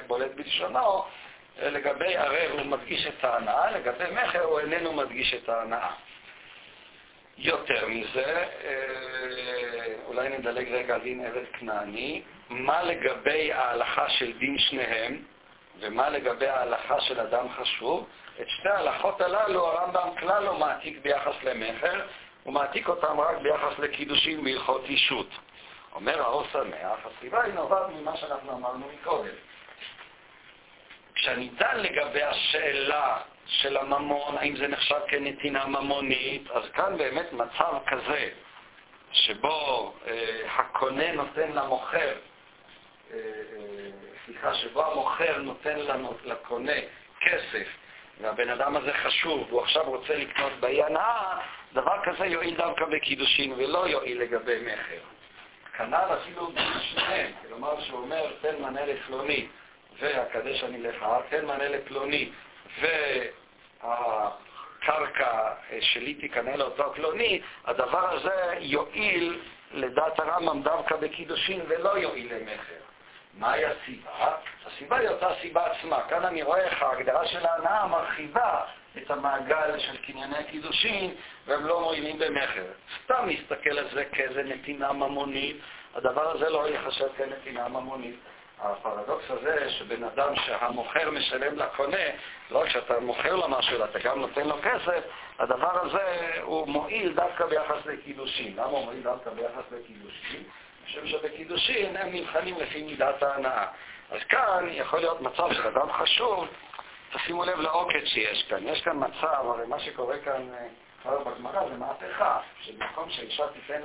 בולט 0.07 0.31
בלשונו, 0.35 1.05
לגבי 1.63 2.17
ערב 2.17 2.51
הוא 2.51 2.67
מדגיש 2.67 3.07
את 3.07 3.25
ההנאה, 3.25 3.71
לגבי 3.71 4.05
מכר 4.13 4.43
הוא 4.43 4.61
איננו 4.61 4.93
מדגיש 4.93 5.35
את 5.35 5.49
ההנאה. 5.49 5.91
יותר 7.39 7.89
מזה, 7.89 8.47
אה, 8.65 9.95
אולי 10.07 10.29
נדלג 10.29 10.69
רגע 10.69 10.95
על 10.95 11.01
דין 11.01 11.27
עבד 11.27 11.45
כנעני, 11.59 12.23
מה 12.49 12.83
לגבי 12.83 13.53
ההלכה 13.53 14.09
של 14.09 14.39
דין 14.39 14.59
שניהם, 14.59 15.23
ומה 15.81 16.11
לגבי 16.11 16.47
ההלכה 16.47 17.01
של 17.01 17.21
אדם 17.21 17.47
חשוב, 17.49 18.09
את 18.41 18.49
שתי 18.49 18.69
ההלכות 18.69 19.21
הללו 19.21 19.67
הרמב"ם 19.67 20.09
כלל 20.19 20.45
לא 20.45 20.59
מעתיק 20.59 20.99
ביחס 21.03 21.35
למכר, 21.43 22.01
הוא 22.43 22.55
מעתיק 22.55 22.89
אותם 22.89 23.21
רק 23.21 23.37
ביחס 23.39 23.79
לקידושים 23.79 24.45
בהלכות 24.45 24.85
אישות. 24.85 25.29
אומר 25.95 26.23
האור 26.23 26.45
שמח, 26.53 26.99
הסיבה 27.05 27.43
היא 27.43 27.55
נובעת 27.55 27.87
ממה 27.89 28.17
שאנחנו 28.17 28.53
אמרנו 28.53 28.87
מקודם. 29.01 29.35
כשהניתן 31.15 31.81
לגבי 31.81 32.23
השאלה 32.23 33.19
של 33.53 33.77
הממון, 33.77 34.39
האם 34.39 34.57
זה 34.57 34.69
נחשב 34.69 35.01
כנתינה 35.09 35.67
ממונית, 35.67 36.51
אז 36.51 36.71
כאן 36.71 36.99
באמת 36.99 37.33
מצב 37.33 37.79
כזה, 37.87 38.29
שבו 39.13 39.95
אה, 40.07 40.41
הקונה 40.57 41.13
נותן 41.13 41.53
למוכר, 41.53 42.15
אה, 43.13 43.17
אה, 43.17 43.19
סליחה, 44.27 44.55
שבו 44.55 44.93
המוכר 44.93 45.39
נותן 45.39 45.79
לקונה 46.25 46.73
כסף 47.21 47.67
והבן 48.21 48.49
אדם 48.49 48.77
הזה 48.77 48.93
חשוב, 48.93 49.47
והוא 49.49 49.63
עכשיו 49.63 49.85
רוצה 49.85 50.17
לקנות 50.17 50.53
באי 50.61 50.83
הנאה, 50.83 51.39
דבר 51.73 51.97
כזה 52.05 52.27
יועיל 52.27 52.57
דווקא 52.57 52.85
בקידושין 52.85 53.53
ולא 53.53 53.89
יועיל 53.89 54.23
לגבי 54.23 54.59
מכר. 54.63 55.01
כנ"ל 55.77 56.15
אפילו 56.23 56.47
בשניהם, 56.47 57.33
כלומר 57.49 57.81
שהוא 57.81 57.99
אומר, 57.99 58.33
תן 58.41 58.63
מנה 58.63 58.87
לפלוני 58.87 59.47
והקדש 59.99 60.65
אני 60.65 60.83
לך, 60.83 61.07
תן 61.29 61.45
מנה 61.45 61.69
לפלוני 61.69 62.31
והקרקע 63.85 65.53
שלי 65.81 66.15
תקנה 66.15 66.57
לאותו 66.57 66.93
פלוני, 66.95 67.41
הדבר 67.65 68.13
הזה 68.13 68.55
יועיל 68.59 69.41
לדעת 69.73 70.21
הרמב"ם 70.21 70.63
דווקא 70.63 70.97
בקידושין 70.97 71.61
ולא 71.69 71.99
יועיל 71.99 72.35
למכר. 72.35 72.83
מהי 73.35 73.65
הסיבה? 73.65 74.37
הסיבה 74.67 74.97
היא 74.97 75.09
אותה 75.09 75.29
סיבה 75.41 75.67
עצמה. 75.67 76.01
כאן 76.09 76.25
אני 76.25 76.43
רואה 76.43 76.59
איך 76.59 76.83
ההגדרה 76.83 77.27
של 77.27 77.47
ההנאה 77.47 77.87
מרחיבה 77.87 78.65
את 78.99 79.11
המעגל 79.11 79.79
של 79.79 79.97
קנייני 79.97 80.39
הקידושין, 80.39 81.15
והם 81.47 81.67
לא 81.67 81.81
מועילים 81.81 82.19
במכר. 82.19 82.65
סתם 83.05 83.27
להסתכל 83.27 83.79
על 83.79 83.89
זה 83.95 84.05
כאיזה 84.05 84.43
נתינה 84.43 84.93
ממונית, 84.93 85.57
הדבר 85.95 86.31
הזה 86.31 86.51
לא 86.51 86.69
ייחשב 86.69 87.09
כנתינה 87.17 87.69
ממונית. 87.69 88.17
הפרדוקס 88.63 89.31
הזה 89.31 89.71
שבן 89.71 90.05
אדם 90.05 90.37
שהמוכר 90.37 91.11
משלם 91.11 91.59
לקונה, 91.59 92.07
לא 92.51 92.59
רק 92.59 92.69
שאתה 92.69 93.01
מוכר 93.01 93.37
לו 93.37 93.49
משהו, 93.49 93.85
אתה 93.85 93.99
גם 93.99 94.21
נותן 94.21 94.49
לו 94.49 94.57
כסף, 94.63 95.05
הדבר 95.39 95.87
הזה 95.87 96.31
הוא 96.43 96.69
מועיל 96.69 97.13
דווקא 97.13 97.47
ביחס 97.47 97.87
לקידושין. 97.87 98.53
למה 98.57 98.67
הוא 98.67 98.85
מועיל 98.85 99.03
דווקא 99.03 99.31
ביחס 99.31 99.65
לקידושין? 99.73 100.43
משום 100.85 101.07
שבקידושין 101.07 101.97
הם 101.97 102.15
נבחנים 102.15 102.59
לפי 102.59 102.83
מידת 102.83 103.23
ההנאה. 103.23 103.67
אז 104.11 104.21
כאן 104.29 104.69
יכול 104.71 104.99
להיות 104.99 105.21
מצב 105.21 105.53
של 105.53 105.67
אדם 105.67 105.93
חשוב, 105.93 106.49
תשימו 107.13 107.45
לב 107.45 107.61
לעוקץ 107.61 108.05
שיש 108.05 108.43
כאן. 108.49 108.69
יש 108.69 108.83
כאן 108.83 108.97
מצב, 108.97 109.47
הרי 109.47 109.67
מה 109.67 109.81
שקורה 109.81 110.19
כאן 110.19 110.55
אה, 110.55 110.67
כבר 111.03 111.19
בגמרא 111.19 111.69
זה 111.69 111.77
מהפכה, 111.77 112.41
שבמקום 112.61 113.11
שאישה 113.11 113.45
תיתן, 113.49 113.83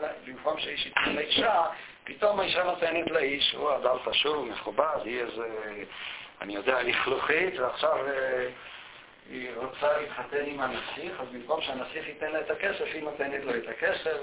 שאיש 0.58 0.86
ייתן 0.86 1.16
לאישה, 1.16 1.64
פתאום 2.08 2.40
האישה 2.40 2.64
נותנת 2.64 3.12
לאיש, 3.12 3.54
הוא 3.54 3.76
אדם 3.76 3.96
חשוב, 4.06 4.48
מכובד, 4.48 4.98
היא 5.04 5.22
איזה, 5.22 5.48
אני 6.42 6.56
יודע, 6.56 6.84
לכלוכית, 6.84 7.60
ועכשיו 7.60 7.98
אה, 8.08 8.50
היא 9.30 9.50
רוצה 9.56 9.98
להתחתן 9.98 10.46
עם 10.46 10.60
הנסיך, 10.60 11.22
אז 11.22 11.28
במקום 11.34 11.62
שהנסיך 11.62 12.08
ייתן 12.08 12.32
לה 12.32 12.40
את 12.40 12.52
הכסף, 12.52 12.86
היא 12.94 13.04
נותנת 13.04 13.44
לו 13.44 13.56
את 13.56 13.68
הכסף 13.68 14.18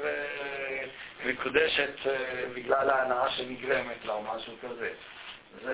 ומקודשת 1.24 1.90
בגלל 2.54 2.90
ההנאה 2.90 3.30
שנגרמת 3.30 4.04
לה 4.04 4.12
או 4.12 4.22
משהו 4.22 4.52
כזה. 4.62 4.90
זו 5.62 5.72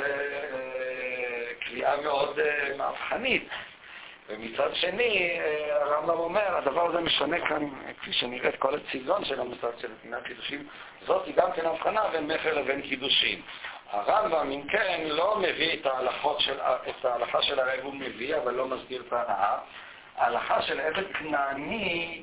קביעה 1.61 2.01
מאוד 2.01 2.39
מהפכנית. 2.77 3.49
ומצד 4.29 4.75
שני, 4.75 5.41
הרמב"ם 5.71 6.19
אומר, 6.19 6.57
הדבר 6.57 6.89
הזה 6.89 7.01
משנה 7.01 7.49
כאן, 7.49 7.69
כפי 8.01 8.13
שנראה 8.13 8.49
את 8.49 8.57
כל 8.57 8.75
הצביון 8.75 9.25
של 9.25 9.41
המושג 9.41 9.71
של 9.79 9.89
נתינת 9.93 10.23
קידושים, 10.23 10.67
זאת 11.07 11.27
היא 11.27 11.35
גם 11.35 11.53
כן 11.53 11.67
הבחנה 11.67 12.09
בין 12.13 12.27
מכר 12.27 12.55
לבין 12.55 12.83
קידושים. 12.83 13.43
הרמב"ם, 13.91 14.51
אם 14.51 14.63
כן, 14.69 15.01
לא 15.05 15.39
מביא 15.39 15.73
את, 15.73 15.87
של, 16.39 16.61
את 16.61 17.05
ההלכה 17.05 17.43
של 17.43 17.61
הרב 17.61 17.81
הוא 17.83 17.95
מביא, 17.95 18.37
אבל 18.37 18.55
לא 18.55 18.67
מסביר 18.67 19.03
את 19.09 19.13
ההנאה. 19.13 19.59
ההלכה 20.17 20.63
של 20.63 20.81
עבד 20.81 21.13
כנעני, 21.13 22.23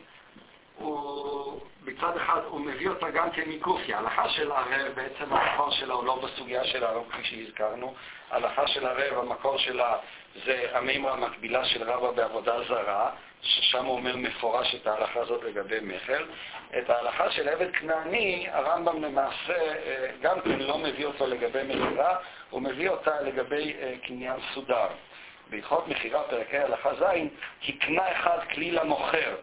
הוא, 0.75 1.61
בצד 1.83 2.17
אחד 2.17 2.41
הוא 2.45 2.61
מביא 2.61 2.89
אותה 2.89 3.09
גם 3.09 3.31
כמיקופי. 3.31 3.93
ההלכה 3.93 4.29
של 4.29 4.51
הרב, 4.51 4.91
בעצם 4.95 5.33
המקור 5.33 5.71
שלה 5.71 5.93
הוא 5.93 6.05
לא 6.05 6.15
בסוגיה 6.15 6.63
של 6.63 6.83
הרב 6.83 7.03
כפי 7.09 7.23
שהזכרנו. 7.23 7.93
ההלכה 8.31 8.67
של 8.67 8.85
הרב, 8.85 9.17
המקור 9.17 9.57
שלה 9.57 9.97
זה 10.45 10.65
המימרה 10.73 11.13
המקבילה 11.13 11.65
של 11.65 11.83
רבא 11.83 12.11
בעבודה 12.11 12.63
זרה, 12.63 13.09
ששם 13.41 13.85
הוא 13.85 13.95
אומר 13.95 14.15
מפורש 14.15 14.75
את 14.75 14.87
ההלכה 14.87 15.19
הזאת 15.19 15.43
לגבי 15.43 15.79
מכר. 15.81 16.25
את 16.77 16.89
ההלכה 16.89 17.31
של 17.31 17.49
עבד 17.49 17.71
כנעני, 17.71 18.47
הרמב"ם 18.51 19.03
למעשה 19.03 19.53
אה, 19.53 20.07
גם 20.21 20.41
כן 20.41 20.59
לא 20.59 20.77
מביא 20.77 21.05
אותו 21.05 21.27
לגבי 21.27 21.63
מכירה, 21.63 22.17
הוא 22.49 22.61
מביא 22.61 22.89
אותה 22.89 23.21
לגבי 23.21 23.73
אה, 23.81 23.93
קניין 24.07 24.39
סודר. 24.53 24.87
בהלכות 25.49 25.87
מכירה, 25.87 26.23
פרקי 26.23 26.57
הלכה 26.57 26.95
ז', 26.95 27.03
הקנה 27.67 28.11
אחד 28.11 28.39
כלי 28.53 28.71
למוכר, 28.71 29.35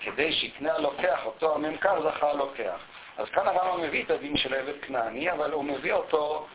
כדי 0.00 0.32
שיקנה 0.32 0.74
הלוקח, 0.74 1.20
אותו 1.24 1.54
הממכר 1.54 2.10
זכה 2.10 2.30
הלוקח. 2.30 2.80
אז 3.18 3.28
כאן 3.28 3.46
הרמב"ם 3.46 3.82
מביא 3.82 4.04
את 4.04 4.10
הדין 4.10 4.36
של 4.36 4.54
עבד 4.54 4.80
כנעני, 4.82 5.32
אבל 5.32 5.52
הוא 5.52 5.64
מביא 5.64 5.92
אותו 5.92 6.46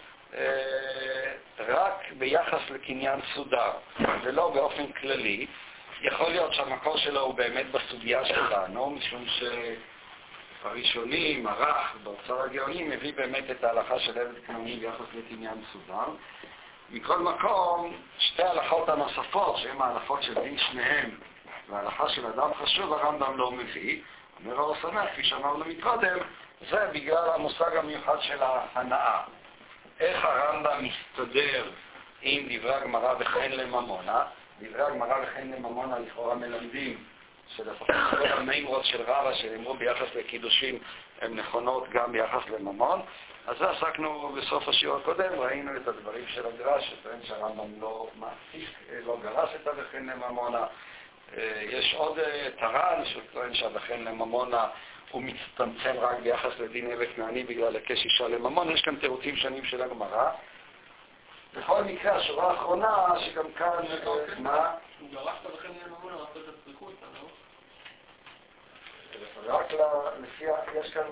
רק 1.60 2.12
ביחס 2.18 2.70
לקניין 2.70 3.20
סודר, 3.34 3.72
ולא 4.24 4.50
באופן 4.50 4.92
כללי. 4.92 5.48
יכול 6.02 6.30
להיות 6.30 6.54
שהמקור 6.54 6.98
שלו 6.98 7.22
הוא 7.22 7.34
באמת 7.34 7.72
בסוגיה 7.72 8.26
שלנו, 8.26 8.90
משום 8.90 9.26
שהראשונים, 10.62 11.48
הרח, 11.48 11.96
באוצר 12.04 12.42
הגאונים, 12.42 12.90
מביא 12.90 13.14
באמת 13.14 13.52
את 13.52 13.64
ההלכה 13.64 14.00
של 14.00 14.20
עבד 14.20 14.46
כנעני 14.48 14.76
ביחס 14.76 15.06
לקניין 15.14 15.64
סודר. 15.74 16.06
מכל 16.90 17.20
מקום, 17.20 17.98
שתי 18.20 18.44
ההלכות 18.44 18.90
הנוספות, 18.90 19.58
שהן 19.58 19.82
ההלכות 19.82 20.24
של 20.24 20.34
דין 20.34 20.58
שניהם, 20.58 21.10
וההלכה 21.70 22.10
של 22.10 22.26
אדם 22.26 22.54
חשוב, 22.54 22.94
הרמב"ם 22.94 23.38
לא 23.38 23.52
מביא. 23.52 24.02
אומר 24.44 24.60
אור 24.60 24.76
שמח, 24.82 25.06
כפי 25.12 25.24
שאמרנו 25.24 25.66
מקודם, 25.66 26.18
זה 26.70 26.90
בגלל 26.94 27.30
המושג 27.36 27.78
המיוחד 27.78 28.22
של 28.22 28.40
ההנאה. 28.42 29.22
איך 30.00 30.26
הרמב"ם 30.26 30.86
מסתדר 30.86 31.72
עם 32.22 32.44
דברי 32.50 32.74
הגמרא 32.74 33.14
וכן 33.20 33.52
לממונה. 33.52 34.24
דברי 34.62 34.82
הגמרא 34.82 35.24
וכן 35.24 35.48
לממונה 35.48 36.00
לכאורה 36.00 36.36
מלמדים 36.36 37.04
שלפחות 37.48 37.88
כל 38.10 38.28
המימרות 38.28 38.86
של 38.86 39.02
רבא 39.02 39.34
שנאמרו 39.34 39.74
ביחס 39.74 40.16
לקידושים 40.16 40.80
הן 41.22 41.34
נכונות 41.34 41.90
גם 41.90 42.12
ביחס 42.12 42.50
לממון. 42.50 43.02
אז 43.48 43.58
זה 43.58 43.70
עסקנו 43.70 44.36
בסוף 44.38 44.68
השיעור 44.68 44.98
הקודם, 44.98 45.40
ראינו 45.40 45.78
את 45.78 45.88
הדברים 45.88 46.26
של 46.28 46.46
הגרש, 46.48 46.84
שטוען 46.90 47.20
שהרמב"ם 47.24 47.82
לא 47.82 48.08
מעסיק, 48.16 48.70
לא 49.06 49.18
גרס 49.24 49.50
את 49.62 49.68
הווכן 49.68 50.06
לממונה. 50.06 50.66
אה, 51.38 51.62
יש 51.66 51.94
עוד 51.98 52.20
אה, 52.20 52.50
טרן 52.60 53.06
שטוען 53.06 53.54
שהווכן 53.54 54.04
לממונה 54.04 54.68
הוא 55.12 55.24
מצטמצם 55.24 55.96
רק 56.00 56.20
ביחס 56.20 56.60
לדין 56.60 56.92
עבד 56.92 57.08
כנעני 57.16 57.44
בגלל 57.44 57.76
היקש 57.76 58.06
אישה 58.06 58.28
לממון, 58.28 58.72
יש 58.72 58.82
כאן 58.82 58.96
תירוצים 58.96 59.36
שונים 59.36 59.66
של 59.66 59.82
הגמרא. 59.82 60.32
בכל 61.58 61.84
מקרה, 61.84 62.16
השורה 62.16 62.52
האחרונה, 62.52 63.14
שגם 63.20 63.52
כאן... 63.52 63.70
מה? 64.40 64.76
הוא 65.00 65.10
גרשת 65.12 65.46
לכן 65.54 65.70
ממון, 65.88 66.14
רק 66.14 66.30
את 66.32 66.54
הצריכות, 66.54 66.94
לא? 67.14 67.28
רק 69.48 69.74
לפי, 70.22 70.46
יש 70.80 70.94
כאן... 70.94 71.04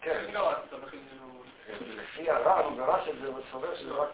כן. 0.00 0.24
לפי 1.96 2.30
הרב, 2.30 2.64
הוא 2.64 2.76
גרש 2.76 3.08
את 3.08 3.18
זה, 3.20 3.28
הוא 3.28 3.40
סובר 3.52 3.76
שזה 3.76 3.92
רק... 3.92 4.08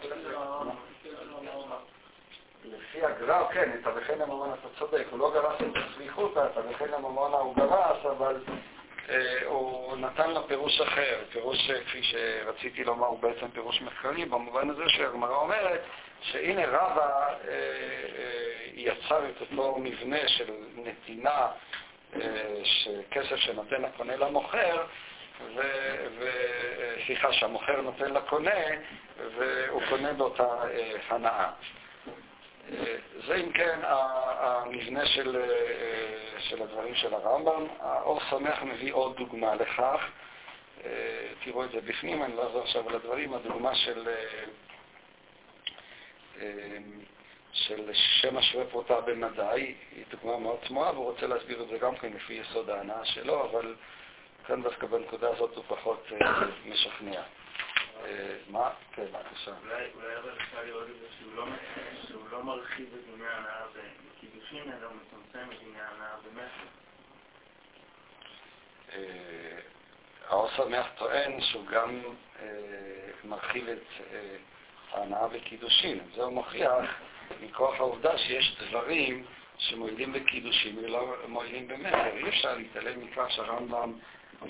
לפי 2.65 3.05
הגרר, 3.05 3.47
כן, 3.53 3.71
את 3.81 3.87
אביכן 3.87 4.19
לממונה 4.19 4.55
אתה 4.55 4.69
צודק, 4.79 5.05
הוא 5.11 5.19
לא 5.19 5.33
גרס 5.35 5.61
את 5.61 5.77
הסליחותא, 5.77 6.47
את 6.53 6.59
אביכן 6.59 6.89
לממונה 6.89 7.37
הוא 7.37 7.57
גרס, 7.57 8.07
אבל 8.07 8.41
אה, 9.09 9.39
הוא 9.45 9.97
נתן 9.97 10.31
לה 10.31 10.43
פירוש 10.43 10.81
אחר, 10.81 11.19
פירוש 11.33 11.71
אה, 11.71 11.81
כפי 11.85 12.03
שרציתי 12.03 12.85
לומר 12.85 13.07
הוא 13.07 13.19
בעצם 13.19 13.51
פירוש 13.51 13.83
מחקרי, 13.83 14.25
במובן 14.25 14.71
הזה 14.71 14.83
שהגמרא 14.89 15.37
אומרת 15.37 15.81
שהנה 16.21 16.67
רבא 16.67 17.29
אה, 17.49 17.55
יצר 18.75 19.29
את 19.29 19.41
אותו 19.41 19.79
מבנה 19.79 20.29
של 20.29 20.53
נתינה, 20.75 21.49
כסף 23.11 23.37
שנותן 23.37 23.85
הקונה 23.85 24.17
למוכר, 24.17 24.85
וסליחה, 26.19 27.33
שהמוכר 27.33 27.81
נותן 27.81 28.15
לקונה, 28.15 28.61
והוא 29.37 29.83
קונה 29.89 30.13
באותה 30.13 30.45
אה, 30.71 30.97
הנאה. 31.09 31.51
זה 33.27 33.35
אם 33.35 33.53
כן 33.53 33.81
המבנה 33.85 35.07
של, 35.07 35.45
של 36.39 36.63
הדברים 36.63 36.95
של 36.95 37.15
הרמב"ם. 37.15 37.67
האור 37.81 38.21
שמח 38.31 38.63
מביא 38.63 38.93
עוד 38.93 39.17
דוגמה 39.17 39.55
לכך. 39.55 40.01
תראו 41.45 41.65
את 41.65 41.71
זה 41.71 41.81
בפנים, 41.81 42.23
אני 42.23 42.37
לא 42.37 42.47
אחזור 42.47 42.63
עכשיו 42.63 42.89
על 42.89 42.95
הדברים. 42.95 43.35
הדוגמה 43.35 43.75
של, 43.75 44.09
של 47.53 47.91
שם 47.93 48.37
השווה 48.37 48.65
פרוטה 48.65 49.01
במדעי 49.01 49.75
היא 49.97 50.05
דוגמה 50.11 50.39
מאוד 50.39 50.59
תמוהה, 50.67 50.93
והוא 50.93 51.05
רוצה 51.05 51.27
להסביר 51.27 51.63
את 51.63 51.69
זה 51.69 51.79
גם 51.79 51.97
כן 51.97 52.13
לפי 52.13 52.33
יסוד 52.33 52.71
ההנאה 52.71 53.05
שלו, 53.05 53.51
אבל 53.51 53.75
כאן 54.47 54.63
דווקא 54.63 54.87
בנקודה 54.87 55.29
הזאת 55.29 55.57
הוא 55.57 55.65
פחות 55.69 56.07
משכנע. 56.67 57.23
מה? 58.49 58.71
כן, 58.93 59.05
בבקשה. 59.05 59.51
אולי 59.65 60.17
אבל 60.19 60.37
אפשר 60.41 60.63
לראות 60.65 60.87
את 60.91 60.95
זה 61.01 61.07
שהוא 62.09 62.29
לא 62.31 62.43
מרחיב 62.45 62.89
את 62.95 63.05
דיני 63.11 63.27
ההנאה 63.27 63.65
בקידושין, 64.17 64.73
אלא 64.73 64.87
הוא 64.87 64.97
מצמצם 64.97 65.53
את 65.53 65.59
דיני 65.65 65.81
ההנאה 65.81 66.17
במכר. 66.25 66.67
האור 70.29 70.49
שמח 70.57 70.87
טוען 70.97 71.41
שהוא 71.41 71.67
גם 71.67 72.03
מרחיב 73.25 73.69
את 73.69 73.87
ההנאה 74.93 75.29
בקידושין. 75.29 76.01
זה 76.15 76.23
הוא 76.23 76.33
מוכיח 76.33 76.85
מכוח 77.41 77.75
העובדה 77.75 78.19
שיש 78.19 78.57
דברים 78.69 79.27
שמועילים 79.59 80.13
בקידושין 80.13 80.79
ולא 80.79 81.17
מועילים 81.29 81.69
במכר. 81.69 82.17
אי 82.17 82.29
אפשר 82.29 82.55
להתעלם 82.55 83.05
מכך 83.05 83.31
שהרמב"ם 83.31 83.93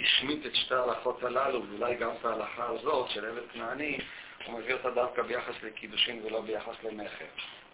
השמיט 0.03 0.47
את 0.47 0.55
שתי 0.55 0.75
ההלכות 0.75 1.23
הללו, 1.23 1.63
ואולי 1.69 1.95
גם 1.95 2.11
את 2.21 2.25
ההלכה 2.25 2.67
הזאת 2.67 3.11
של 3.11 3.25
עבד 3.25 3.43
כנעני, 3.53 3.99
הוא 4.47 4.59
מביא 4.59 4.75
אותה 4.75 4.91
דווקא 4.91 5.23
ביחס 5.23 5.55
לקידושין 5.63 6.21
ולא 6.25 6.41
ביחס 6.41 6.75
למכר. 6.83 7.25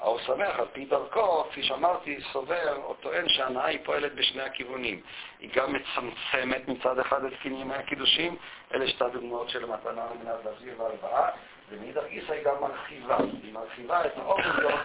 האור 0.00 0.18
שמח, 0.18 0.58
על 0.58 0.66
פי 0.72 0.84
דרכו, 0.84 1.44
כפי 1.50 1.62
שאמרתי, 1.62 2.18
סובר 2.32 2.76
או 2.76 2.94
טוען 2.94 3.28
שההנאה 3.28 3.64
היא 3.64 3.78
פועלת 3.84 4.14
בשני 4.14 4.42
הכיוונים. 4.42 5.00
היא 5.40 5.50
גם 5.54 5.72
מצמצמת 5.72 6.68
מצד 6.68 6.98
אחד 6.98 7.24
את 7.24 7.32
קנייני 7.42 7.74
הקידושים, 7.74 8.36
אלה 8.74 8.88
שתי 8.88 9.04
הדוגמאות 9.04 9.48
של 9.48 9.66
מתנה 9.66 10.06
מנת 10.22 10.44
להחזיר 10.44 10.80
והלוואה, 10.80 11.30
ומאידך 11.70 12.02
גיסא 12.08 12.32
היא 12.32 12.44
גם 12.44 12.54
מרחיבה. 12.60 13.16
היא 13.42 13.52
מרחיבה 13.52 14.06
את 14.06 14.12
האופציות 14.16 14.72
אה, 14.72 14.82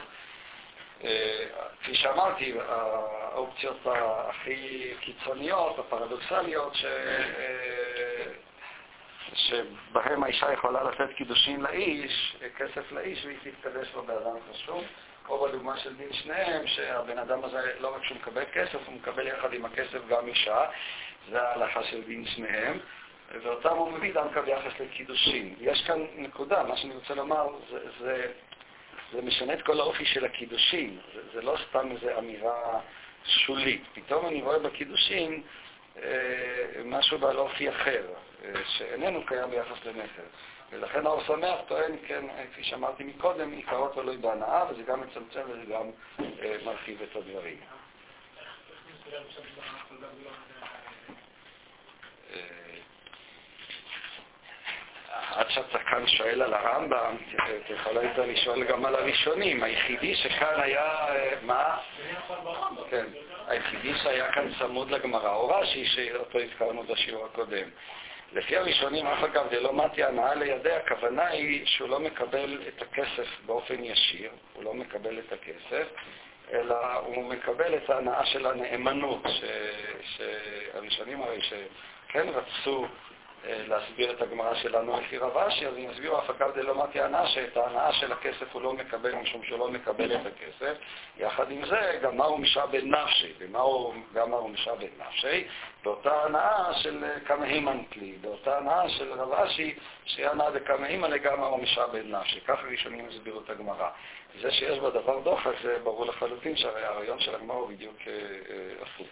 כפי 1.82 1.96
שאמרתי, 1.96 2.54
האופציות 2.68 3.78
הכי 3.86 4.94
קיצוניות, 5.00 5.80
הפרדוקסליות, 5.80 6.76
ש... 6.76 6.86
אה, 6.86 8.24
שבהם 9.34 10.24
האישה 10.24 10.54
יכולה 10.54 10.84
לתת 10.84 11.16
קידושין 11.16 11.62
לאיש, 11.62 12.36
כסף 12.58 12.92
לאיש, 12.92 13.26
והיא 13.26 13.38
תתקדש 13.44 13.94
לו 13.94 14.04
באדם 14.04 14.36
חשוב. 14.52 14.84
או 15.30 15.48
בדוגמה 15.48 15.78
של 15.78 15.96
דין 15.96 16.13
שניהם, 16.13 16.68
שהבן 16.68 17.18
אדם 17.18 17.44
הזה, 17.44 17.74
לא 17.80 17.96
רק 17.96 18.04
שהוא 18.04 18.18
מקבל 18.18 18.44
כסף, 18.54 18.80
הוא 18.86 18.96
מקבל 18.96 19.28
יחד 19.28 19.54
עם 19.54 19.66
הכסף 19.66 20.08
גם 20.08 20.28
אישה. 20.28 20.66
זה 21.30 21.42
ההלכה 21.42 21.84
של 21.84 22.04
דין 22.04 22.26
שניהם. 22.26 22.80
ואותם 23.44 23.70
הוא 23.70 23.92
מביא 23.92 24.13
דווקא 24.13 24.42
ביחס 24.42 24.80
לקידושין. 24.80 25.56
יש 25.60 25.84
כאן 25.88 26.06
נקודה, 26.16 26.63
מה 26.63 26.78
שאני 26.78 26.96
רוצה 26.96 27.16
לומר, 27.16 27.48
זה, 27.72 27.80
זה 28.00 28.32
זה 29.13 29.21
משנה 29.21 29.54
את 29.54 29.62
כל 29.62 29.80
האופי 29.80 30.06
של 30.06 30.26
הקידושין, 30.26 30.99
זה, 31.15 31.21
זה 31.34 31.41
לא 31.41 31.58
סתם 31.69 31.91
איזו 31.91 32.19
אמירה 32.19 32.80
שולית. 33.26 33.84
פתאום 33.93 34.26
אני 34.26 34.41
רואה 34.41 34.60
בקידושין 34.60 35.43
אה, 35.97 36.82
משהו 36.86 37.19
בעל 37.19 37.38
אופי 37.38 37.69
אחר, 37.69 38.04
אה, 38.45 38.52
שאיננו 38.65 39.26
קיים 39.26 39.49
ביחס 39.49 39.86
למכר. 39.86 40.23
ולכן 40.71 41.06
האור 41.06 41.23
שמח 41.23 41.60
טוען, 41.67 41.91
כן, 42.08 42.26
כפי 42.52 42.63
שאמרתי 42.63 43.04
מקודם, 43.04 43.52
עיקרו 43.52 43.89
תלוי 43.89 44.17
בהנאה, 44.17 44.63
וזה 44.69 44.84
גם 44.84 45.02
מצמצם 45.02 45.41
וזה 45.49 45.65
גם 45.73 45.89
אה, 46.19 46.58
מרחיב 46.65 47.02
את 47.02 47.15
הדברים. 47.15 47.58
אה, 52.34 52.73
עד 55.36 55.47
כאן 55.86 56.08
שואל 56.08 56.41
על 56.41 56.54
הרמב"ם, 56.54 57.15
יכול 57.69 57.97
היית 57.97 58.17
לשאול 58.17 58.63
גם 58.63 58.86
על 58.86 58.95
הראשונים. 58.95 59.63
היחידי 59.63 60.15
שכאן 60.15 60.62
היה, 60.62 60.84
אה, 60.84 61.34
מה? 61.41 61.78
כן, 62.89 63.06
היחידי 63.47 63.93
שהיה 64.04 64.32
כאן 64.32 64.49
צמוד 64.60 64.91
לגמרא, 64.91 65.36
או 65.36 65.47
רש"י, 65.47 65.86
שאותו 65.86 66.39
הזכרנו 66.39 66.84
בשיעור 66.84 67.26
הקודם. 67.26 67.69
לפי 68.34 68.58
הראשונים, 68.58 69.08
אף 69.08 69.23
אגב 69.23 69.47
דלא 69.52 69.73
מתי 69.73 70.04
הנאה 70.04 70.36
לידי, 70.36 70.71
הכוונה 70.71 71.28
היא 71.28 71.65
שהוא 71.65 71.89
לא 71.89 71.99
מקבל 71.99 72.62
את 72.67 72.82
הכסף 72.82 73.28
באופן 73.45 73.84
ישיר, 73.84 74.32
הוא 74.54 74.63
לא 74.63 74.73
מקבל 74.73 75.19
את 75.19 75.34
הכסף, 75.34 75.88
אלא 76.54 76.95
הוא 77.06 77.23
מקבל 77.23 77.76
את 77.76 77.89
ההנאה 77.89 78.26
של 78.26 78.45
הנאמנות, 78.45 79.23
שהראשונים 80.02 81.21
הרי 81.21 81.41
שכן 81.41 82.28
רצו 82.30 82.84
אה, 82.84 83.12
להסביר 83.43 84.12
את 84.12 84.21
הגמרא 84.21 84.56
שלנו 84.56 84.95
רב 85.21 85.38
אשי, 85.38 85.67
אז 85.67 85.73
הם 85.77 85.91
יסבירו 85.91 86.19
אף 86.19 86.29
אגב 86.29 86.56
דלא 86.56 86.84
מתי 86.84 87.01
הנאה, 87.01 87.27
שאת 87.27 87.58
ההנאה 87.58 87.93
של 87.93 88.12
הכסף 88.12 88.53
הוא 88.53 88.62
לא 88.62 88.73
מקבל 88.73 89.15
משום 89.15 89.43
שהוא 89.43 89.60
לא 89.60 89.71
מקבל 89.71 90.15
את 90.15 90.25
הכסף. 90.25 90.77
יחד 91.17 91.51
עם 91.51 91.65
זה, 91.65 91.99
גם 92.01 92.17
מהו 92.17 92.38
משעבד 92.38 92.84
נפשי, 92.84 93.34
וגם 93.39 94.32
מהו 94.32 94.47
משעבד 94.47 94.89
נפשי, 94.97 95.47
באותה 95.84 96.23
הנאה 96.23 96.73
של 96.73 97.03
קמהימן 97.23 97.84
כלי, 97.93 98.15
באותה 98.21 98.58
הנאה 98.58 98.89
של 98.89 99.13
רב 99.13 99.34
אשי, 99.34 99.75
שהיא 100.06 100.27
הנאה 100.27 100.51
דקמהימן 100.51 101.12
לגמרי 101.12 101.49
הוא 101.49 101.60
משעבד 101.60 102.03
נפשי. 102.06 102.39
ככה 102.39 102.67
ראשונים 102.71 103.08
הסבירו 103.10 103.39
את 103.39 103.49
הגמרא. 103.49 103.89
זה 104.41 104.51
שיש 104.51 104.79
בדבר 104.79 105.19
דוחק 105.19 105.51
זה 105.63 105.77
ברור 105.84 106.06
לחלוטין 106.06 106.58
שהרי 106.58 106.86
הרעיון 106.86 107.19
של 107.19 107.36
הגמרא 107.36 107.56
הוא 107.56 107.69
בדיוק 107.69 107.95
אה, 108.08 108.13
אה, 108.13 108.82
הפוך. 108.82 109.08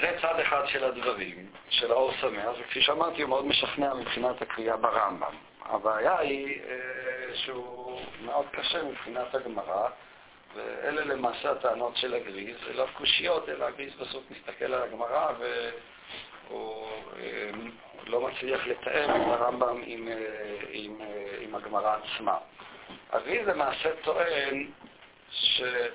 זה 0.00 0.16
צד 0.22 0.40
אחד 0.40 0.66
של 0.66 0.84
הדברים, 0.84 1.46
של 1.68 1.90
האור 1.90 2.12
שמח, 2.12 2.50
וכפי 2.60 2.82
שאמרתי, 2.82 3.22
הוא 3.22 3.28
מאוד 3.28 3.44
משכנע 3.44 3.94
מבחינת 3.94 4.42
הקריאה 4.42 4.76
ברמב"ם. 4.76 5.34
הבעיה 5.62 6.18
היא 6.18 6.60
אה, 6.68 7.34
שהוא 7.34 8.00
מאוד 8.24 8.46
קשה 8.52 8.82
מבחינת 8.82 9.34
הגמרא, 9.34 9.88
ואלה 10.54 11.04
למעשה 11.04 11.50
הטענות 11.50 11.96
של 11.96 12.14
הגריז, 12.14 12.56
זה 12.66 12.72
לא 12.72 12.86
קושיות, 12.92 13.48
אלא 13.48 13.64
הגריז 13.64 13.94
בסוף 13.94 14.24
מסתכל 14.30 14.64
על 14.64 14.82
הגמרא 14.82 15.32
והוא 16.48 16.86
אה, 17.18 17.50
לא 18.06 18.20
מצליח 18.20 18.66
לתאם 18.66 19.10
את 19.10 19.26
הרמב"ם 19.26 19.82
עם, 19.86 20.08
אה, 20.08 20.14
עם, 20.70 20.98
עם 21.40 21.54
הגמרא 21.54 21.96
עצמה. 21.96 22.38
הגריז 23.12 23.48
למעשה 23.48 23.88
טוען 24.02 24.70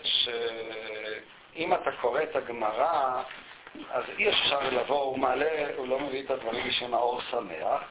שאם 0.04 1.74
אתה 1.74 1.92
קורא 2.02 2.24
את 2.24 2.36
הגמרא, 2.36 3.24
אז 3.92 4.04
אי 4.18 4.30
אפשר 4.30 4.70
לבוא, 4.70 5.04
הוא 5.04 5.20
מעלה, 5.20 5.68
הוא 5.78 5.88
לא 5.88 6.00
מביא 6.00 6.24
את 6.24 6.32
הדברים 6.32 6.68
בשם 6.68 6.94
האור 6.94 7.22
שמח, 7.32 7.82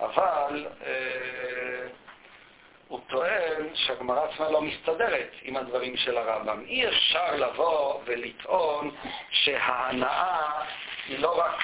אבל 0.00 0.66
אה, 0.86 1.86
הוא 2.88 3.00
טוען 3.06 3.74
שהגמרא 3.74 4.24
עצמה 4.24 4.50
לא 4.50 4.62
מסתדרת 4.62 5.30
עם 5.42 5.56
הדברים 5.56 5.96
של 5.96 6.18
הרמב"ם. 6.18 6.64
אי 6.66 6.88
אפשר 6.88 7.36
לבוא 7.36 8.00
ולטעון 8.04 8.90
שההנאה 9.30 10.62
היא 11.08 11.18
לא 11.18 11.38
רק 11.38 11.62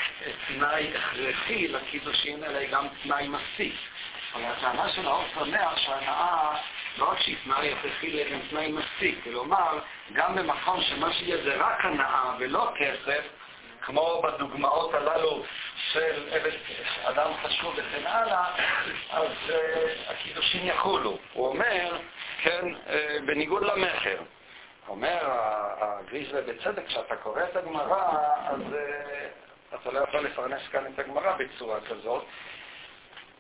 תנאי 0.49 0.97
הכרחי 0.97 1.69
לקידושין, 1.69 2.45
אלא 2.45 2.59
היא 2.59 2.71
גם 2.71 2.87
תנאי 3.03 3.29
מספיק. 3.29 3.75
אבל 4.35 4.45
הטענה 4.45 4.89
של 4.89 5.07
האור 5.07 5.25
שמח 5.35 5.77
שההנאה 5.77 6.57
לא 6.99 7.11
רק 7.11 7.21
שהיא 7.21 7.37
תנאי 7.45 7.73
הכרחי, 7.73 8.23
אלא 8.23 8.31
גם 8.31 8.41
תנאי 8.51 8.73
מספיק. 8.73 9.25
כלומר, 9.25 9.79
גם 10.13 10.35
במקום 10.35 10.81
שמה 10.81 11.13
שיהיה 11.13 11.45
זה 11.45 11.57
רק 11.57 11.85
הנאה 11.85 12.35
ולא 12.39 12.73
כסף, 12.79 13.25
כמו 13.83 14.23
בדוגמאות 14.23 14.95
הללו 14.95 15.43
של 15.93 16.29
אדם 17.05 17.31
חשוב 17.43 17.75
וכן 17.77 18.07
הלאה, 18.07 18.45
אז 19.11 19.33
uh, 19.49 20.11
הקידושים 20.11 20.67
יחולו. 20.67 21.19
הוא 21.33 21.47
אומר, 21.47 21.99
כן, 22.43 22.65
uh, 22.75 22.91
בניגוד 23.27 23.63
למכר. 23.63 24.19
אומר 24.89 25.19
הגריזלה 25.81 26.41
בצדק, 26.41 26.87
כשאתה 26.87 27.17
קורא 27.17 27.43
את 27.43 27.57
הגמרא, 27.57 28.09
אז 28.47 28.61
uh, 28.61 29.75
אתה 29.75 29.91
לא 29.91 29.99
יכול 29.99 30.21
לפרנס 30.21 30.63
כאן 30.73 30.87
את 30.95 30.99
הגמרא 30.99 31.37
בצורה 31.37 31.81
כזאת. 31.81 32.25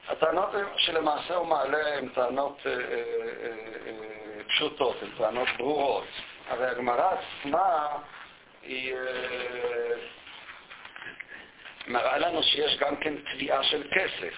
הטענות 0.08 0.48
שלמעשה 0.76 1.34
הוא 1.34 1.46
מעלה 1.46 1.98
הן 1.98 2.08
טענות 2.08 2.58
uh, 2.58 2.64
uh, 2.64 2.68
uh, 2.68 4.48
פשוטות, 4.48 4.96
הן 5.02 5.08
טענות 5.18 5.48
ברורות. 5.58 6.08
הרי 6.48 6.66
הגמרא 6.66 7.10
עצמה 7.10 7.86
היא... 8.62 8.94
מראה 11.86 12.18
לנו 12.18 12.42
שיש 12.42 12.76
גם 12.76 12.96
כן 12.96 13.14
תביעה 13.16 13.62
של 13.62 13.82
כסף. 13.92 14.34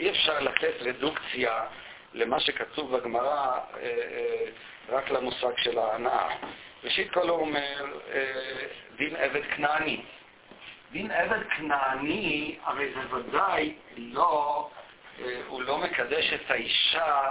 אי 0.00 0.10
אפשר 0.10 0.40
לתת 0.40 0.74
רדוקציה 0.80 1.64
למה 2.14 2.40
שכתוב 2.40 2.96
בגמרא 2.96 3.30
אה, 3.30 3.80
אה, 3.82 4.46
רק 4.88 5.10
למושג 5.10 5.52
של 5.56 5.78
ההנאה. 5.78 6.28
ראשית 6.84 7.12
כל 7.12 7.28
הוא 7.28 7.40
אומר, 7.40 7.98
אה, 8.12 8.66
דין 8.96 9.16
עבד 9.16 9.42
כנעני. 9.56 10.02
דין 10.92 11.10
עבד 11.10 11.42
כנעני, 11.56 12.58
הרי 12.64 12.92
זה 12.94 13.16
ודאי 13.16 13.74
לא, 13.96 14.68
הוא 15.46 15.62
לא 15.62 15.78
מקדש 15.78 16.32
את 16.32 16.50
האישה 16.50 17.22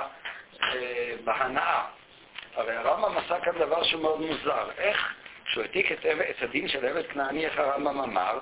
בהנאה. 1.24 1.84
הרי 2.56 2.76
הרמב"ם 2.76 3.18
עשה 3.18 3.40
כאן 3.40 3.54
דבר 3.60 3.84
שהוא 3.84 4.02
מאוד 4.02 4.22
מוזר. 4.22 4.70
איך, 4.78 5.14
כשהוא 5.46 5.62
העתיק 5.64 5.92
את, 5.92 6.06
את 6.06 6.42
הדין 6.42 6.68
של 6.68 6.86
עבד 6.86 7.08
כנעני, 7.08 7.46
איך 7.46 7.58
הרמב"ם 7.58 8.00
אמר? 8.00 8.40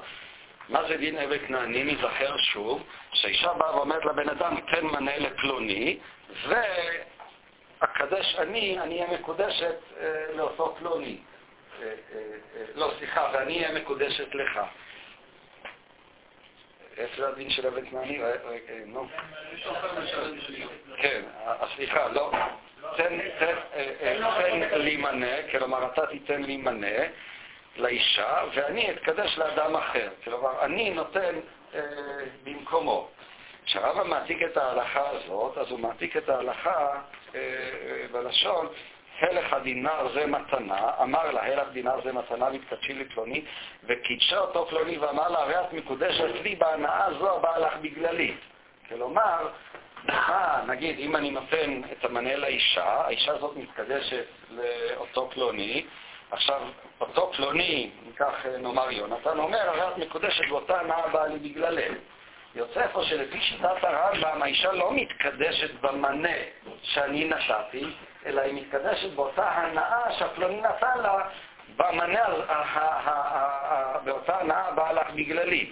מה 0.74 0.88
זה 0.88 0.98
דין 0.98 1.18
עבד 1.18 1.38
כנעני? 1.48 1.84
נזכר 1.84 2.38
שוב, 2.38 2.84
שהאישה 3.14 3.54
באה 3.54 3.76
ואומרת 3.76 4.06
לבן 4.06 4.30
אדם, 4.30 4.56
תן 4.72 4.86
מנה 4.86 5.18
לפלוני, 5.18 5.98
ואקדש 6.48 8.36
אני, 8.36 8.80
אני 8.80 9.02
אהיה 9.02 9.20
מקודשת 9.20 9.76
אה, 10.00 10.26
לאותו 10.36 10.76
פלוני. 10.80 11.18
אה, 11.82 11.88
אה, 11.88 11.94
אה, 12.56 12.66
לא, 12.76 12.92
סליחה, 13.00 13.30
ואני 13.34 13.64
אהיה 13.64 13.80
מקודשת 13.80 14.36
לך. 14.36 14.60
איפה 16.98 17.28
הדין 17.28 17.50
של 17.50 17.68
עבד 17.68 17.90
כנעני? 17.90 18.24
אה, 18.24 18.32
אה, 18.46 18.84
נו. 18.86 19.08
כן, 20.98 21.22
סליחה, 21.76 22.08
לא. 22.08 22.32
תן 22.98 23.18
לי 24.74 24.98
מנה, 24.98 25.52
כלומר 25.52 25.86
אתה 25.86 26.06
תיתן 26.06 26.44
לי 26.44 26.58
מנה, 26.58 26.98
לאישה, 27.78 28.44
ואני 28.56 28.92
אתקדש 28.92 29.38
לאדם 29.38 29.76
אחר. 29.76 30.10
כלומר, 30.24 30.66
אני 30.66 30.90
נותן 30.90 31.36
אה, 31.76 31.82
במקומו. 32.44 33.10
כשהרמב"ם 33.66 34.10
מעתיק 34.10 34.38
את 34.44 34.58
ההלכה 34.58 35.10
הזאת, 35.10 35.58
אז 35.58 35.72
הוא 35.72 35.80
מעתיק 35.80 36.18
את 36.18 36.30
ההלכה 36.30 37.02
אה, 37.36 37.40
אה, 37.40 38.06
בלשון, 38.12 38.68
הלך 39.20 39.54
הדינר 39.54 40.10
זה 40.14 40.26
מתנה, 40.26 40.92
אמר 41.02 41.32
לה, 41.32 41.44
הלך 41.44 41.68
דינר 41.74 42.02
זה 42.04 42.14
מתנה 42.14 42.46
והתקדשי 42.46 42.94
לפלוני, 42.94 43.46
וקידשה 43.84 44.40
אותו 44.40 44.66
פלוני 44.66 44.98
ואמר 44.98 45.30
לה, 45.30 45.40
הרי 45.40 45.62
את 45.62 45.74
מקודשת 45.74 46.42
לי 46.44 46.56
בהנאה 46.56 47.08
זו 47.20 47.36
הבאה 47.36 47.60
לך 47.60 47.74
בגללי. 47.82 48.34
כלומר, 48.90 49.50
אה, 50.10 50.62
נגיד, 50.68 51.00
אם 51.00 51.16
אני 51.16 51.32
נותן 51.32 51.82
את 51.92 52.06
המנה 52.06 52.36
לאישה, 52.36 52.86
האישה 52.86 53.32
הזאת 53.32 53.58
מתקדשת 53.58 54.26
לאותו 54.50 55.30
פלוני, 55.34 55.86
עכשיו, 56.34 56.62
אותו 57.02 57.32
פלוני, 57.36 57.92
ניקח 58.06 58.46
אה, 58.46 58.58
נאמר 58.58 58.92
יונתן, 58.92 59.38
אומר, 59.38 59.70
הרי 59.70 59.88
את 59.88 59.98
מקודשת 59.98 60.50
באותה 60.50 60.80
הנאה 60.80 61.08
באה 61.08 61.28
לי 61.28 61.40
בגללך. 61.40 61.98
יוצא 62.56 62.88
פה 62.88 63.04
שלפי 63.04 63.42
שיטת 63.42 63.84
הרמב"ם, 63.84 64.42
האישה 64.42 64.72
לא 64.72 64.94
מתקדשת 64.94 65.72
במנה 65.82 66.38
שאני 66.82 67.26
נתתי, 67.26 67.86
אלא 68.26 68.42
היא 68.42 68.54
מתקדשת 68.54 69.14
באותה 69.14 69.52
הנאה 69.52 70.14
שהפלוני 70.18 70.62
נתן 70.62 71.00
לה, 71.02 71.18
במנה, 71.76 72.26
באותה 74.04 74.40
הנאה 74.40 74.72
באה 74.72 74.94
לך 74.94 75.10
בגללי. 75.16 75.72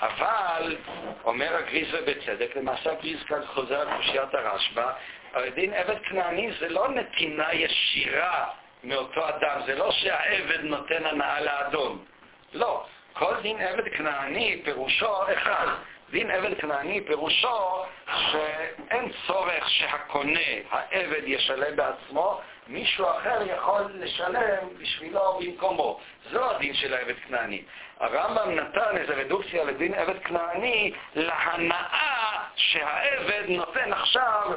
אבל, 0.00 0.76
אומר 1.24 1.56
הגריז 1.56 1.94
ובצדק, 1.94 2.56
למעשה 2.56 2.92
הגריז 2.92 3.22
כאן 3.22 3.46
חוזר 3.46 3.80
על 3.80 3.96
קושיית 3.96 4.34
הרשב"א, 4.34 4.92
הרי 5.32 5.50
דין 5.50 5.74
עבד 5.74 5.98
כנעני 6.02 6.52
זה 6.60 6.68
לא 6.68 6.88
נתינה 6.88 7.54
ישירה 7.54 8.46
מאותו 8.84 9.28
אדם. 9.28 9.60
זה 9.66 9.74
לא 9.74 9.90
שהעבד 9.90 10.60
נותן 10.60 11.06
הנאה 11.06 11.40
לאדון. 11.40 12.04
לא. 12.52 12.84
כל 13.12 13.34
דין 13.42 13.60
עבד 13.60 13.88
כנעני 13.88 14.60
פירושו 14.64 15.32
אחד, 15.32 15.66
דין 16.10 16.30
עבד 16.30 16.60
כנעני 16.60 17.00
פירושו 17.06 17.84
שאין 18.30 19.12
צורך 19.26 19.70
שהקונה, 19.70 20.40
העבד, 20.70 21.22
ישלם 21.24 21.76
בעצמו, 21.76 22.40
מישהו 22.66 23.06
אחר 23.10 23.38
יכול 23.46 23.82
לשלם 23.94 24.68
בשבילו 24.78 25.40
במקומו. 25.40 26.00
זו 26.30 26.50
הדין 26.50 26.74
של 26.74 26.94
העבד 26.94 27.14
כנעני. 27.28 27.62
הרמב"ם 28.00 28.50
נתן 28.50 28.96
איזו 28.96 29.12
רדוקציה 29.16 29.64
לדין 29.64 29.94
עבד 29.94 30.18
כנעני 30.18 30.92
להנאה 31.14 32.44
שהעבד 32.56 33.42
נותן 33.48 33.92
עכשיו 33.92 34.52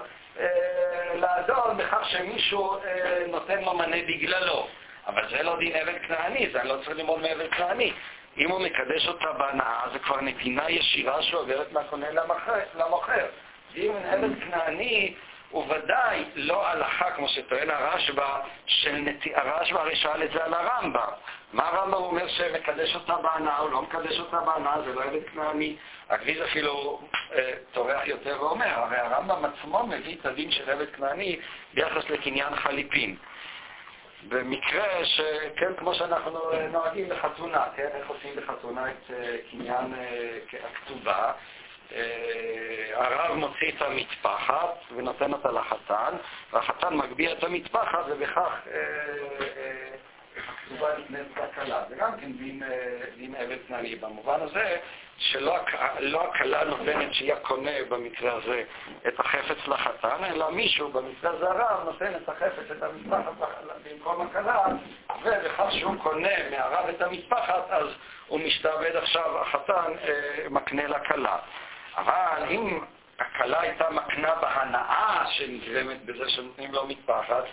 לאדון 1.16 1.78
בכך 1.78 2.10
שמישהו 2.10 2.76
אה, 2.76 3.24
נותן 3.28 3.64
לו 3.64 3.74
מנה 3.74 3.98
בגללו. 4.08 4.68
אבל 5.08 5.30
זה 5.30 5.44
לא 5.44 5.60
דין 5.60 5.76
עבד 5.76 5.94
כנעני, 6.08 6.50
זה 6.52 6.62
אני 6.62 6.70
לא 6.70 6.76
צריך 6.76 6.90
ללמוד 6.90 7.22
מעבד 7.22 7.50
כנעני. 7.52 7.94
אם 8.38 8.52
הוא 8.52 8.62
מקדש 8.62 9.08
אותה 9.08 9.32
בהנאה, 9.32 9.84
זה 9.94 10.00
כבר 10.00 10.22
נתינה 10.22 10.70
ישירה 10.70 11.22
שעוברת 11.22 11.72
מהקונה 11.72 12.08
למוכר. 12.76 13.26
ואם 13.74 13.92
עבד 14.06 14.30
כנעני, 14.44 15.14
הוא 15.50 15.66
ודאי 15.70 16.26
לא 16.36 16.68
הלכה, 16.68 17.12
כמו 17.12 17.28
שטוען 17.30 17.70
הרשב"א. 17.70 18.40
הרשב"א 19.36 19.80
הרי 19.80 19.96
שאל 19.96 20.24
את 20.24 20.32
זה 20.32 20.44
על 20.44 20.54
הרמב"ם. 20.54 21.12
מה 21.54 21.68
הרמב"ם 21.68 21.94
אומר 21.94 22.28
שמקדש 22.28 22.96
אותה 22.96 23.16
בהנאה, 23.16 23.58
הוא 23.58 23.72
לא 23.72 23.82
מקדש 23.82 24.20
אותה 24.20 24.40
בהנאה, 24.40 24.82
זה 24.82 24.94
לא 24.94 25.04
עבד 25.04 25.30
כנעני. 25.34 25.76
הגביז 26.10 26.42
אפילו 26.42 27.02
אה, 27.34 27.54
טורח 27.72 28.08
יותר 28.08 28.38
ואומר, 28.42 28.80
הרי 28.80 28.98
הרמב"ם 28.98 29.46
עצמו 29.46 29.88
מביא 29.88 30.18
את 30.22 30.26
הדין 30.26 30.52
של 30.52 30.70
עבד 30.70 30.96
כנעני 30.96 31.40
ביחס 31.74 32.10
לקניין 32.10 32.56
חליפין. 32.56 33.16
במקרה 34.28 35.06
שכן, 35.06 35.74
כמו 35.78 35.94
שאנחנו 35.94 36.40
נוהגים 36.72 37.10
בחתונה, 37.10 37.66
כן, 37.76 37.90
איך 37.94 38.10
עושים 38.10 38.36
בחתונה 38.36 38.92
את 38.92 39.12
אה, 39.14 39.38
קניין 39.52 39.94
הכתובה, 40.64 41.32
אה, 41.94 42.02
הרב 42.94 43.36
מוציא 43.36 43.72
את 43.78 43.82
המטפחת 43.82 44.76
ונותן 44.96 45.34
אותה 45.34 45.52
לחתן, 45.52 46.16
והחתן 46.52 46.94
מגביה 46.94 47.32
את 47.32 47.44
המטפחת 47.44 48.06
ובכך 48.08 48.52
הכתובה 50.38 50.90
נכנסת 50.98 51.38
לכלה. 51.38 51.84
זה 51.90 51.96
גם 51.96 52.12
כן 52.18 52.32
דין, 52.32 52.64
דין 53.18 53.36
עבד 53.36 53.58
כנעני 53.68 53.96
במובן 53.96 54.42
הזה 54.42 54.78
שלא 55.18 55.58
לא 56.00 56.28
הכלה 56.28 56.64
נותנת 56.64 57.14
שהיא 57.14 57.34
הקונה 57.34 57.72
במקרה 57.90 58.34
הזה 58.34 58.64
את 59.08 59.20
החפץ 59.20 59.68
לחתן, 59.68 60.24
אלא 60.24 60.52
מישהו, 60.52 60.92
במקרה 60.92 61.32
הזה 61.32 61.46
הרב, 61.50 61.84
נותן 61.86 62.16
את 62.16 62.30
החפץ, 62.30 62.72
את 62.78 62.84
המטפחת 62.84 63.32
במקום 63.84 64.28
הכלה, 64.28 64.66
ובכך 65.24 65.72
שהוא 65.72 65.96
קונה 66.04 66.50
מהרב 66.52 66.90
את 66.90 67.02
המטפחת, 67.02 67.70
אז 67.70 67.88
הוא 68.28 68.40
משתעבד 68.40 68.96
עכשיו, 68.96 69.42
החתן 69.42 69.94
אה, 70.04 70.50
מקנה 70.50 70.88
לכלה. 70.88 71.38
אבל 71.98 72.44
אם 72.50 72.80
הכלה 73.20 73.62
הייתה 73.62 73.90
מקנה 73.90 74.36
בהנאה 74.36 75.26
שנגרמת 75.30 76.06
בזה 76.06 76.30
שנותנים 76.30 76.72
לו 76.72 76.88
מטפחת, 76.88 77.44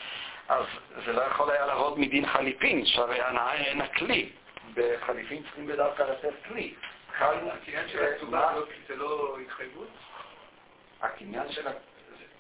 אז 0.49 0.65
זה 1.07 1.13
לא 1.13 1.23
יכול 1.23 1.51
היה 1.51 1.67
לעבוד 1.67 1.99
מדין 1.99 2.27
חליפין, 2.27 2.87
שהרי 2.87 3.23
הנאה 3.23 3.55
אין 3.55 3.81
הכלי. 3.81 4.33
בחליפין 4.75 5.43
צריכים 5.43 5.67
בדווקא 5.67 6.03
לתת 6.03 6.35
כלי. 6.49 6.75
הקניין 7.19 7.89
של 7.89 8.05
הכתובה 8.05 8.55
זה 8.89 8.97
לא 8.97 9.39
התחייבות? 9.39 9.89
הקניין 11.01 11.53
של 11.53 11.67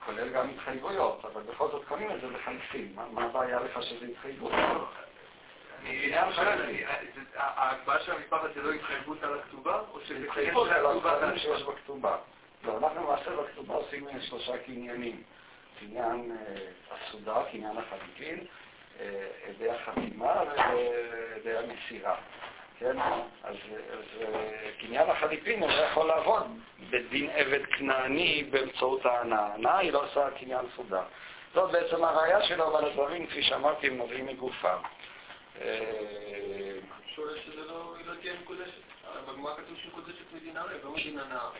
כולל 0.06 0.28
גם 0.28 0.50
התחייבויות, 0.50 1.24
אבל 1.24 1.42
בכל 1.42 1.68
זאת 1.70 1.84
קונים 1.88 2.10
את 2.10 2.20
זה 2.20 2.26
בחליפין. 2.28 2.92
מה 3.12 3.24
הבעיה 3.24 3.60
לך 3.60 3.82
שזה 3.82 4.06
התחייבות? 4.06 4.52
ההגבהה 7.36 8.00
של 8.00 8.12
המשפחת 8.12 8.54
זה 8.54 8.62
לא 8.62 8.72
התחייבות 8.72 9.22
על 9.22 9.38
הכתובה? 9.38 9.80
או 9.92 10.00
שזה 10.00 10.24
התחייבות 10.24 10.68
על 10.68 10.86
הכתובה? 11.72 12.16
לא, 12.64 12.78
אנחנו 12.78 13.02
למעשה 13.02 13.30
בכתובה 13.36 13.74
עושים 13.74 14.06
שלושה 14.20 14.58
קניינים. 14.58 15.22
קניין 15.80 16.36
הסעודה, 16.90 17.42
קניין 17.52 17.76
החליפין, 17.76 18.44
עדי 19.48 19.70
החתימה 19.70 20.42
ועדי 20.56 21.56
המסירה. 21.56 22.16
כן? 22.78 22.96
אז, 23.44 23.56
אז 23.90 24.04
קניין 24.80 25.10
החליפין 25.10 25.60
לא 25.60 25.72
יכול 25.72 26.06
לעבוד 26.06 26.46
בדין 26.90 27.30
עבד 27.30 27.66
כנעני 27.66 28.44
באמצעות 28.50 29.06
ההנאה. 29.06 29.38
ההנאה 29.38 29.78
היא 29.78 29.92
לא 29.92 30.04
עושה 30.04 30.30
קניין 30.30 30.66
סעודה. 30.76 31.02
זאת 31.54 31.70
בעצם 31.72 32.04
הראייה 32.04 32.42
שלו, 32.42 32.68
אבל 32.68 32.88
הדברים, 32.88 33.26
כפי 33.26 33.42
שאמרתי, 33.42 33.86
הם 33.86 33.96
נובעים 33.96 34.26
מגופם. 34.26 34.78
שואל 37.14 37.38
שזה 37.44 37.64
לא, 37.66 37.94
היא 37.98 38.06
לא 38.06 38.14
תהיה 38.20 38.32
מקודשת. 38.42 38.72
בגמרא 39.28 39.54
כתוב 39.54 39.76
שהיא 39.76 39.90
מקודשת 39.92 40.32
מדינה 40.32 40.60
ערב, 40.60 40.84
לא 40.84 40.90
מדינה 40.92 41.24
נער. 41.24 41.50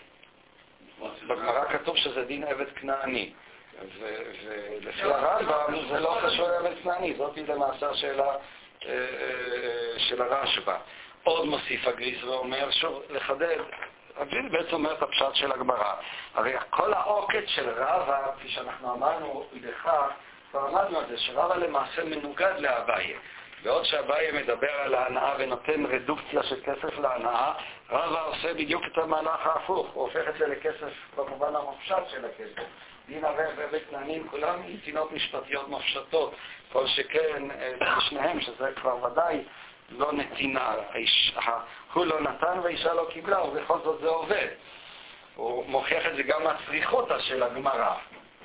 בגמרא 1.29 1.79
כתוב 1.79 1.97
שזה 1.97 2.25
דין 2.25 2.45
עבד 2.45 2.73
כנעני. 2.75 3.33
ולפי 3.99 5.03
הרמב"ם 5.03 5.89
זה 5.89 6.01
לא 6.01 6.19
קשור 6.27 6.49
לעבד 6.49 6.75
כנעני, 6.83 7.15
זאת 7.15 7.37
למעשה 7.37 7.91
השאלה 7.91 8.25
אה, 8.25 8.37
אה, 8.87 9.99
של 9.99 10.23
הרשב"א. 10.23 10.77
עוד 11.25 11.47
מוסיף 11.49 11.87
הגריס 11.87 12.25
ואומר, 12.25 12.71
שוב, 12.71 13.03
לחדד, 13.11 13.57
הגריס 14.17 14.53
בעצם 14.53 14.73
אומר 14.73 14.93
את 14.93 15.03
הפשט 15.03 15.35
של 15.35 15.53
הגמרא. 15.53 15.95
הרי 16.35 16.53
כל 16.71 16.93
העוקץ 16.93 17.45
של 17.47 17.71
רבא, 17.71 18.33
כפי 18.37 18.49
שאנחנו 18.49 18.95
אמרנו, 18.95 19.47
בכך, 19.63 20.11
כבר 20.51 20.67
למדנו 20.71 20.99
על 20.99 21.05
זה, 21.09 21.19
שרבא 21.19 21.55
למעשה 21.55 22.05
מנוגד 22.05 22.55
לאביי. 22.59 23.15
בעוד 23.63 23.85
שאביי 23.85 24.43
מדבר 24.43 24.71
על 24.71 24.95
ההנאה 24.95 25.35
ונותן 25.39 25.87
רדוקציה 25.87 26.43
של 26.43 26.61
כסף 26.65 26.99
להנאה, 26.99 27.53
רבא 27.91 28.27
עושה 28.27 28.55
בדיוק 28.55 28.83
את 28.93 28.99
המהלך 28.99 29.47
ההפוך, 29.47 29.91
הוא 29.93 30.03
הופך 30.03 30.29
את 30.29 30.35
זה 30.39 30.47
לכסף 30.47 30.93
במובן 31.17 31.57
המופשט 31.57 32.09
של 32.11 32.25
הכסף. 32.25 32.69
דין 33.09 33.25
ערב 33.25 33.55
ובית 33.57 33.83
כנענים, 33.91 34.29
כולם 34.29 34.61
נתינות 34.67 35.13
משפטיות 35.13 35.69
מופשטות, 35.69 36.35
כל 36.73 36.87
שכן 36.87 37.43
לשניהם, 37.81 38.41
שזה 38.41 38.73
כבר 38.77 39.05
ודאי 39.05 39.45
לא 39.89 40.13
נתינה. 40.13 40.75
הוא 41.93 42.07
לא 42.07 42.21
נתן 42.21 42.59
והאישה 42.63 42.95
לא 42.95 43.09
קיבלה, 43.11 43.43
ובכל 43.43 43.79
זאת 43.85 44.01
זה 44.01 44.09
עובד. 44.09 44.49
הוא 45.35 45.65
מוכיח 45.69 46.07
את 46.07 46.17
זה 46.17 46.23
גם 46.23 46.45
מהצריכותא 46.45 47.19
של 47.19 47.43
הגמרא. 47.43 47.95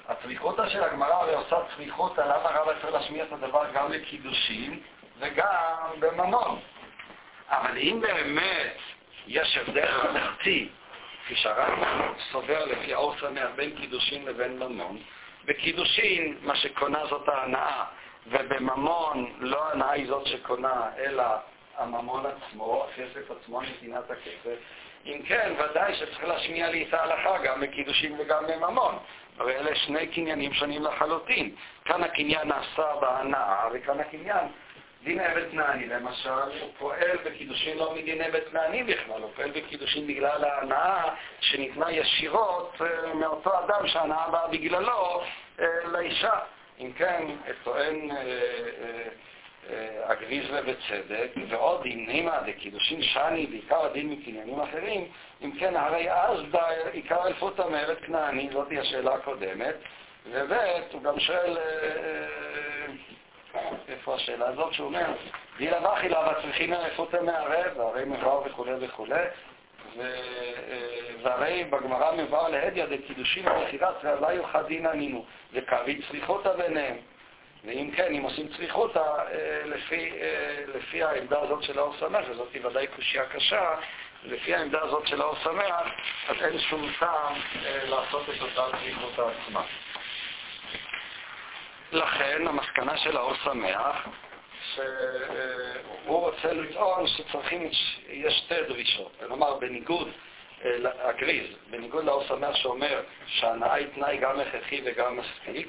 הצריכותא 0.07 0.69
של 0.69 0.83
הגמרא 0.83 1.13
הרי 1.13 1.33
עושה 1.33 1.55
צריכותא 1.77 2.21
למה 2.21 2.49
רבא 2.49 2.71
צריך 2.81 2.93
להשמיע 2.93 3.23
את 3.23 3.31
הדבר 3.31 3.63
גם 3.73 3.91
לקידושים 3.91 4.79
וגם 5.19 5.91
בממון. 5.99 6.59
אבל 7.49 7.77
אם 7.77 8.01
באמת 8.01 8.77
יש 9.27 9.57
הבדל 9.57 9.91
ממלכתי, 10.03 10.69
כפי 11.25 11.35
שהרמב"ם 11.35 12.13
סובר 12.31 12.65
לפי 12.65 12.93
האור 12.93 13.15
שמח 13.15 13.49
בין 13.55 13.75
קידושין 13.75 14.25
לבין 14.25 14.59
ממון, 14.59 14.97
בקידושין 15.45 16.37
מה 16.41 16.55
שקונה 16.55 17.05
זאת 17.05 17.29
ההנאה, 17.29 17.83
ובממון 18.27 19.33
לא 19.39 19.67
ההנאה 19.67 19.91
היא 19.91 20.07
זאת 20.07 20.27
שקונה, 20.27 20.89
אלא 20.97 21.23
הממון 21.77 22.23
עצמו, 22.25 22.85
הכסף 22.89 23.31
עצמו, 23.31 23.61
נתינת 23.61 24.11
הכסף. 24.11 24.57
אם 25.05 25.21
כן, 25.27 25.53
ודאי 25.59 25.95
שצריך 25.95 26.23
להשמיע 26.23 26.69
לי 26.69 26.85
את 26.89 26.93
ההלכה 26.93 27.37
גם 27.37 27.61
בקידושין 27.61 28.15
וגם 28.19 28.43
בממון. 28.47 28.97
הרי 29.39 29.55
אלה 29.55 29.75
שני 29.75 30.07
קניינים 30.07 30.53
שונים 30.53 30.83
לחלוטין. 30.83 31.55
כאן 31.85 32.03
הקניין 32.03 32.47
נעשה 32.47 32.95
בהנאה, 33.01 33.67
וכאן 33.73 33.99
הקניין 33.99 34.47
דין 35.03 35.19
עבד 35.19 35.51
כנעני, 35.51 35.85
למשל, 35.85 36.29
הוא 36.29 36.69
פועל 36.77 37.17
בקידושין 37.25 37.77
לא 37.77 37.95
מדין 37.95 38.21
עבד 38.21 38.39
כנעני 38.51 38.83
בכלל, 38.83 39.21
הוא 39.21 39.31
פועל 39.35 39.51
בקידושין 39.51 40.07
בגלל 40.07 40.43
ההנאה 40.43 41.09
שניתנה 41.39 41.91
ישירות 41.91 42.81
אה, 42.81 43.13
מאותו 43.13 43.51
אדם 43.59 43.87
שההנאה 43.87 44.29
באה 44.29 44.47
בגללו 44.47 45.21
אה, 45.59 45.65
לאישה. 45.85 46.39
אם 46.79 46.91
כן, 46.97 47.25
טוען 47.63 48.09
הגריז 50.03 50.53
אה, 50.53 50.59
ובצדק, 50.59 51.29
ועוד 51.49 51.85
אם 51.85 52.05
נימה 52.07 52.39
דקידושין 52.45 53.01
שני, 53.01 53.47
בעיקר 53.47 53.85
הדין 53.85 54.09
מקניינים 54.09 54.59
אחרים, 54.59 55.07
אם 55.43 55.51
כן, 55.59 55.75
הרי 55.75 56.11
אז 56.11 56.39
בעיקר 56.51 57.27
אלפותא 57.27 57.61
מעבד 57.61 57.95
כנעני, 58.05 58.49
זאת 58.53 58.67
השאלה 58.81 59.13
הקודמת, 59.13 59.75
וב' 60.31 60.53
הוא 60.91 61.03
גם 61.03 61.19
שואל 61.19 61.57
איפה 63.87 64.15
השאלה 64.15 64.47
הזאת? 64.47 64.73
שהוא 64.73 64.87
אומר, 64.87 65.05
דילה 65.57 65.89
ואכילה 65.89 66.19
והצריכין 66.19 66.73
הרפותא 66.73 67.17
מערב, 67.21 67.77
והרי 67.77 68.05
מבואר 68.05 68.41
וכו' 68.45 68.65
וכו', 68.81 69.05
והרי 71.21 71.63
בגמרא 71.63 72.11
מבואר 72.11 72.49
להדיא 72.49 72.85
דקידושין 72.85 73.47
ומכירת 73.47 74.03
לא 74.03 74.27
יוכל 74.27 74.63
דינא 74.63 74.93
נינו, 74.93 75.25
וקרעי 75.53 76.01
צריכותא 76.11 76.53
ביניהם. 76.53 76.97
ואם 77.65 77.91
כן, 77.95 78.15
אם 78.15 78.23
עושים 78.23 78.47
צריכותא, 78.47 79.03
לפי, 79.65 80.11
לפי 80.75 81.03
העמדה 81.03 81.41
הזאת 81.41 81.63
של 81.63 81.79
האור 81.79 81.93
שמח, 81.99 82.25
וזאת 82.29 82.53
היא 82.53 82.65
ודאי 82.65 82.87
קושייה 82.87 83.25
קשה, 83.25 83.75
לפי 84.23 84.55
העמדה 84.55 84.81
הזאת 84.81 85.07
של 85.07 85.21
האור 85.21 85.35
שמח, 85.43 85.87
אז 86.29 86.35
אין 86.41 86.59
שום 86.59 86.89
טעם 86.99 87.33
לעשות 87.83 88.23
את 88.29 88.41
אותה 88.41 88.77
צריכותא 88.77 89.21
עצמה. 89.21 89.61
לכן 91.93 92.47
המסקנה 92.47 92.97
של 92.97 93.17
האור 93.17 93.33
שמח, 93.43 94.07
שהוא 94.73 96.19
רוצה 96.19 96.53
לטעון 96.53 97.07
שצריכים, 97.07 97.69
יש 98.07 98.33
שתי 98.37 98.63
דרישות. 98.67 99.11
כלומר, 99.19 99.53
בניגוד 99.53 100.07
הגריז, 100.83 101.55
בניגוד 101.69 102.05
לאור 102.05 102.23
שמח 102.23 102.55
שאומר 102.55 103.01
שהנאה 103.25 103.73
היא 103.73 103.87
תנאי 103.95 104.17
גם 104.17 104.39
הכרחי 104.39 104.81
וגם 104.85 105.17
מספיק, 105.17 105.67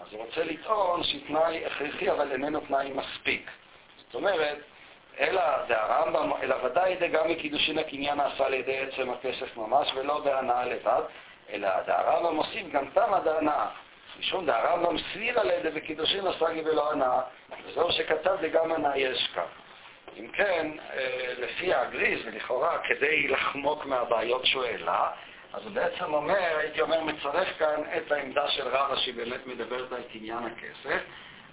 אז 0.00 0.06
הוא 0.12 0.24
רוצה 0.24 0.44
לטעון 0.44 1.04
שהיא 1.04 1.26
תנאי 1.26 1.66
הכרחי 1.66 2.10
אבל 2.10 2.32
איננו 2.32 2.60
תנאי 2.60 2.92
מספיק. 2.94 3.50
זאת 3.96 4.14
אומרת, 4.14 4.58
אלא 5.20 5.42
דהרמב"ם, 5.68 6.32
אלא 6.42 6.56
ודאי 6.64 6.96
דגם 6.96 7.30
מקידושין 7.30 7.78
הקניין 7.78 8.18
נעשה 8.18 8.46
על 8.46 8.54
ידי 8.54 8.78
עצם 8.78 9.10
הכסף 9.10 9.56
ממש 9.56 9.92
ולא 9.94 10.20
בהנאה 10.20 10.64
לבד, 10.64 11.02
אלא 11.52 11.68
דהרמב"ם 11.86 12.34
מוסיף 12.34 12.66
גם 12.72 12.84
תמה 12.94 13.20
דהנאה. 13.20 13.66
משום 14.18 14.46
דהרמב"ם 14.46 14.96
סבירה 14.98 15.44
לידי 15.44 15.70
בקידושין 15.70 16.26
עשגי 16.26 16.60
ולא 16.64 16.92
הנאה, 16.92 17.20
וזהו 17.66 17.92
שכתב 17.92 18.36
דגם 18.40 18.72
הנאה 18.72 18.98
יש 18.98 19.30
כאן. 19.34 19.42
אם 20.16 20.28
כן, 20.32 20.70
אה, 20.90 21.32
לפי 21.38 21.74
הגריז, 21.74 22.26
ולכאורה 22.26 22.78
כדי 22.78 23.28
לחמוק 23.28 23.86
מהבעיות 23.86 24.46
שהוא 24.46 24.64
העלה, 24.64 25.10
אז 25.52 25.62
הוא 25.64 25.72
בעצם 25.72 26.14
אומר, 26.14 26.56
הייתי 26.58 26.80
אומר, 26.80 27.04
מצרף 27.04 27.48
כאן 27.58 27.82
את 27.96 28.12
העמדה 28.12 28.48
של 28.48 28.68
רבא 28.68 28.96
שהיא 28.96 29.14
באמת 29.14 29.46
מדברת 29.46 29.92
על 29.92 30.02
קניין 30.12 30.38
הכסף, 30.38 31.02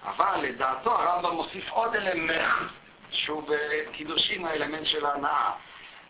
אבל 0.04 0.40
לדעתו 0.42 0.90
הרמב"ם 0.90 1.34
מוסיף 1.34 1.70
עוד 1.70 1.96
אלמנט 1.96 2.70
שהוא 3.10 3.42
בקידושין 3.48 4.46
האלמנט 4.46 4.86
של 4.86 5.06
ההנאה. 5.06 5.50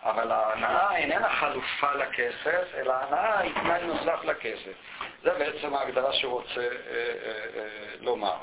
אבל 0.03 0.31
ההנאה 0.31 0.97
איננה 0.97 1.29
חלופה 1.29 1.95
לכסף, 1.95 2.75
אלא 2.75 2.93
ההנאה 2.93 3.39
היא 3.39 3.55
תנאי 3.55 3.87
נוסף 3.87 4.25
לכסף. 4.25 4.73
זה 5.23 5.31
בעצם 5.39 5.75
ההגדרה 5.75 6.13
שהוא 6.13 6.33
רוצה 6.33 6.61
אה, 6.61 6.67
אה, 6.67 7.47
אה, 7.57 7.95
לומר. 8.01 8.37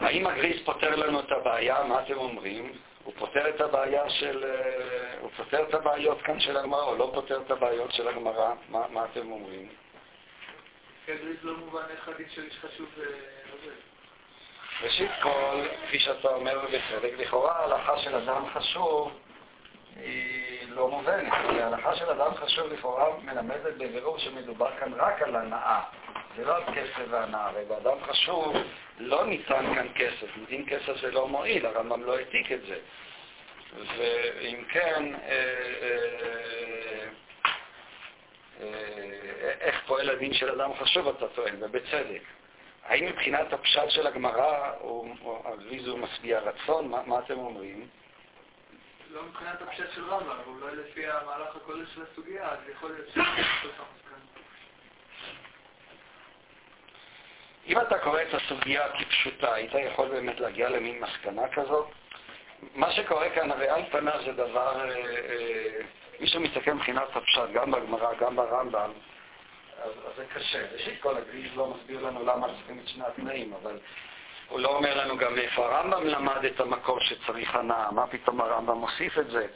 האם 0.00 0.26
הגריס 0.26 0.62
פותר 0.64 0.96
לנו 0.96 1.20
את 1.20 1.32
הבעיה? 1.32 1.84
מה 1.84 2.02
אתם 2.02 2.16
אומרים? 2.16 2.72
הוא 3.04 3.14
פותר 3.18 3.48
את 3.48 3.60
הבעיה 3.60 4.10
של... 4.10 4.44
אה, 4.44 5.18
הוא 5.20 5.30
פותר 5.36 5.62
את 5.68 5.74
הבעיות 5.74 6.22
כאן 6.22 6.40
של 6.40 6.56
הגמרא, 6.56 6.82
או 6.82 6.96
לא 6.96 7.10
פותר 7.14 7.40
את 7.46 7.50
הבעיות 7.50 7.92
של 7.92 8.08
הגמרא? 8.08 8.54
מה, 8.68 8.88
מה 8.88 9.04
אתם 9.04 9.32
אומרים? 9.32 9.68
הגריס 11.08 11.38
לא 11.42 11.56
מובן 11.56 11.82
איך 11.90 12.00
חדיש 12.00 12.34
של 12.34 12.44
איש 12.44 12.58
חשוב 12.58 12.88
אה, 12.98 13.04
ראשית 14.82 15.10
כל, 15.22 15.62
כפי 15.86 15.98
שאתה 15.98 16.28
אומר 16.28 16.66
בצדק, 16.66 17.12
לכאורה 17.18 17.52
ההלכה 17.52 17.98
של 17.98 18.14
אדם 18.14 18.46
חשוב 18.54 19.12
היא 19.96 20.68
לא 20.68 20.88
מובנת, 20.88 21.32
כי 21.32 21.62
ההלכה 21.62 21.96
של 21.96 22.10
אדם 22.10 22.34
חשוב 22.34 22.72
לכאורה 22.72 23.06
מלמדת 23.22 23.74
בבירור 23.78 24.18
שמדובר 24.18 24.70
כאן 24.80 24.92
רק 24.94 25.22
על 25.22 25.36
הנאה, 25.36 25.80
זה 26.36 26.44
לא 26.44 26.56
על 26.56 26.62
כסף 26.74 27.02
והנאה, 27.10 27.46
הרי 27.46 27.64
באדם 27.64 27.96
חשוב 28.02 28.56
לא 28.98 29.26
ניתן 29.26 29.74
כאן 29.74 29.86
כסף, 29.94 30.36
ניתן 30.36 30.70
כסף 30.70 31.00
זה 31.00 31.10
לא 31.10 31.28
מועיל, 31.28 31.66
הרמב"ם 31.66 32.02
לא 32.02 32.16
העתיק 32.16 32.52
את 32.52 32.60
זה. 32.66 32.78
ואם 33.96 34.64
כן, 34.68 35.14
אה, 35.14 35.30
אה, 35.82 37.06
אה, 38.60 39.52
איך 39.60 39.82
פועל 39.86 40.10
הדין 40.10 40.34
של 40.34 40.60
אדם 40.60 40.70
חשוב, 40.74 41.08
אתה 41.08 41.28
טוען, 41.28 41.54
ובצדק. 41.60 42.22
האם 42.84 43.06
מבחינת 43.06 43.52
הפשט 43.52 43.90
של 43.90 44.06
הגמרא, 44.06 44.72
או 44.80 45.06
הוא 45.86 45.98
משביע 45.98 46.38
רצון? 46.38 46.88
מה, 46.88 47.02
מה 47.06 47.18
אתם 47.18 47.38
אומרים? 47.38 47.88
לא 49.14 49.22
מבחינת 49.22 49.62
הפשט 49.62 49.92
של 49.94 50.04
רמב"ם, 50.04 50.36
אולי 50.46 50.76
לפי 50.76 51.06
המהלך 51.06 51.56
הכולל 51.56 51.86
של 51.94 52.02
הסוגיה, 52.12 52.48
אז 52.48 52.58
יכול 52.68 52.90
להיות 52.90 53.08
שזה 53.08 53.22
אם 57.66 57.80
אתה 57.80 57.98
קורא 57.98 58.22
את 58.22 58.34
הסוגיה 58.34 58.82
כפשוטה, 58.98 59.54
היית 59.54 59.74
יכול 59.74 60.08
באמת 60.08 60.40
להגיע 60.40 60.68
למין 60.68 61.00
מסקנה 61.00 61.48
כזאת? 61.48 61.86
מה 62.74 62.92
שקורה 62.92 63.30
כאן, 63.30 63.50
הרי 63.50 63.68
על 63.68 63.82
פניו 63.90 64.20
זה 64.24 64.32
דבר, 64.32 64.80
אה, 64.80 64.96
אה, 64.96 65.80
מי 66.20 66.26
שמסתכל 66.26 66.72
מבחינת 66.72 67.16
הפשט, 67.16 67.50
גם 67.52 67.70
בגמרא, 67.70 68.14
גם 68.14 68.36
ברמב"ם, 68.36 68.92
אז, 69.82 69.90
אז 69.90 70.12
זה 70.16 70.24
קשה. 70.34 70.72
ראשית 70.72 71.02
כל, 71.02 71.16
הגריז 71.16 71.56
לא 71.56 71.74
מסביר 71.74 72.06
לנו 72.06 72.24
למה 72.24 72.46
צריכים 72.56 72.78
את 72.78 72.88
שני 72.88 73.04
התנאים, 73.04 73.54
אבל 73.62 73.78
הוא 74.48 74.60
לא 74.60 74.68
אומר 74.68 75.04
לנו 75.04 75.16
גם 75.16 75.38
איפה 75.38 75.66
הרמב"ם 75.66 76.06
למד 76.06 76.44
את 76.44 76.60
המקור 76.60 77.00
שצריך 77.00 77.54
הנאה, 77.54 77.90
מה 77.92 78.06
פתאום 78.06 78.40
הרמב"ם 78.40 78.78
מוסיף 78.78 79.18
את 79.18 79.30
זה? 79.30 79.46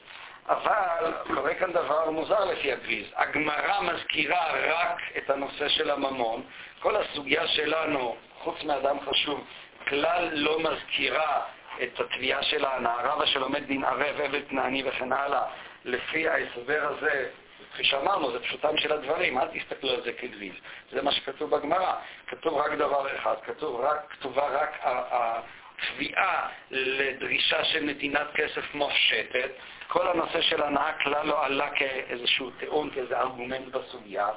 אבל 0.48 1.12
קורה 1.34 1.54
כאן 1.54 1.72
דבר 1.72 2.10
מוזר 2.10 2.44
לפי 2.44 2.72
הגריז. 2.72 3.06
הגמרא 3.16 3.80
מזכירה 3.80 4.52
רק 4.52 4.98
את 5.18 5.30
הנושא 5.30 5.68
של 5.68 5.90
הממון. 5.90 6.42
כל 6.80 6.96
הסוגיה 6.96 7.48
שלנו, 7.48 8.16
חוץ 8.38 8.64
מאדם 8.64 8.96
חשוב, 9.00 9.44
כלל 9.88 10.28
לא 10.32 10.58
מזכירה 10.60 11.40
את 11.82 12.00
התביעה 12.00 12.42
של 12.42 12.64
ההנאה. 12.64 13.02
רבא 13.02 13.26
שלומד 13.26 13.64
דין 13.64 13.84
ערב, 13.84 14.20
עבד 14.20 14.40
תנעני 14.40 14.82
וכן 14.88 15.12
הלאה. 15.12 15.42
לפי 15.84 16.28
ההסבר 16.28 16.88
הזה, 16.90 17.28
כפי 17.72 17.84
שאמרנו, 17.84 18.32
זה 18.32 18.40
פשוטם 18.40 18.76
של 18.76 18.92
הדברים, 18.92 19.38
אל 19.38 19.46
תסתכלו 19.46 19.90
על 19.90 20.02
זה 20.02 20.12
כגריז. 20.12 20.54
זה 20.92 21.02
מה 21.02 21.12
שכתוב 21.12 21.56
בגמרא. 21.56 21.94
כתוב 22.26 22.54
רק 22.54 22.72
דבר 22.72 23.16
אחד, 23.16 23.34
כתוב 23.46 23.80
רק, 23.80 23.98
כתובה 24.10 24.46
רק 24.46 24.78
התביעה 24.82 26.48
לדרישה 26.70 27.64
של 27.64 27.84
נתינת 27.84 28.26
כסף 28.34 28.74
מופשטת. 28.74 29.50
כל 29.88 30.08
הנושא 30.08 30.40
של 30.40 30.62
הנאה 30.62 30.92
כלל 31.02 31.26
לא 31.26 31.44
עלה 31.44 31.70
כאיזשהו 31.70 32.50
טיעון, 32.50 32.90
כאיזה 32.90 33.18
ארגומנט 33.18 33.68
בסוגיה. 33.68 34.28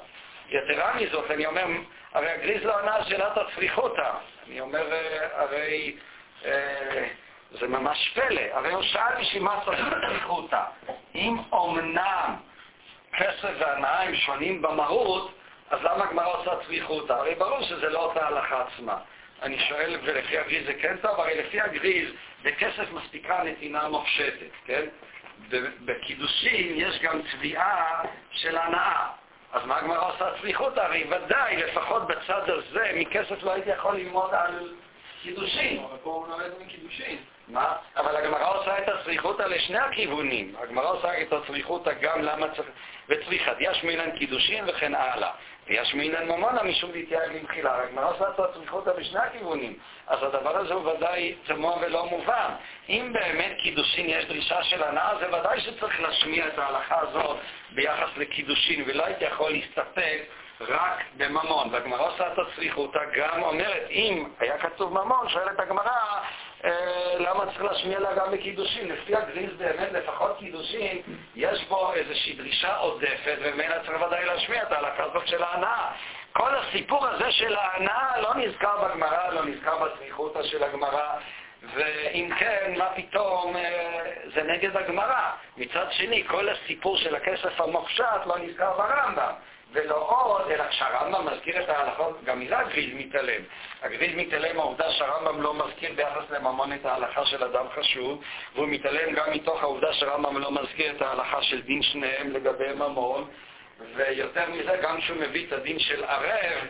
יתרה 0.48 0.94
מזאת, 0.94 1.30
אני 1.30 1.46
אומר, 1.46 1.66
הרי 2.12 2.30
הגריז 2.30 2.64
לא 2.64 2.78
ענה 2.78 2.94
על 2.94 3.04
שאלת 3.04 3.38
הצריכותא. 3.38 4.10
אני 4.46 4.60
אומר, 4.60 4.92
אה, 4.92 5.42
הרי 5.42 5.96
אה, 6.44 7.08
זה 7.50 7.68
ממש 7.68 8.12
פלא. 8.14 8.42
הרי 8.52 8.72
הוא 8.72 8.82
שאל 8.82 9.20
בשביל 9.20 9.42
מה 9.42 9.60
צריך 9.64 9.86
הצריכותא. 9.86 10.62
אם 11.14 11.36
אומנם 11.52 12.36
כסף 13.16 13.50
והנאה 13.58 14.02
הם 14.02 14.16
שונים 14.16 14.62
במהות, 14.62 15.32
אז 15.70 15.80
למה 15.82 16.04
הגמרא 16.04 16.26
עושה 16.26 16.50
צריכותא? 16.66 17.12
הרי 17.12 17.34
ברור 17.34 17.62
שזה 17.62 17.88
לא 17.88 17.98
אותה 17.98 18.26
הלכה 18.26 18.62
עצמה. 18.62 18.96
אני 19.42 19.58
שואל, 19.58 19.98
ולפי 20.04 20.38
הגריז 20.38 20.66
זה 20.66 20.74
כן 20.74 20.96
טוב? 20.96 21.20
הרי 21.20 21.42
לפי 21.42 21.60
הגריז, 21.60 22.08
בכסף 22.42 22.92
מספיקה 22.92 23.42
נתינה 23.42 23.88
מופשטת, 23.88 24.50
כן? 24.66 24.84
בקידושין 25.84 26.72
יש 26.76 27.00
גם 27.02 27.20
תביעה 27.22 28.02
של 28.30 28.58
הנאה. 28.58 29.06
אז 29.52 29.66
מה 29.66 29.76
הגמרא 29.76 30.08
עושה 30.12 30.30
צליחות? 30.40 30.78
הרי 30.78 31.04
ודאי, 31.10 31.56
לפחות 31.56 32.06
בצד 32.06 32.50
הזה, 32.50 32.90
מכסף 32.94 33.42
לא 33.42 33.52
הייתי 33.52 33.70
יכול 33.70 33.96
ללמוד 33.96 34.34
על 34.34 34.74
קידושין. 35.22 35.84
אבל 35.84 35.96
פה 36.02 36.10
הוא 36.10 36.28
לומד 36.28 36.50
מקידושין. 36.66 37.18
מה? 37.48 37.76
אבל 37.96 38.16
הגמרא 38.16 38.58
עושה 38.58 38.78
את 38.78 38.88
הצריכותא 38.88 39.42
לשני 39.42 39.78
הכיוונים. 39.78 40.54
הגמרא 40.62 40.90
עושה 40.90 41.22
את 41.22 41.32
הצריכותא 41.32 41.92
גם 42.00 42.22
למה 42.22 42.46
צריך... 42.48 42.68
וצריכת 43.08 43.56
יש 43.60 43.84
מינן 43.84 44.10
קידושין 44.10 44.64
וכן 44.68 44.94
הלאה. 44.94 45.30
ויש 45.66 45.94
מינן 45.94 46.28
ממונה 46.28 46.62
משום 46.62 46.92
להתייעל 46.92 47.32
למחילה. 47.32 47.82
הגמרא 47.82 48.10
עושה 48.10 48.24
את 48.28 48.40
הצריכותא 48.40 48.92
בשני 48.92 49.20
הכיוונים. 49.20 49.78
אז 50.06 50.22
הדבר 50.22 50.56
הזה 50.56 50.74
הוא 50.74 50.90
ודאי 50.90 51.34
תמוה 51.44 51.76
ולא 51.80 52.06
מובן. 52.06 52.50
אם 52.88 53.12
באמת 53.12 53.56
קידושין 53.62 54.06
יש 54.08 54.24
דרישה 54.24 54.62
של 54.62 54.82
הנאה, 54.82 55.18
זה 55.20 55.28
ודאי 55.28 55.60
שצריך 55.60 56.00
להשמיע 56.00 56.48
את 56.48 56.58
ההלכה 56.58 57.00
הזאת 57.00 57.36
ביחס 57.70 58.08
לקידושין, 58.16 58.84
ולא 58.86 59.04
הייתי 59.04 59.24
יכול 59.24 59.50
להסתפק 59.50 60.22
רק 60.60 61.02
בממון. 61.16 61.68
והגמרא 61.72 62.06
עושה 62.08 62.32
את 62.32 62.38
הצריכותא 62.38 63.00
גם 63.16 63.42
אומרת, 63.42 63.86
אם 63.90 64.28
היה 64.40 64.58
כתוב 64.58 64.92
ממון, 64.92 65.28
שואלת 65.28 65.60
הגמרא, 65.60 66.20
למה 67.18 67.46
צריך 67.46 67.62
להשמיע 67.62 68.00
לה 68.00 68.14
גם 68.14 68.32
בקידושין? 68.32 68.88
לפי 68.88 69.16
הגריז 69.16 69.50
באמת, 69.58 69.92
לפחות 69.92 70.38
קידושין, 70.38 71.02
יש 71.34 71.64
בו 71.68 71.92
איזושהי 71.92 72.32
דרישה 72.32 72.76
עודפת, 72.76 73.36
וממילא 73.40 73.76
צריך 73.86 74.02
ודאי 74.02 74.24
להשמיע 74.24 74.62
את 74.62 74.72
ההלכה 74.72 75.04
הזאת 75.04 75.26
של 75.26 75.42
ההנאה. 75.42 75.90
כל 76.32 76.54
הסיפור 76.54 77.06
הזה 77.06 77.32
של 77.32 77.56
ההנאה 77.56 78.20
לא 78.20 78.34
נזכר 78.34 78.84
בגמרא, 78.84 79.30
לא 79.30 79.44
נזכר 79.44 79.84
בצריכותא 79.84 80.42
של 80.42 80.62
הגמרא, 80.62 81.16
ואם 81.74 82.30
כן, 82.38 82.74
מה 82.78 82.88
פתאום 82.96 83.56
אה, 83.56 84.02
זה 84.34 84.42
נגד 84.42 84.76
הגמרא. 84.76 85.30
מצד 85.56 85.86
שני, 85.90 86.24
כל 86.28 86.48
הסיפור 86.48 86.96
של 86.96 87.14
הכסף 87.14 87.60
המופשט 87.60 88.26
לא 88.26 88.38
נזכר 88.38 88.72
ברמב"ם. 88.76 89.32
ולא 89.72 90.08
עוד, 90.08 90.50
אלא 90.50 90.68
כשהרמב"ם 90.68 91.26
מזכיר 91.26 91.62
את 91.62 91.68
ההלכות, 91.68 92.24
גם 92.24 92.40
מזה 92.40 92.58
הגריז 92.58 92.94
מתעלם. 92.94 93.42
הגריז 93.82 94.16
מתעלם 94.16 94.56
מהעובדה 94.56 94.90
שהרמב"ם 94.90 95.42
לא 95.42 95.54
מזכיר 95.54 95.92
ביחס 95.96 96.30
לממון 96.30 96.72
את 96.72 96.86
ההלכה 96.86 97.26
של 97.26 97.44
אדם 97.44 97.66
חשוב, 97.74 98.22
והוא 98.54 98.68
מתעלם 98.68 99.14
גם 99.14 99.32
מתוך 99.32 99.62
העובדה 99.62 99.92
שהרמב"ם 99.92 100.38
לא 100.38 100.50
מזכיר 100.50 100.96
את 100.96 101.02
ההלכה 101.02 101.42
של 101.42 101.62
דין 101.62 101.82
שניהם 101.82 102.30
לגבי 102.30 102.72
ממון, 102.72 103.30
ויותר 103.94 104.50
מזה, 104.50 104.76
גם 104.82 105.00
כשהוא 105.00 105.16
מביא 105.16 105.46
את 105.46 105.52
הדין 105.52 105.78
של 105.78 106.04
ערב, 106.04 106.66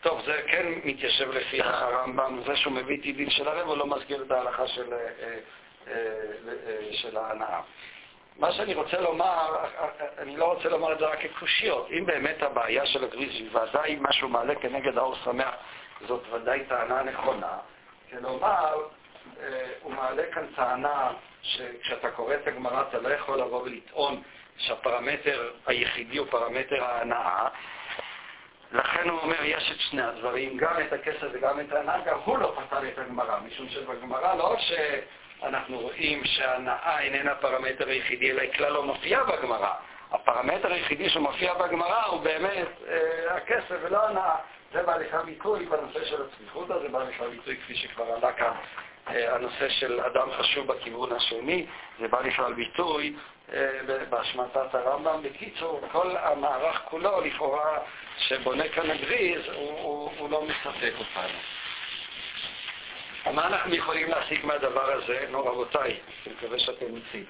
טוב, 0.00 0.22
זה 0.26 0.40
כן 0.46 0.66
מתיישב 0.84 1.30
לפי 1.30 1.62
הרמב"ם, 1.62 2.40
זה 2.46 2.56
שהוא 2.56 2.72
מביא 2.72 2.96
את 3.00 3.04
הדין 3.06 3.30
של 3.30 3.48
ערב, 3.48 3.68
הוא 3.68 3.76
לא 3.76 3.86
מזכיר 3.86 4.22
את 4.22 4.30
ההלכה 4.30 4.68
של, 4.68 4.92
אה, 4.92 4.98
אה, 5.88 5.94
אה, 6.66 6.92
של 6.92 7.16
ההנאה. 7.16 7.60
מה 8.36 8.52
שאני 8.52 8.74
רוצה 8.74 9.00
לומר, 9.00 9.56
אני 10.18 10.36
לא 10.36 10.52
רוצה 10.52 10.68
לומר 10.68 10.92
את 10.92 10.98
זה 10.98 11.06
רק 11.06 11.18
כקושיות. 11.20 11.88
אם 11.90 12.06
באמת 12.06 12.42
הבעיה 12.42 12.86
של 12.86 13.04
הגריז 13.04 13.30
היא 13.30 13.50
ודאי 13.56 13.98
משהו 14.00 14.28
מעלה 14.28 14.54
כנגד 14.54 14.98
האור 14.98 15.14
שמח, 15.24 15.54
זאת 16.06 16.22
ודאי 16.32 16.64
טענה 16.68 17.02
נכונה. 17.02 17.58
כלומר, 18.10 18.74
הוא 19.82 19.92
מעלה 19.92 20.22
כאן 20.32 20.46
טענה 20.56 21.12
שכשאתה 21.42 22.10
קורא 22.10 22.34
את 22.34 22.46
הגמרא 22.46 22.82
אתה 22.88 22.98
לא 22.98 23.08
יכול 23.08 23.38
לבוא 23.38 23.62
ולטעון 23.62 24.22
שהפרמטר 24.56 25.50
היחידי 25.66 26.18
הוא 26.18 26.26
פרמטר 26.30 26.84
ההנאה. 26.84 27.48
לכן 28.72 29.08
הוא 29.08 29.20
אומר, 29.20 29.44
יש 29.44 29.72
את 29.72 29.80
שני 29.80 30.02
הדברים, 30.02 30.56
גם 30.56 30.80
את 30.80 30.92
הכסף 30.92 31.26
וגם 31.32 31.60
את 31.60 31.72
ההנאה, 31.72 32.00
גם 32.00 32.18
הוא 32.24 32.38
לא 32.38 32.56
פתר 32.56 32.88
את 32.88 32.98
הגמרא, 32.98 33.38
משום 33.46 33.68
שבגמרא 33.68 34.34
לא 34.34 34.56
שאנחנו 35.42 35.80
רואים 35.80 36.24
שההנאה 36.24 37.00
איננה 37.00 37.32
הפרמטר 37.32 37.88
היחידי, 37.88 38.30
אלא 38.30 38.40
היא 38.40 38.52
כלל 38.52 38.72
לא 38.72 38.82
מופיעה 38.82 39.24
בגמרא. 39.24 39.72
הפרמטר 40.12 40.72
היחידי 40.72 41.10
שמופיע 41.10 41.54
בגמרא 41.54 42.04
הוא 42.04 42.20
באמת 42.20 42.68
אה, 42.88 43.36
הכסף 43.36 43.76
ולא 43.82 44.06
ההנאה. 44.06 44.34
זה 44.72 44.82
בא 44.82 44.96
לך 44.96 45.14
ביטוי 45.24 45.66
בנושא 45.66 46.04
של 46.04 46.22
הצמיחות 46.22 46.70
הזה, 46.70 46.88
בא 46.88 47.04
לך 47.04 47.20
ביטוי 47.30 47.56
כפי 47.56 47.74
שכבר 47.74 48.04
עלה 48.04 48.32
כאן, 48.32 48.52
אה, 49.08 49.34
הנושא 49.34 49.68
של 49.68 50.00
אדם 50.00 50.28
חשוב 50.38 50.66
בכיוון 50.66 51.12
השני, 51.12 51.66
זה 52.00 52.08
בא 52.08 52.20
לך 52.20 52.42
ביטוי 52.56 53.14
אה, 53.52 53.78
בהשמטת 54.10 54.74
הרמב"ם. 54.74 55.22
בקיצור, 55.22 55.80
כל 55.92 56.16
המערך 56.16 56.82
כולו, 56.84 57.20
לכאורה, 57.20 57.78
שבונה 58.18 58.68
כאן 58.68 58.90
הגריז, 58.90 59.42
הוא, 59.54 59.80
הוא, 59.80 60.10
הוא 60.18 60.30
לא 60.30 60.42
מספק 60.42 60.92
אותנו. 60.98 61.38
מה 63.30 63.46
אנחנו 63.46 63.74
יכולים 63.74 64.08
להסיק 64.08 64.44
מהדבר 64.44 64.92
הזה? 64.92 65.26
נו, 65.30 65.44
רבותיי, 65.44 66.00
אני 66.26 66.34
מקווה 66.34 66.58
שאתם 66.58 66.96
איתי. 66.96 67.24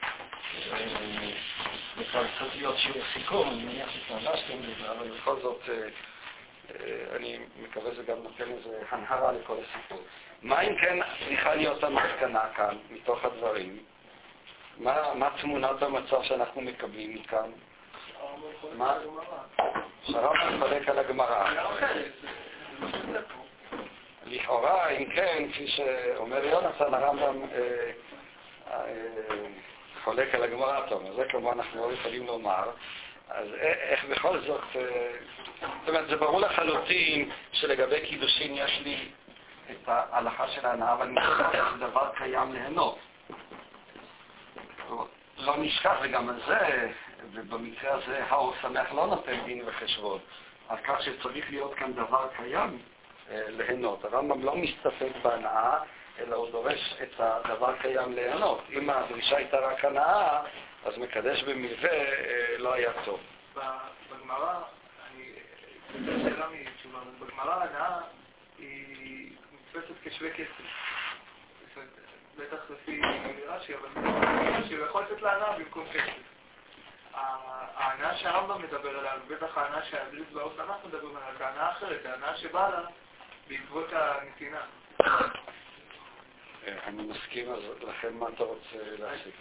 בכלל 1.99 2.25
צריך 2.39 2.57
להיות 2.57 2.79
שיעור 2.79 3.03
סיכום, 3.15 3.49
אני 3.49 3.65
מניח 3.65 3.91
שתרגשתם 3.91 4.59
בזה, 4.63 4.91
אבל 4.91 5.11
בכל 5.11 5.37
זאת, 5.43 5.61
אה, 5.69 5.75
אה, 5.75 7.17
אני 7.17 7.39
מקווה 7.63 7.93
שזה 7.93 8.03
גם 8.03 8.17
נותן 8.23 8.51
איזו 8.51 8.71
הנהרה 8.91 9.33
לכל 9.33 9.57
הסיפור. 9.69 10.01
מה 10.43 10.61
אם 10.61 10.77
כן 10.77 10.99
צריכה 11.25 11.55
להיות 11.55 11.85
המסקנה 11.85 12.43
כאן, 12.57 12.77
מתוך 12.91 13.25
הדברים? 13.25 13.79
מה, 14.79 15.15
מה 15.15 15.29
תמונת 15.41 15.83
המצב 15.83 16.23
שאנחנו 16.23 16.61
מקבלים 16.61 17.15
מכאן? 17.15 17.51
מה? 18.77 18.95
שהרמב"ם 20.05 20.61
חולק 20.61 20.89
על 20.89 20.99
הגמרא. 20.99 21.45
לכאורה, 24.27 24.89
אם 24.89 25.05
כן, 25.15 25.45
כפי 25.53 25.67
שאומר 25.67 26.45
יונתן, 26.45 26.95
הרמב"ם 26.95 27.43
אה, 27.53 27.91
אה, 28.71 28.85
חולק 30.05 30.35
על 30.35 30.43
הגמרא, 30.43 30.87
אתה 30.87 30.95
אומר, 30.95 31.15
זה 31.15 31.25
כמובן 31.29 31.59
אנחנו 31.59 31.89
לא 31.89 31.93
יכולים 31.93 32.27
לומר. 32.27 32.71
אז 33.29 33.47
איך 33.61 34.05
בכל 34.05 34.39
זאת, 34.41 34.61
אה, 34.77 35.11
זאת 35.61 35.89
אומרת, 35.89 36.09
זה 36.09 36.17
ברור 36.17 36.41
לחלוטין 36.41 37.31
שלגבי 37.53 38.07
קידושין 38.07 38.55
יש 38.55 38.81
לי 38.85 39.09
את 39.71 39.89
ההלכה 39.89 40.49
של 40.49 40.67
ההנאה, 40.67 40.93
אבל 40.93 41.07
נשכח 41.07 41.69
שזה 41.71 41.87
דבר 41.87 42.11
קיים 42.15 42.53
ליהנות. 42.53 42.99
לא 45.37 45.57
נשכח, 45.59 45.97
וגם 46.03 46.29
על 46.29 46.41
זה, 46.47 46.89
ובמקרה 47.33 47.95
הזה 47.95 48.25
האור 48.25 48.55
שמח 48.63 48.93
לא 48.93 49.07
נותן 49.07 49.45
דין 49.45 49.63
וחשבון, 49.67 50.19
על 50.69 50.77
כך 50.85 51.03
שצריך 51.03 51.51
להיות 51.51 51.75
כאן 51.75 51.93
דבר 51.93 52.29
קיים 52.37 52.79
ליהנות. 53.49 54.05
הרמב"ם 54.05 54.45
לא 54.45 54.57
מסתפק 54.57 55.13
בהנאה, 55.23 55.79
אלא 56.19 56.37
הוא 56.37 56.51
דורש 56.51 56.95
את 57.03 57.13
הדבר 57.19 57.77
קיים 57.77 58.13
ליהנות. 58.13 58.65
אם 58.73 58.91
הדרישה 58.91 59.37
הייתה 59.37 59.57
רק 59.57 59.85
הנאה, 59.85 60.43
אז 60.85 60.99
מקדש 60.99 61.43
במלווה 61.43 61.91
אה, 61.91 62.59
לא 62.59 62.73
היה 62.73 62.93
טוב. 63.05 63.21
בגמרא, 64.11 64.61
שאלה 66.07 66.47
מתשובה, 66.53 66.99
בגמרא 67.21 67.65
הנאה 67.65 68.01
היא 68.59 69.31
נתפסת 69.53 69.95
כשווה 70.05 70.31
כסף. 70.31 70.63
בטח 72.37 72.71
לפי 72.71 73.01
רש"י, 73.47 73.75
אבל 73.75 74.11
רש"י 74.59 74.75
הוא 74.75 74.87
יכול 74.87 75.03
לתת 75.03 75.23
להנאה 75.23 75.59
במקום 75.59 75.85
כסף. 75.93 76.33
ההנאה 77.15 78.17
שהרמב"ם 78.17 78.63
מדבר 78.63 78.99
עליה, 78.99 79.13
ובטח 79.27 79.59
ההנאה 79.59 79.83
שהדריס 79.83 80.27
והאוס 80.33 80.53
אנחנו 80.59 80.89
מדברים 80.89 81.17
עליה, 81.17 81.39
זה 81.39 81.47
הנאה 81.49 81.71
אחרת, 81.71 82.07
ההנאה 82.07 82.37
שבאה 82.37 82.71
לה 82.71 82.81
בעקבות 83.49 83.93
הנתינה. 83.93 84.61
אני 86.87 87.03
מסכים, 87.03 87.53
אז 87.53 87.61
לכן 87.81 88.15
מה 88.15 88.29
אתה 88.29 88.43
רוצה 88.43 88.77
להסיק 88.99 89.35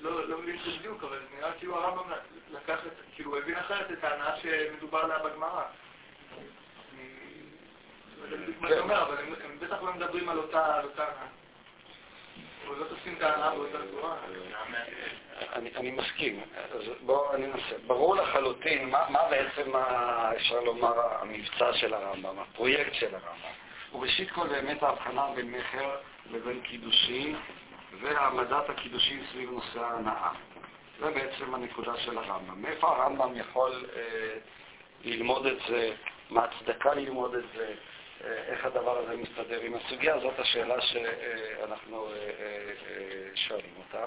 לא, 0.00 0.28
לא 0.28 0.38
מבין 0.38 0.58
את 0.58 0.64
זה 0.64 0.70
בדיוק, 0.78 1.04
אבל 1.04 1.18
נראה 1.36 1.52
כאילו 1.58 1.76
הרמב"ם 1.76 2.12
לקח 2.50 2.78
את, 2.86 2.92
כאילו 3.14 3.30
הוא 3.30 3.38
הבין 3.38 3.56
אחרת 3.56 3.92
את 3.92 4.04
ההנאה 4.04 4.36
שמדובר 4.36 4.98
עליה 4.98 5.18
בגמרא. 5.18 5.64
אני 6.94 7.08
לא 8.18 8.24
יודע 8.24 8.36
בדיוק 8.36 8.60
מה 8.60 8.68
אתה 8.68 8.80
אומר, 8.80 9.02
אבל 9.02 9.18
הם 9.18 9.58
בטח 9.58 9.82
לא 9.82 9.94
מדברים 9.94 10.28
על 10.28 10.38
אותה 10.38 10.76
הנאה. 10.96 11.26
לא 12.68 12.86
אני 15.76 15.90
מסכים. 15.90 16.40
אז 16.74 16.82
בואו 17.00 17.34
אני 17.34 17.46
אנסה. 17.46 17.78
ברור 17.86 18.16
לחלוטין 18.16 18.90
מה 18.90 19.28
בעצם, 19.30 19.72
אפשר 20.36 20.60
לומר, 20.60 21.00
המבצע 21.20 21.72
של 21.72 21.94
הרמב"ם, 21.94 22.38
הפרויקט 22.38 22.94
של 22.94 23.14
הרמב"ם. 23.14 23.52
וראשית 23.94 24.30
כל 24.30 24.48
באמת 24.48 24.82
ההבחנה 24.82 25.26
בין 25.36 25.52
מכר 25.52 25.96
לבין 26.30 26.60
קידושין 26.60 27.36
והעמדת 28.00 28.70
הקידושין 28.70 29.24
סביב 29.32 29.50
נושא 29.50 29.80
ההנאה. 29.80 30.30
זה 31.00 31.10
בעצם 31.10 31.54
הנקודה 31.54 31.96
של 31.96 32.18
הרמב"ם. 32.18 32.62
מאיפה 32.62 32.88
הרמב"ם 32.88 33.32
יכול 33.36 33.86
אה, 33.96 34.02
ללמוד 35.04 35.46
את 35.46 35.58
זה, 35.68 35.92
מה 36.30 36.44
הצדקה 36.44 36.94
ללמוד 36.94 37.34
את 37.34 37.44
זה, 37.56 37.74
איך 38.26 38.64
הדבר 38.64 38.98
הזה 38.98 39.16
מסתדר 39.16 39.60
עם 39.60 39.74
הסוגיה, 39.74 40.18
זאת 40.18 40.38
השאלה 40.38 40.80
שאנחנו 40.80 42.06
אה, 42.06 42.12
אה, 42.12 43.30
שואלים 43.34 43.74
אותה. 43.78 44.04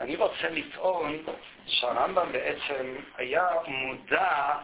אני 0.00 0.16
רוצה 0.16 0.50
לטעון 0.50 1.24
שהרמב"ם 1.66 2.32
בעצם 2.32 2.96
היה 3.16 3.48
מודע 3.66 4.56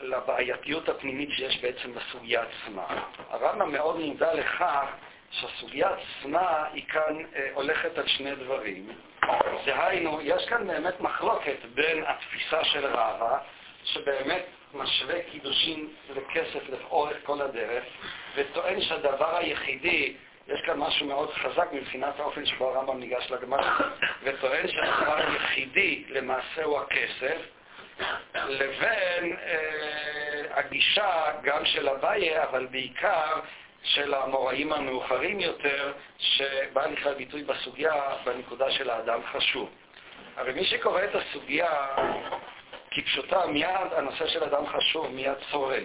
לבעייתיות 0.00 0.88
הפנימית 0.88 1.28
שיש 1.36 1.60
בעצם 1.60 1.94
בסוגיה 1.94 2.42
עצמה. 2.42 2.86
הרמב"ם 3.30 3.72
מאוד 3.72 4.00
מודע 4.00 4.34
לכך 4.34 4.86
שהסוגיה 5.30 5.88
עצמה 5.88 6.64
היא 6.72 6.84
כאן 6.88 7.16
הולכת 7.54 7.98
על 7.98 8.06
שני 8.06 8.34
דברים. 8.34 8.88
דהיינו, 9.66 10.20
יש 10.22 10.48
כאן 10.48 10.66
באמת 10.66 11.00
מחלוקת 11.00 11.56
בין 11.74 12.04
התפיסה 12.06 12.64
של 12.64 12.86
רבא, 12.86 13.38
שבאמת 13.84 14.44
משווה 14.74 15.22
קידושין 15.22 15.88
לכסף 16.10 16.68
לאורך 16.68 17.16
כל 17.22 17.40
הדרך, 17.40 17.84
וטוען 18.34 18.80
שהדבר 18.80 19.36
היחידי, 19.36 20.14
יש 20.48 20.60
כאן 20.66 20.78
משהו 20.78 21.06
מאוד 21.06 21.30
חזק 21.30 21.68
מבחינת 21.72 22.20
האופן 22.20 22.46
שבו 22.46 22.68
הרמב"ם 22.70 23.00
ניגש 23.00 23.30
לגמרא, 23.30 23.72
וטוען 24.22 24.68
שהדבר 24.68 25.16
היחידי 25.16 26.04
למעשה 26.08 26.64
הוא 26.64 26.78
הכסף, 26.78 27.38
לבין 28.34 29.36
אה, 29.36 30.58
הגישה 30.58 31.24
גם 31.42 31.64
של 31.64 31.88
אביי, 31.88 32.42
אבל 32.42 32.66
בעיקר 32.66 33.40
של 33.82 34.14
המוראים 34.14 34.72
המאוחרים 34.72 35.40
יותר, 35.40 35.92
שבא 36.18 36.86
לכלל 36.86 37.14
ביטוי 37.14 37.42
בסוגיה 37.42 37.92
בנקודה 38.24 38.70
של 38.70 38.90
האדם 38.90 39.20
חשוב. 39.32 39.70
הרי 40.36 40.52
מי 40.52 40.64
שקורא 40.64 41.04
את 41.04 41.14
הסוגיה 41.14 41.86
כפשוטה, 42.94 43.46
מיד 43.46 43.92
הנושא 43.96 44.26
של 44.26 44.44
אדם 44.44 44.66
חשוב 44.66 45.06
מיד 45.06 45.34
צורם. 45.50 45.84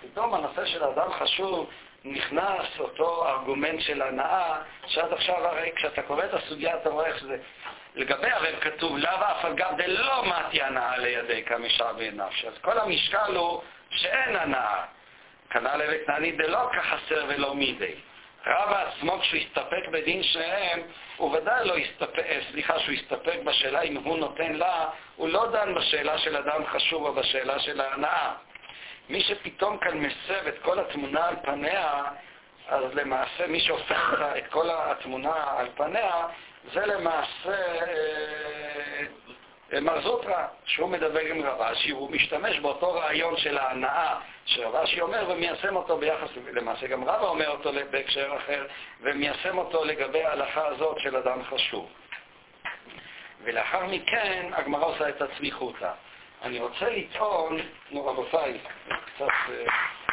פתאום 0.00 0.34
הנושא 0.34 0.66
של 0.66 0.84
אדם 0.84 1.12
חשוב 1.12 1.70
נכנס 2.04 2.66
אותו 2.78 3.28
ארגומנט 3.28 3.80
של 3.80 4.02
הנאה, 4.02 4.62
שעד 4.86 5.12
עכשיו 5.12 5.46
הרי 5.46 5.72
כשאתה 5.76 6.02
קורא 6.02 6.24
את 6.24 6.34
הסוגיה 6.34 6.76
אתה 6.76 6.88
רואה 6.88 7.06
איך 7.06 7.24
זה... 7.24 7.36
לגבי 7.94 8.30
הרי 8.30 8.52
כתוב 8.60 8.98
לאו 8.98 9.10
אף 9.10 9.44
אגב 9.44 9.76
דלא 9.76 10.24
מתי 10.24 10.62
הנאה 10.62 10.98
לידי 10.98 11.44
כמשאבי 11.44 12.10
נפש. 12.10 12.44
אז 12.44 12.58
כל 12.60 12.78
המשקל 12.78 13.36
הוא 13.36 13.62
שאין 13.90 14.36
הנאה. 14.36 14.84
כנ"ל 15.50 15.80
וקנני 15.88 16.32
דלא 16.32 16.68
כחסר 16.72 17.24
ולא 17.28 17.54
מידי. 17.54 17.94
רבא 18.46 18.88
עצמו, 18.88 19.18
כשהוא 19.20 19.40
הסתפק 19.40 19.88
בדין 19.92 20.22
שניהם, 20.22 20.80
הוא 21.16 21.36
ודאי 21.36 21.64
לא 21.64 21.76
הסתפק, 21.76 22.18
אה, 22.18 22.40
סליחה, 22.50 22.78
שהוא 22.78 22.94
הסתפק 22.94 23.38
בשאלה 23.44 23.80
אם 23.80 23.96
הוא 23.96 24.18
נותן 24.18 24.52
לה, 24.52 24.86
הוא 25.16 25.28
לא 25.28 25.50
דן 25.50 25.74
בשאלה 25.74 26.18
של 26.18 26.36
אדם 26.36 26.66
חשוב 26.66 27.06
או 27.06 27.12
בשאלה 27.12 27.58
של 27.58 27.80
ההנאה. 27.80 28.32
מי 29.08 29.20
שפתאום 29.20 29.78
כאן 29.78 29.98
מסב 29.98 30.46
את 30.48 30.58
כל 30.62 30.78
התמונה 30.78 31.28
על 31.28 31.36
פניה, 31.42 32.02
אז 32.68 32.84
למעשה 32.94 33.46
מי 33.46 33.60
שהופך 33.60 34.22
את 34.38 34.46
כל 34.46 34.68
התמונה 34.70 35.44
על 35.58 35.68
פניה, 35.74 36.26
זה 36.72 36.86
למעשה 36.86 37.56
מר 39.72 40.00
זוטרא, 40.00 40.46
שהוא 40.64 40.88
מדבר 40.88 41.20
עם 41.20 41.42
רבשי, 41.42 41.90
הוא 41.90 42.10
משתמש 42.10 42.58
באותו 42.58 42.92
רעיון 42.92 43.36
של 43.36 43.58
ההנאה 43.58 44.18
שרבשי 44.44 45.00
אומר 45.00 45.24
ומיישם 45.28 45.76
אותו 45.76 45.96
ביחס, 45.96 46.28
למעשה 46.52 46.86
גם 46.86 47.04
רבא 47.04 47.26
אומר 47.26 47.48
אותו 47.48 47.70
בהקשר 47.90 48.36
אחר, 48.36 48.66
ומיישם 49.00 49.58
אותו 49.58 49.84
לגבי 49.84 50.24
ההלכה 50.24 50.66
הזאת 50.66 50.98
של 50.98 51.16
אדם 51.16 51.42
חשוב. 51.42 51.88
ולאחר 53.42 53.86
מכן 53.86 54.50
הגמרא 54.52 54.84
עושה 54.84 55.08
את 55.08 55.22
הצמיחותא. 55.22 55.92
אני 56.42 56.58
רוצה 56.58 56.90
לטעון, 56.90 57.60
נו 57.90 58.06
רבותיי, 58.06 58.58
קצת, 58.88 59.28
אה, 59.48 59.64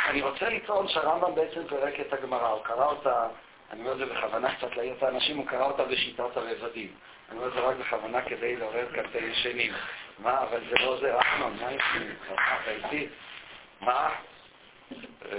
אני 0.09 0.21
רוצה 0.21 0.49
לטעון 0.49 0.87
שהרמב"ם 0.87 1.35
בעצם 1.35 1.67
פירק 1.67 1.99
את 1.99 2.13
הגמרא, 2.13 2.47
הוא 2.47 2.63
קרא 2.63 2.85
אותה 2.85 3.27
אני 3.71 3.79
אומר 3.79 3.91
את 3.91 3.97
זה 3.97 4.05
בכוונה 4.05 4.55
קצת 4.55 4.75
להעיר 4.75 4.93
את 4.97 5.03
האנשים, 5.03 5.37
הוא 5.37 5.47
קרא 5.47 5.65
אותה 5.65 5.83
בשיטת 5.83 6.37
הרבדים. 6.37 6.91
אני 7.29 7.37
אומר 7.37 7.47
את 7.47 7.53
זה 7.53 7.59
רק 7.59 7.75
בכוונה 7.75 8.21
כדי 8.21 8.55
לעורר 8.55 8.91
כאן 8.93 9.05
את 9.05 9.15
הישנים. 9.15 9.73
מה, 10.19 10.43
אבל 10.43 10.59
זה 10.69 10.75
לא 10.79 10.97
זה 10.99 11.15
רחמן, 11.15 11.53
מה 11.61 11.71
יש 11.71 11.81
לי? 11.99 12.05
אתה 12.33 12.71
איתי? 12.71 13.07
מה? 13.81 14.09
אה, 15.25 15.37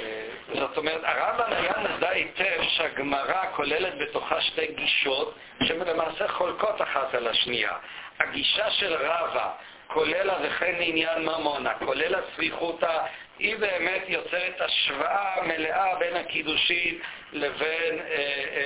אה, 0.00 0.28
זאת 0.54 0.76
אומרת, 0.76 1.00
הרמב"ם 1.04 1.52
היה 1.52 1.72
מודע 1.88 2.08
היטב 2.08 2.62
שהגמרא 2.62 3.46
כוללת 3.56 3.94
בתוכה 4.00 4.40
שתי 4.40 4.66
גישות 4.66 5.34
שלמעשה 5.62 6.28
חולקות 6.28 6.82
אחת 6.82 7.14
על 7.14 7.28
השנייה. 7.28 7.72
הגישה 8.20 8.70
של 8.70 8.94
רבא, 8.94 9.52
כולל 9.92 10.30
וכן 10.42 10.74
עניין 10.80 11.22
ממונה, 11.22 11.74
כולל 11.74 12.14
הצריכותא, 12.14 12.98
היא 13.38 13.56
באמת 13.56 14.02
יוצרת 14.08 14.60
השוואה 14.60 15.42
מלאה 15.42 15.98
בין 15.98 16.16
הקידושין 16.16 16.98
לבין 17.32 17.98
אה, 17.98 18.04
אה, 18.06 18.64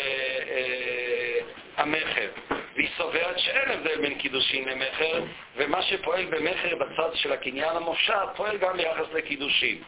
אה, 0.49 1.41
המכר. 1.77 2.29
והיא 2.75 2.89
סוברת 2.97 3.39
שאין 3.39 3.71
הבדל 3.71 4.01
בין 4.01 4.19
קידושין 4.19 4.69
למכר, 4.69 5.23
ומה 5.57 5.83
שפועל 5.83 6.25
במכר 6.25 6.77
בצד 6.77 7.15
של 7.15 7.33
הקניין 7.33 7.77
המופשט 7.77 8.15
פועל 8.37 8.57
גם 8.57 8.77
ביחס 8.77 9.13
לקידושין. 9.13 9.83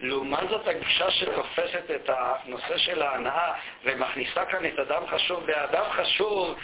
לעומת 0.00 0.48
זאת 0.48 0.68
הגישה 0.68 1.10
שתופסת 1.10 1.90
את 1.94 2.10
הנושא 2.12 2.78
של 2.78 3.02
ההנאה 3.02 3.52
ומכניסה 3.84 4.44
כאן 4.44 4.66
את 4.66 4.78
אדם 4.78 5.06
חשוב 5.06 5.46
באדם 5.46 5.84
חשוב 5.90 6.58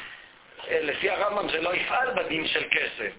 לפי 0.71 1.11
הרמב"ם 1.11 1.49
זה 1.49 1.61
לא 1.61 1.75
יפעל 1.75 2.11
בדין 2.15 2.47
של 2.47 2.65
כסף. 2.71 3.13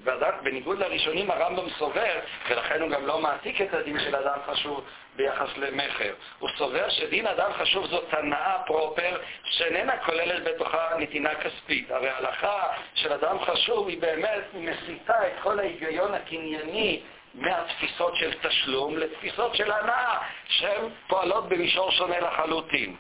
בניגוד 0.44 0.80
לראשונים 0.80 1.32
הרמב"ם 1.32 1.70
סובר, 1.70 2.20
ולכן 2.50 2.82
הוא 2.82 2.90
גם 2.90 3.06
לא 3.06 3.20
מעתיק 3.20 3.62
את 3.62 3.74
הדין 3.74 4.00
של 4.00 4.16
אדם 4.16 4.38
חשוב 4.48 4.86
ביחס 5.16 5.58
למכר. 5.58 6.14
הוא 6.40 6.50
סובר 6.58 6.90
שדין 6.90 7.28
אדם 7.28 7.52
חשוב 7.54 7.88
זאת 7.88 8.14
הנאה 8.14 8.58
פרופר 8.66 9.18
שאיננה 9.44 9.98
כוללת 9.98 10.44
בתוכה 10.44 10.90
נתינה 11.00 11.36
כספית. 11.36 11.92
הרי 11.92 12.10
ההלכה 12.10 12.64
של 12.96 13.14
אדם 13.14 13.40
חשוב 13.40 13.88
היא 13.88 14.02
באמת 14.02 14.44
מסיטה 14.54 15.28
את 15.28 15.34
כל 15.42 15.60
ההיגיון 15.60 16.14
הקנייני 16.14 17.02
מהתפיסות 17.34 18.16
של 18.16 18.34
תשלום 18.42 18.98
לתפיסות 18.98 19.56
של 19.56 19.72
הנאה, 19.72 20.18
שהן 20.48 20.90
פועלות 21.08 21.50
במישור 21.50 21.92
שונה 21.92 22.20
לחלוטין. 22.20 22.96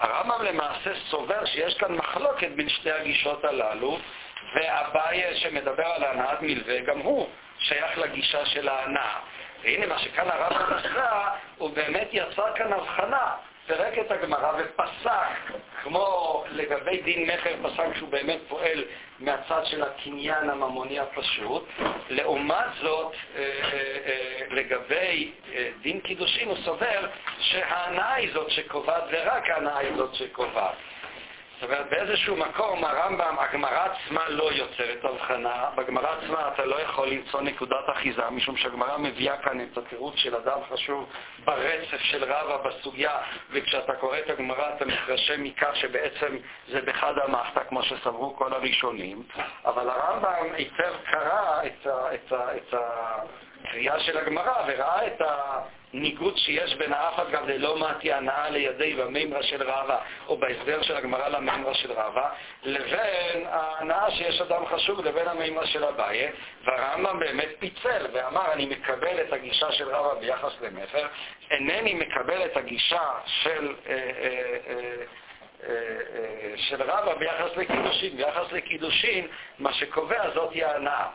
הרמב"ם 0.00 0.44
למעשה 0.44 0.90
סובר 1.10 1.44
שיש 1.44 1.78
כאן 1.78 1.92
מחלוקת 1.92 2.48
בין 2.56 2.68
שתי 2.68 2.90
הגישות 2.92 3.44
הללו, 3.44 3.98
והבעיה 4.54 5.36
שמדבר 5.36 5.86
על 5.86 6.04
הנעת 6.04 6.42
מלווה, 6.42 6.80
גם 6.80 6.98
הוא 6.98 7.28
שייך 7.58 7.98
לגישה 7.98 8.46
של 8.46 8.68
ההנאה. 8.68 9.18
והנה 9.62 9.86
מה 9.86 9.98
שכאן 9.98 10.30
הרמב"ם 10.30 10.72
עשה, 10.72 11.28
הוא 11.56 11.70
באמת 11.70 12.08
יצר 12.12 12.54
כאן 12.54 12.72
הבחנה 12.72 13.34
פירק 13.68 13.98
את 13.98 14.10
הגמרא 14.10 14.52
ופסק, 14.58 15.58
כמו 15.82 16.44
לגבי 16.50 17.02
דין 17.02 17.30
מכר 17.30 17.54
פסק 17.62 17.96
שהוא 17.96 18.08
באמת 18.08 18.38
פועל 18.48 18.84
מהצד 19.18 19.60
של 19.64 19.82
הקניין 19.82 20.50
הממוני 20.50 20.98
הפשוט. 20.98 21.68
לעומת 22.10 22.66
זאת, 22.80 23.12
אה, 23.36 23.42
אה, 23.42 23.78
אה, 24.06 24.46
לגבי 24.50 25.32
דין 25.82 26.00
קידושין 26.00 26.48
הוא 26.48 26.56
סובר 26.64 27.06
שההנאה 27.38 28.14
היא 28.14 28.30
זאת 28.34 28.50
שקובעת 28.50 29.04
ורק 29.10 29.50
ההנאה 29.50 29.78
היא 29.78 29.96
זאת 29.96 30.14
שקובעת. 30.14 30.74
זאת 31.60 31.70
אומרת, 31.70 31.90
באיזשהו 31.90 32.36
מקום 32.36 32.84
הרמב"ם, 32.84 33.36
הגמרא 33.38 33.86
עצמה 33.86 34.28
לא 34.28 34.52
יוצרת 34.52 35.04
הבחנה. 35.04 35.70
בגמרא 35.76 36.08
עצמה 36.08 36.48
אתה 36.54 36.64
לא 36.64 36.80
יכול 36.80 37.08
למצוא 37.08 37.40
נקודת 37.40 37.84
אחיזה, 37.92 38.30
משום 38.30 38.56
שהגמרא 38.56 38.98
מביאה 38.98 39.36
כאן 39.36 39.60
את 39.60 39.78
התירוץ 39.78 40.14
של 40.16 40.36
אדם 40.36 40.58
חשוב 40.70 41.08
ברצף 41.44 42.00
של 42.00 42.24
רבא 42.24 42.56
בסוגיה, 42.56 43.18
וכשאתה 43.50 43.92
קורא 43.92 44.18
את 44.18 44.30
הגמרא 44.30 44.74
אתה 44.76 44.84
מתרשם 44.84 45.42
מכך 45.42 45.76
שבעצם 45.76 46.36
זה 46.68 46.80
בחד 46.80 47.14
המחתא, 47.24 47.60
כמו 47.68 47.82
שסברו 47.82 48.36
כל 48.36 48.52
הראשונים. 48.52 49.22
אבל 49.64 49.90
הרמב"ם 49.90 50.54
היטב 50.54 50.94
קרא 51.10 51.62
את, 51.66 51.86
ה, 51.86 52.14
את, 52.14 52.32
ה, 52.32 52.56
את 52.56 52.74
הקריאה 53.64 54.00
של 54.00 54.18
הגמרא 54.18 54.62
וראה 54.66 55.06
את 55.06 55.20
ה... 55.20 55.60
ניגוד 55.92 56.36
שיש 56.36 56.74
בין 56.74 56.92
האף 56.92 57.18
אגב 57.18 57.46
דלא 57.46 57.78
מתי 57.78 58.12
הנאה 58.12 58.50
לידי 58.50 58.94
במימרה 58.94 59.42
של 59.42 59.62
רבא, 59.62 59.98
או 60.28 60.36
בהסבר 60.36 60.82
של 60.82 60.96
הגמרא 60.96 61.28
למימרה 61.28 61.74
של 61.74 61.92
רבא, 61.92 62.30
לבין 62.62 63.46
ההנאה 63.46 64.10
שיש 64.10 64.40
אדם 64.40 64.66
חשוב 64.66 65.04
לבין 65.04 65.28
המימרה 65.28 65.66
של 65.66 65.84
אביי, 65.84 66.32
והרמב"ם 66.64 67.18
באמת 67.18 67.48
פיצל 67.58 68.06
ואמר, 68.12 68.52
אני 68.52 68.66
מקבל 68.66 69.20
את 69.20 69.32
הגישה 69.32 69.72
של 69.72 69.88
רבא 69.88 70.20
ביחס 70.20 70.52
למכר, 70.60 71.06
אינני 71.50 71.94
מקבל 71.94 72.44
את 72.44 72.56
הגישה 72.56 73.10
של... 73.26 73.74
אה, 73.86 73.92
אה, 73.92 75.04
אה, 75.68 76.54
של 76.56 76.82
רבא 76.82 77.14
ביחס 77.14 77.56
לקידושין. 77.56 78.16
ביחס 78.16 78.52
לקידושין, 78.52 79.26
מה 79.58 79.72
שקובע 79.72 80.30
זאת 80.34 80.52
היא 80.52 80.64
ההנאה. 80.66 81.06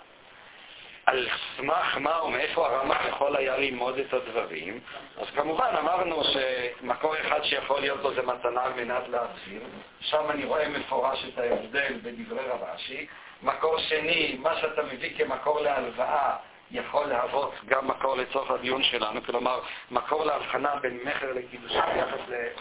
על 1.05 1.27
סמך 1.57 1.97
מה 1.97 2.23
ומאיפה 2.23 2.67
הרמ"ח 2.67 3.05
יכול 3.07 3.35
היה 3.35 3.57
ללמוד 3.57 3.97
את 3.97 4.13
הדברים, 4.13 4.79
אז 5.21 5.27
כמובן 5.35 5.75
אמרנו 5.79 6.23
שמקור 6.23 7.15
אחד 7.19 7.43
שיכול 7.43 7.81
להיות 7.81 8.03
לו 8.03 8.13
זה 8.13 8.21
מתנה 8.21 8.63
על 8.63 8.73
מנת 8.73 9.07
להציל, 9.07 9.61
שם 9.99 10.23
אני 10.29 10.45
רואה 10.45 10.69
מפורש 10.69 11.25
את 11.33 11.37
ההבדל 11.39 11.93
בדברי 12.03 12.45
רבשי. 12.47 13.07
מקור 13.41 13.79
שני, 13.79 14.37
מה 14.39 14.55
שאתה 14.55 14.83
מביא 14.83 15.17
כמקור 15.17 15.59
להלוואה, 15.59 16.35
יכול 16.73 17.05
להוות 17.05 17.53
גם 17.65 17.87
מקור 17.87 18.15
לצורך 18.17 18.51
הדיון 18.51 18.83
שלנו, 18.83 19.23
כלומר, 19.23 19.59
מקור 19.91 20.25
להבחנה 20.25 20.75
בין 20.75 20.99
מכר 21.05 21.33
לקידושים 21.33 21.81
ביחס 21.93 22.19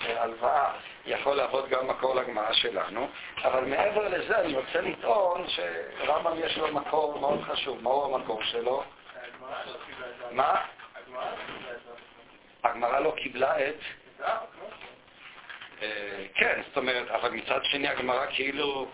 להלוואה 0.08 0.72
יכול 1.06 1.36
להוות 1.36 1.68
גם 1.68 1.88
מקור 1.88 2.14
לגמרא 2.14 2.52
שלנו, 2.52 3.08
אבל 3.44 3.64
מעבר 3.64 4.08
לזה 4.08 4.40
אני 4.40 4.56
רוצה 4.56 4.80
לטעון 4.80 5.44
שרמב"ם 5.48 6.32
יש 6.38 6.58
לו 6.58 6.74
מקור 6.74 7.18
מאוד 7.20 7.42
חשוב. 7.42 7.82
מהו 7.82 8.14
המקור 8.14 8.42
שלו? 8.42 8.82
מה? 10.30 10.60
הגמרא 12.64 13.00
לא 13.00 13.14
קיבלה 13.16 13.68
את... 13.68 13.74
אה, 15.82 16.26
כן, 16.34 16.60
זאת 16.68 16.76
אומרת, 16.76 17.10
אבל 17.10 17.30
מצד 17.30 17.60
שני 17.64 17.88
הגמרא 17.88 18.26
כאילו 18.30 18.88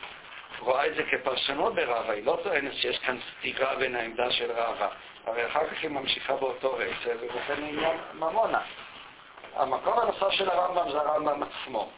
רואה 0.58 0.86
את 0.86 0.94
זה 0.94 1.02
כפרשנות 1.10 1.74
ברבא, 1.74 2.12
היא 2.12 2.24
לא 2.24 2.40
טוענת 2.42 2.74
שיש 2.74 2.98
כאן 2.98 3.18
סתירה 3.38 3.74
בין 3.76 3.94
העמדה 3.96 4.30
של 4.30 4.52
רבא, 4.52 4.88
הרי 5.28 5.46
אחר 5.46 5.66
כך 5.66 5.82
היא 5.82 5.90
ממשיכה 5.90 6.36
באותו 6.36 6.72
רצף, 6.72 7.16
ובכן 7.20 7.62
עניין 7.62 7.96
ממונה. 8.14 8.60
המקור 9.54 10.00
הנוסף 10.00 10.30
של 10.30 10.50
הרמב"ם 10.50 10.90
זה 10.90 11.00
הרמב"ם 11.00 11.42
עצמו. 11.42 11.88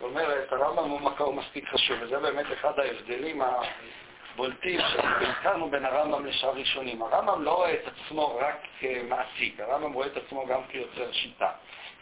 זאת 0.00 0.10
אומרת, 0.10 0.52
הרמב"ם 0.52 0.90
הוא 0.90 1.00
מקור 1.00 1.32
מספיק 1.32 1.68
חשוב, 1.68 1.98
וזה 2.00 2.18
באמת 2.18 2.46
אחד 2.52 2.78
ההבדלים 2.78 3.42
הבולטים 3.42 4.80
שבין 4.80 5.62
ובין 5.62 5.84
הרמב"ם 5.84 6.26
לשאר 6.26 6.50
ראשונים. 6.50 7.02
הרמב"ם 7.02 7.42
לא 7.42 7.56
רואה 7.56 7.74
את 7.74 7.84
עצמו 7.86 8.36
רק 8.36 8.56
כמעסיק, 8.80 9.60
הרמב"ם 9.60 9.92
רואה 9.92 10.06
את 10.06 10.16
עצמו 10.16 10.46
גם 10.46 10.60
כיוצר 10.68 11.12
שיטה. 11.12 11.50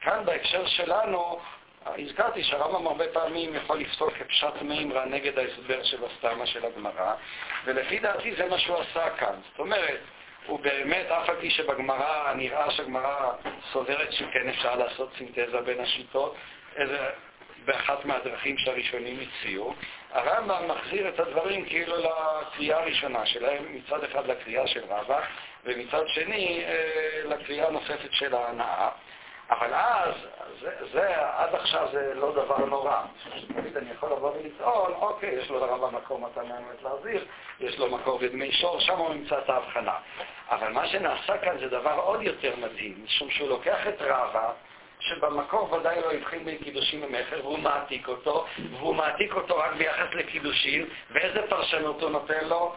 כאן 0.00 0.24
בהקשר 0.24 0.66
שלנו, 0.66 1.40
הזכרתי 1.86 2.42
שהרמב"ם 2.42 2.86
הרבה 2.86 3.04
פעמים 3.12 3.54
יכול 3.54 3.78
לפסול 3.78 4.10
כפשט 4.10 4.62
מימרא 4.62 5.04
נגד 5.04 5.38
ההסבר 5.38 5.82
של 5.82 6.04
הסתמה 6.04 6.46
של 6.46 6.64
הגמרא, 6.64 7.14
ולפי 7.64 7.98
דעתי 7.98 8.34
זה 8.34 8.48
מה 8.48 8.58
שהוא 8.58 8.76
עשה 8.76 9.10
כאן. 9.10 9.34
זאת 9.50 9.58
אומרת, 9.58 10.00
הוא 10.48 10.60
באמת, 10.60 11.06
אף 11.06 11.28
על 11.28 11.36
פי 11.40 11.50
שבגמרא 11.50 12.32
נראה 12.34 12.70
שהגמרא 12.70 13.32
סוברת 13.72 14.12
שכן 14.12 14.48
אפשר 14.48 14.76
לעשות 14.76 15.12
סינתזה 15.18 15.60
בין 15.60 15.80
השיטות, 15.80 16.34
איזה, 16.76 16.98
באחת 17.64 18.04
מהדרכים 18.04 18.58
שהראשונים 18.58 19.20
הציעו, 19.20 19.74
הרמב"ם 20.12 20.68
מחזיר 20.68 21.08
את 21.08 21.20
הדברים 21.20 21.64
כאילו 21.64 21.94
לקריאה 21.96 22.80
הראשונה 22.80 23.26
שלהם, 23.26 23.64
מצד 23.74 24.04
אחד 24.04 24.26
לקריאה 24.26 24.66
של 24.66 24.84
רבא, 24.88 25.20
ומצד 25.64 26.02
שני 26.06 26.64
אה, 26.64 27.22
לקריאה 27.24 27.66
הנוספת 27.66 28.12
של 28.12 28.34
ההנאה. 28.34 28.88
אבל 29.50 29.74
אז, 29.74 30.14
זה, 30.60 30.70
זה, 30.92 31.14
עד 31.36 31.54
עכשיו 31.54 31.88
זה 31.92 32.14
לא 32.14 32.32
דבר 32.32 32.58
נורא. 32.58 33.02
תמיד 33.54 33.76
אני 33.76 33.90
יכול 33.90 34.12
לבוא 34.12 34.32
ולטעון, 34.36 34.92
אוקיי, 34.92 35.30
יש 35.30 35.50
לו 35.50 35.60
לרב 35.60 35.84
המקור 35.84 36.20
מתנה 36.20 36.58
אמת 36.58 36.82
להזהיר, 36.82 37.24
יש 37.60 37.78
לו 37.78 37.96
מקור 37.96 38.18
בדמי 38.18 38.52
שור, 38.52 38.80
שם 38.80 38.98
הוא 38.98 39.14
נמצא 39.14 39.38
את 39.38 39.50
ההבחנה. 39.50 39.94
אבל 40.50 40.72
מה 40.72 40.86
שנעשה 40.86 41.38
כאן 41.38 41.58
זה 41.58 41.68
דבר 41.68 41.94
עוד 41.94 42.22
יותר 42.22 42.56
מדהים, 42.56 43.04
משום 43.04 43.30
שהוא 43.30 43.48
לוקח 43.48 43.88
את 43.88 44.00
רבא, 44.00 44.52
שבמקור 45.00 45.72
ודאי 45.72 46.00
לא 46.00 46.12
הבחין 46.12 46.44
בין 46.44 46.58
קידושין 46.58 47.04
ומכר, 47.04 47.40
והוא 47.42 47.58
מעתיק 47.58 48.08
אותו, 48.08 48.46
והוא 48.70 48.94
מעתיק 48.94 49.34
אותו 49.34 49.56
רק 49.56 49.72
ביחס 49.72 50.14
לקידושין, 50.14 50.86
ואיזה 51.10 51.42
פרשנות 51.48 52.02
הוא 52.02 52.10
נותן 52.10 52.44
לו? 52.44 52.74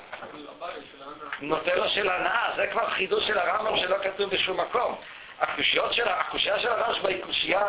נותן 1.41 1.77
לו 1.77 1.89
של 1.89 2.09
הנאה, 2.09 2.53
זה 2.55 2.67
כבר 2.67 2.89
חידוש 2.89 3.27
של 3.27 3.37
הרמב"ם 3.37 3.77
שלא 3.77 3.97
כתוב 4.03 4.29
בשום 4.29 4.59
מקום. 4.59 4.95
הקושייה 5.41 6.59
של 6.59 6.69
הרשב"א 6.69 7.07
היא 7.07 7.23
קושייה 7.23 7.61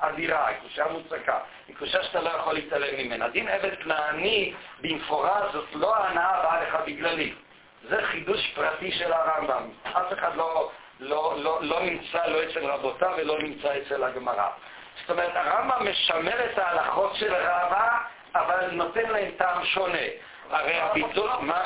אדירה, 0.00 0.46
היא 0.46 0.56
קושייה 0.62 0.86
מוצקה, 0.88 1.38
היא 1.68 1.76
קושייה 1.76 2.02
שאתה 2.02 2.20
לא 2.20 2.28
יכול 2.28 2.54
להתעלם 2.54 2.98
ממנה. 2.98 3.28
דין 3.28 3.48
עבד 3.48 3.74
כנעני 3.82 4.54
במפורש 4.80 5.52
זאת 5.52 5.68
לא 5.74 5.96
ההנאה 5.96 6.28
הבאה 6.28 6.62
לך 6.62 6.78
בגללי. 6.86 7.34
זה 7.88 8.02
חידוש 8.02 8.52
פרטי 8.54 8.92
של 8.92 9.12
הרמב"ם. 9.12 9.70
אף 9.82 10.12
אחד 10.12 10.36
לא, 10.36 10.70
לא, 11.00 11.34
לא, 11.38 11.58
לא 11.62 11.80
נמצא 11.82 12.26
לא 12.26 12.44
אצל 12.44 12.66
רבותיו 12.66 13.12
ולא 13.18 13.38
נמצא 13.42 13.78
אצל 13.78 14.04
הגמרא. 14.04 14.48
זאת 15.00 15.10
אומרת, 15.10 15.32
הרמב"ם 15.34 15.90
משמר 15.90 16.44
את 16.44 16.58
ההלכות 16.58 17.14
של 17.14 17.34
רבא, 17.34 17.98
אבל 18.34 18.70
נותן 18.70 19.10
להם 19.10 19.30
טעם 19.36 19.64
שונה. 19.64 19.98
הרי 20.50 20.80
הביטול... 20.80 21.30
מה? 21.40 21.62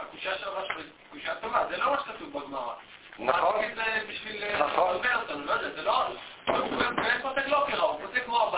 הקושייה 0.00 0.34
של 0.38 0.48
רבא 0.48 0.66
קושייה 1.10 1.34
טובה, 1.34 1.64
זה 1.70 1.76
לא 1.76 1.90
מה 1.90 1.96
שכתוב 2.00 2.38
בגמרא. 2.38 2.72
נכון. 3.18 3.64
בשביל... 4.08 4.44
נכון. 4.58 4.96
לא 5.28 5.52
יודע, 5.52 5.70
זה 5.74 5.82
לא... 5.82 6.06
הוא 6.46 6.68
פוסק 7.22 7.46
לא 7.48 7.66
הוא 7.80 8.00
פוסק 8.06 8.24
כמו 8.24 8.50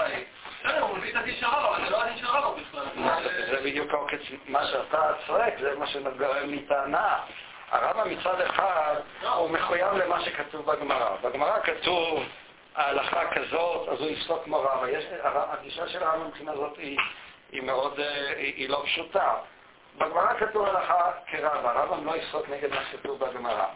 לא 3.50 3.60
בדיוק 3.64 3.92
מה 4.48 4.66
שאתה 4.66 5.12
צועק, 5.26 5.54
זה 5.60 5.76
מה 5.78 5.86
שמגרם 5.86 6.50
לי 6.50 6.62
טענה. 6.62 7.18
הרמב"ם 7.70 8.10
מצד 8.10 8.40
אחד 8.40 8.94
הוא 9.36 9.50
מחויב 9.50 9.92
למה 9.92 10.20
שכתוב 10.20 10.72
בגמרא. 10.72 11.16
בגמרא 11.22 11.58
כתוב 11.60 12.24
ההלכה 12.74 13.30
כזאת, 13.30 13.88
אז 13.88 14.00
הוא 14.00 14.08
יפסוק 14.08 14.44
כמו 14.44 14.60
רבא. 14.60 14.86
הגישה 15.24 15.88
של 15.88 16.02
הרמב"ם 16.02 16.26
מבחינה 16.26 16.54
זאת 16.54 16.76
היא, 16.76 16.98
היא 17.52 17.62
מאוד, 17.62 17.98
היא, 17.98 18.54
היא 18.56 18.68
לא 18.68 18.82
פשוטה. 18.84 19.34
בגמרא 19.98 20.34
כתוב 20.38 20.64
הלכה 20.64 21.10
כרבא, 21.26 21.70
הרמב"ם 21.70 22.06
לא 22.06 22.16
יפסוק 22.16 22.48
נגד 22.48 22.70
מה 22.70 22.80
שכתוב 22.90 23.24
בגמרא. 23.24 23.66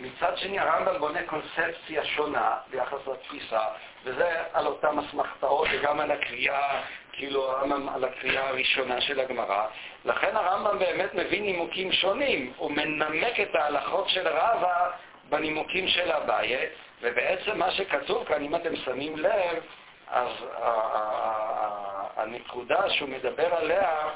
מצד 0.00 0.36
שני 0.36 0.58
הרמב"ם 0.58 0.98
בונה 0.98 1.22
קונספציה 1.22 2.04
שונה 2.04 2.56
ביחס 2.70 3.06
לתפיסה, 3.06 3.60
וזה 4.04 4.42
על 4.52 4.66
אותן 4.66 4.98
אסמכתאות 4.98 5.68
וגם 5.72 6.00
על 6.00 6.10
הקריאה, 6.10 6.82
כאילו 7.12 7.50
הרמב"ם 7.50 7.88
על 7.88 8.04
הקריאה 8.04 8.48
הראשונה 8.48 9.00
של 9.00 9.20
הגמרא. 9.20 9.66
לכן 10.04 10.36
הרמב"ם 10.36 10.78
באמת 10.78 11.14
מביא 11.14 11.42
נימוקים 11.42 11.92
שונים, 11.92 12.52
הוא 12.56 12.70
מנמק 12.70 13.40
את 13.40 13.54
ההלכות 13.54 14.08
של 14.08 14.28
רבא 14.28 14.90
בנימוקים 15.28 15.88
של 15.88 16.12
אביי, 16.12 16.66
ובעצם 17.00 17.58
מה 17.58 17.70
שכתוב 17.70 18.24
כאן, 18.24 18.44
אם 18.44 18.54
אתם 18.54 18.76
שמים 18.76 19.18
לב, 19.18 19.62
אז 20.10 20.28
הנקודה 22.16 22.90
שהוא 22.90 23.08
מדבר 23.08 23.54
עליה, 23.54 24.08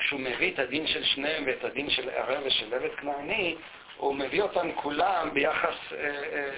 כשהוא 0.00 0.20
מביא 0.20 0.54
את 0.54 0.58
הדין 0.58 0.86
של 0.86 1.04
שניהם 1.04 1.44
ואת 1.46 1.64
הדין 1.64 1.90
של 1.90 2.10
ערב 2.10 2.42
ושל 2.44 2.74
עבד 2.74 2.94
כנעני, 2.94 3.56
הוא 3.96 4.14
מביא 4.14 4.42
אותם 4.42 4.72
כולם 4.72 5.30
ביחס 5.32 5.92
אה, 5.92 5.98
אה, 5.98 6.50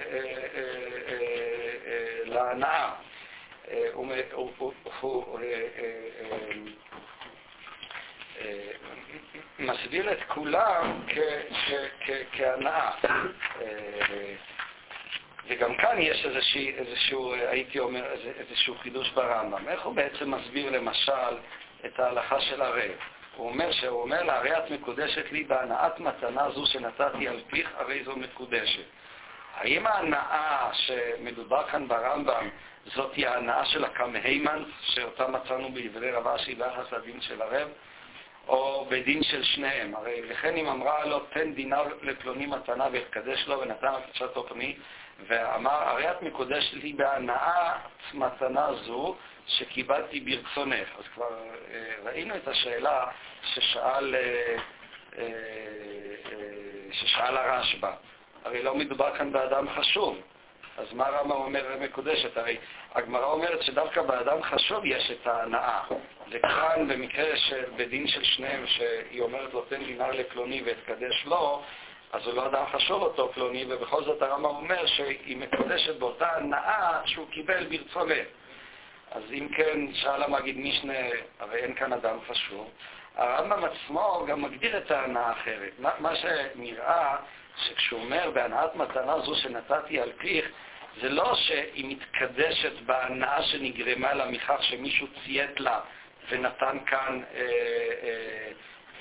אה, 1.86 2.24
להנאה. 2.24 2.90
הוא 3.92 4.06
מסביר 9.58 10.12
את 10.12 10.18
כולם 10.28 11.00
כהנאה. 12.32 12.90
וגם 15.46 15.76
כאן 15.76 15.96
יש 15.98 16.26
איזשהו, 16.78 17.34
הייתי 17.34 17.78
אומר, 17.78 18.04
איזשהו 18.38 18.74
חידוש 18.74 19.10
ברמב"ם. 19.10 19.68
איך 19.68 19.82
הוא 19.82 19.94
בעצם 19.94 20.34
מסביר 20.34 20.70
למשל 20.70 21.36
את 21.86 22.00
ההלכה 22.00 22.40
של 22.40 22.62
ערב? 22.62 22.90
הוא 23.36 23.48
אומר 23.48 23.72
שהוא 23.72 24.02
אומר 24.02 24.22
לה, 24.22 24.36
הרי 24.36 24.58
את 24.58 24.70
מקודשת 24.70 25.32
לי 25.32 25.44
בהנאת 25.44 26.00
מתנה 26.00 26.50
זו 26.50 26.66
שנתתי 26.66 27.28
על 27.28 27.40
פיך, 27.46 27.70
הרי 27.76 28.04
זו 28.04 28.16
מקודשת. 28.16 28.84
האם 29.54 29.86
ההנאה 29.86 30.70
שמדובר 30.72 31.62
כאן 31.70 31.88
ברמב"ם 31.88 32.48
זאת 32.84 33.14
היא 33.14 33.28
ההנאה 33.28 33.64
של 33.64 33.84
הקמהיימן, 33.84 34.62
שאותה 34.80 35.28
מצאנו 35.28 35.72
בעברי 35.72 36.10
רב 36.10 36.28
אשי 36.28 36.54
ביחס 36.54 36.92
לדין 36.92 37.20
של 37.20 37.42
ערב, 37.42 37.68
או 38.48 38.86
בדין 38.90 39.22
של 39.22 39.42
שניהם? 39.42 39.94
הרי 39.94 40.22
לכן 40.22 40.56
אם 40.56 40.66
אמרה 40.66 41.06
לו, 41.06 41.18
תן 41.18 41.54
דינר 41.54 41.82
לפלוני 42.02 42.46
מתנה 42.46 42.88
והתקדש 42.92 43.46
לו 43.46 43.60
ונתן 43.60 43.86
על 43.86 44.00
קדשתו 44.02 44.46
פני, 44.48 44.76
ואמר, 45.26 45.88
הרי 45.88 46.10
את 46.10 46.22
מקודשת 46.22 46.72
לי 46.72 46.92
בהנאה 46.92 47.78
מתנה 48.14 48.72
זו, 48.74 49.16
שקיבלתי 49.46 50.20
ברצונך. 50.20 50.88
אז 50.98 51.04
כבר 51.14 51.38
אה, 51.70 51.94
ראינו 52.04 52.36
את 52.36 52.48
השאלה 52.48 53.06
ששאל, 53.42 54.14
אה, 54.14 54.56
אה, 55.18 55.24
ששאל 56.92 57.36
הרשב"א. 57.36 57.92
הרי 58.44 58.62
לא 58.62 58.74
מדובר 58.74 59.16
כאן 59.18 59.32
באדם 59.32 59.66
חשוב. 59.76 60.18
אז 60.78 60.92
מה 60.92 61.04
רמב"ם 61.08 61.30
אומר 61.30 61.76
מקודשת? 61.80 62.36
הרי 62.36 62.56
הגמרא 62.94 63.24
אומרת 63.24 63.62
שדווקא 63.62 64.02
באדם 64.02 64.42
חשוב 64.42 64.84
יש 64.84 65.10
את 65.10 65.26
ההנאה. 65.26 65.80
וכאן 66.30 66.88
במקרה 66.88 67.36
של, 67.36 67.64
בדין 67.76 68.08
של 68.08 68.24
שניהם, 68.24 68.66
שהיא 68.66 69.20
אומרת 69.20 69.52
לו 69.52 69.62
תן 69.62 69.84
דינר 69.84 70.10
לפלוני 70.10 70.62
ואתקדש 70.64 71.24
לו, 71.26 71.62
אז 72.12 72.26
הוא 72.26 72.34
לא 72.34 72.46
אדם 72.46 72.64
חשוב 72.72 73.02
אותו 73.02 73.32
פלוני, 73.34 73.64
ובכל 73.68 74.04
זאת 74.04 74.22
הרמב"ם 74.22 74.44
אומר 74.44 74.86
שהיא 74.86 75.36
מקודשת 75.36 75.96
באותה 75.96 76.36
הנאה 76.36 77.00
שהוא 77.06 77.26
קיבל 77.30 77.66
ברצונך. 77.66 78.26
אז 79.14 79.22
אם 79.32 79.48
כן, 79.56 79.94
שאל 79.94 80.22
המגיד 80.22 80.58
משנה, 80.58 80.98
הרי 81.40 81.58
אין 81.58 81.74
כאן 81.74 81.92
אדם 81.92 82.18
חשוב. 82.28 82.70
הרמב"ם 83.16 83.64
עצמו 83.64 84.24
גם 84.28 84.42
מגדיר 84.42 84.78
את 84.78 84.90
ההנאה 84.90 85.32
אחרת. 85.32 85.72
מה, 85.78 85.90
מה 85.98 86.12
שנראה, 86.16 87.16
שכשהוא 87.56 88.00
אומר, 88.00 88.30
בהנאת 88.34 88.76
מתנה 88.76 89.18
זו 89.20 89.34
שנתתי 89.34 90.00
על 90.00 90.12
פיך, 90.18 90.48
זה 91.00 91.08
לא 91.08 91.34
שהיא 91.34 91.96
מתקדשת 91.96 92.80
בהנאה 92.86 93.42
שנגרמה 93.42 94.14
לה 94.14 94.26
מכך 94.26 94.62
שמישהו 94.62 95.06
ציית 95.24 95.60
לה 95.60 95.80
ונתן 96.28 96.78
כאן 96.86 97.20
אה, 97.34 97.40
אה, 98.02 98.50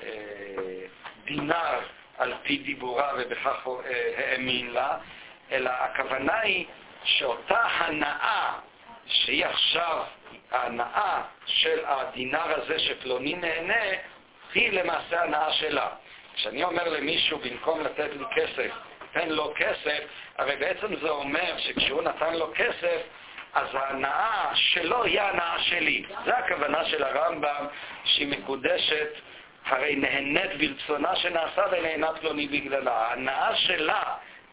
אה, 0.04 0.86
דינר 1.26 1.80
על 2.18 2.34
פי 2.44 2.58
דיבורה 2.58 3.12
ובכך 3.18 3.68
אה, 3.68 4.14
האמין 4.18 4.72
לה, 4.74 4.98
אלא 5.52 5.70
הכוונה 5.70 6.40
היא 6.40 6.66
שאותה 7.04 7.62
הנאה 7.64 8.60
שהיא 9.08 9.46
עכשיו 9.46 10.04
ההנאה 10.52 11.22
של 11.46 11.80
הדינר 11.86 12.62
הזה 12.62 12.80
שפלוני 12.80 13.34
נהנה, 13.34 13.84
היא 14.54 14.72
למעשה 14.72 15.24
הנאה 15.24 15.54
שלה. 15.54 15.90
כשאני 16.36 16.64
אומר 16.64 16.90
למישהו, 16.90 17.40
במקום 17.40 17.82
לתת 17.82 18.10
לי 18.14 18.24
כסף, 18.36 18.72
תן 19.14 19.30
לו 19.30 19.54
כסף, 19.56 20.00
הרי 20.38 20.56
בעצם 20.56 20.96
זה 20.96 21.10
אומר 21.10 21.58
שכשהוא 21.58 22.02
נתן 22.02 22.34
לו 22.34 22.52
כסף, 22.56 23.02
אז 23.54 23.68
ההנאה 23.74 24.52
שלו 24.56 25.04
היא 25.04 25.22
ההנאה 25.22 25.60
שלי. 25.60 26.06
זה 26.26 26.38
הכוונה 26.38 26.86
של 26.86 27.04
הרמב"ם, 27.04 27.66
שהיא 28.04 28.28
מקודשת, 28.28 29.10
הרי 29.66 29.96
נהנית 29.96 30.52
ברצונה 30.58 31.16
שנעשה 31.16 31.62
ונהנה 31.72 32.14
פלוני 32.14 32.48
בגללה. 32.48 32.92
ההנאה 32.92 33.56
שלה 33.56 34.04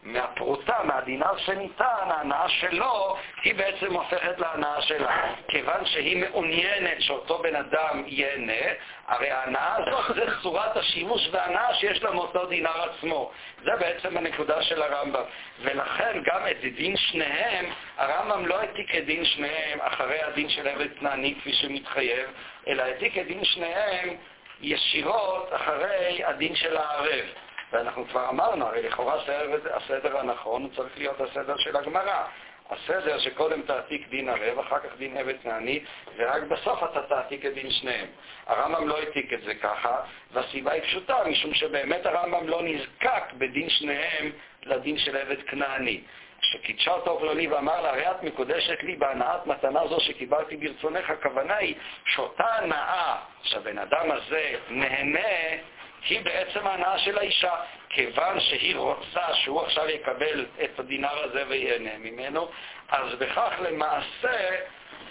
מהפרוטה, 0.03 0.79
מהדינר 0.85 1.39
שניתן, 1.39 1.85
ההנאה 1.85 2.49
שלו, 2.49 3.17
היא 3.45 3.55
בעצם 3.55 3.93
הופכת 3.95 4.39
להנאה 4.39 4.83
שלה. 4.83 5.35
כיוון 5.49 5.87
שהיא 5.87 6.17
מעוניינת 6.17 7.03
שאותו 7.03 7.39
בן 7.39 7.57
אדם 7.57 8.03
ייהנה, 8.07 8.73
הרי 9.07 9.31
ההנאה 9.31 9.77
הזאת 9.77 10.15
זה 10.15 10.27
צורת 10.43 10.77
השימוש 10.77 11.29
וההנאה 11.33 11.75
שיש 11.75 12.03
לה 12.03 12.11
מאותו 12.11 12.47
דינר 12.47 12.83
עצמו. 12.83 13.31
זה 13.65 13.71
בעצם 13.81 14.17
הנקודה 14.17 14.63
של 14.63 14.83
הרמב"ם. 14.83 15.23
ולכן 15.61 16.23
גם 16.25 16.41
את 16.51 16.75
דין 16.77 16.97
שניהם, 16.97 17.67
הרמב"ם 17.97 18.47
לא 18.47 18.61
העתיק 18.61 18.95
את 18.95 19.05
דין 19.07 19.25
שניהם 19.25 19.81
אחרי 19.81 20.23
הדין 20.23 20.49
של 20.49 20.69
עבד 20.69 20.99
כנעני 20.99 21.35
כפי 21.41 21.53
שמתחייב, 21.53 22.31
אלא 22.69 22.83
העתיק 22.83 23.19
את 23.19 23.27
דין 23.27 23.45
שניהם 23.45 24.17
ישירות 24.61 25.49
אחרי 25.53 26.25
הדין 26.25 26.55
של 26.55 26.77
הערב. 26.77 27.25
ואנחנו 27.73 28.07
כבר 28.09 28.29
אמרנו, 28.29 28.67
הרי 28.67 28.83
לכאורה 28.83 29.17
הסדר 29.75 30.19
הנכון 30.19 30.63
הוא 30.63 30.71
צריך 30.77 30.99
להיות 30.99 31.21
הסדר 31.21 31.57
של 31.57 31.77
הגמרא. 31.77 32.25
הסדר 32.71 33.19
שקודם 33.19 33.63
תעתיק 33.63 34.09
דין 34.09 34.29
ערב, 34.29 34.59
אחר 34.59 34.79
כך 34.79 34.97
דין 34.99 35.17
עבד 35.17 35.35
כנעני, 35.43 35.81
ורק 36.17 36.43
בסוף 36.43 36.83
אתה 36.83 37.03
תעתיק 37.03 37.47
את 37.47 37.55
דין 37.55 37.71
שניהם. 37.71 38.07
הרמב"ם 38.47 38.89
לא 38.89 38.99
העתיק 38.99 39.33
את 39.33 39.43
זה 39.43 39.55
ככה, 39.55 39.97
והסיבה 40.33 40.73
היא 40.73 40.83
פשוטה, 40.83 41.17
משום 41.27 41.55
שבאמת 41.55 42.07
הרמב"ם 42.07 42.49
לא 42.49 42.63
נזקק 42.63 43.23
בדין 43.39 43.71
שניהם 43.71 44.33
לדין 44.63 44.99
של 44.99 45.17
עבד 45.17 45.43
כנעני. 45.43 46.01
כשקידשה 46.41 46.91
אותו 46.91 47.19
פלוני 47.19 47.47
ואמר 47.47 47.81
לה, 47.81 47.91
הרי 47.91 48.11
את 48.11 48.23
מקודשת 48.23 48.83
לי 48.83 48.97
בהנאת 48.97 49.47
מתנה 49.47 49.87
זו 49.89 50.01
שקיבלתי 50.01 50.57
ברצונך, 50.57 51.11
הכוונה 51.11 51.57
היא 51.57 51.75
שאותה 52.05 52.55
הנאה 52.55 53.17
שהבן 53.43 53.79
אדם 53.79 54.11
הזה 54.11 54.55
נהנה, 54.69 55.57
היא 56.09 56.21
בעצם 56.25 56.67
ההנאה 56.67 56.99
של 56.99 57.19
האישה. 57.19 57.55
כיוון 57.89 58.41
שהיא 58.41 58.77
רוצה 58.77 59.35
שהוא 59.35 59.63
עכשיו 59.63 59.89
יקבל 59.89 60.47
את 60.65 60.79
הדינר 60.79 61.25
הזה 61.25 61.45
וייהנה 61.49 61.99
ממנו, 61.99 62.51
אז 62.89 63.15
בכך 63.15 63.53
למעשה 63.61 64.51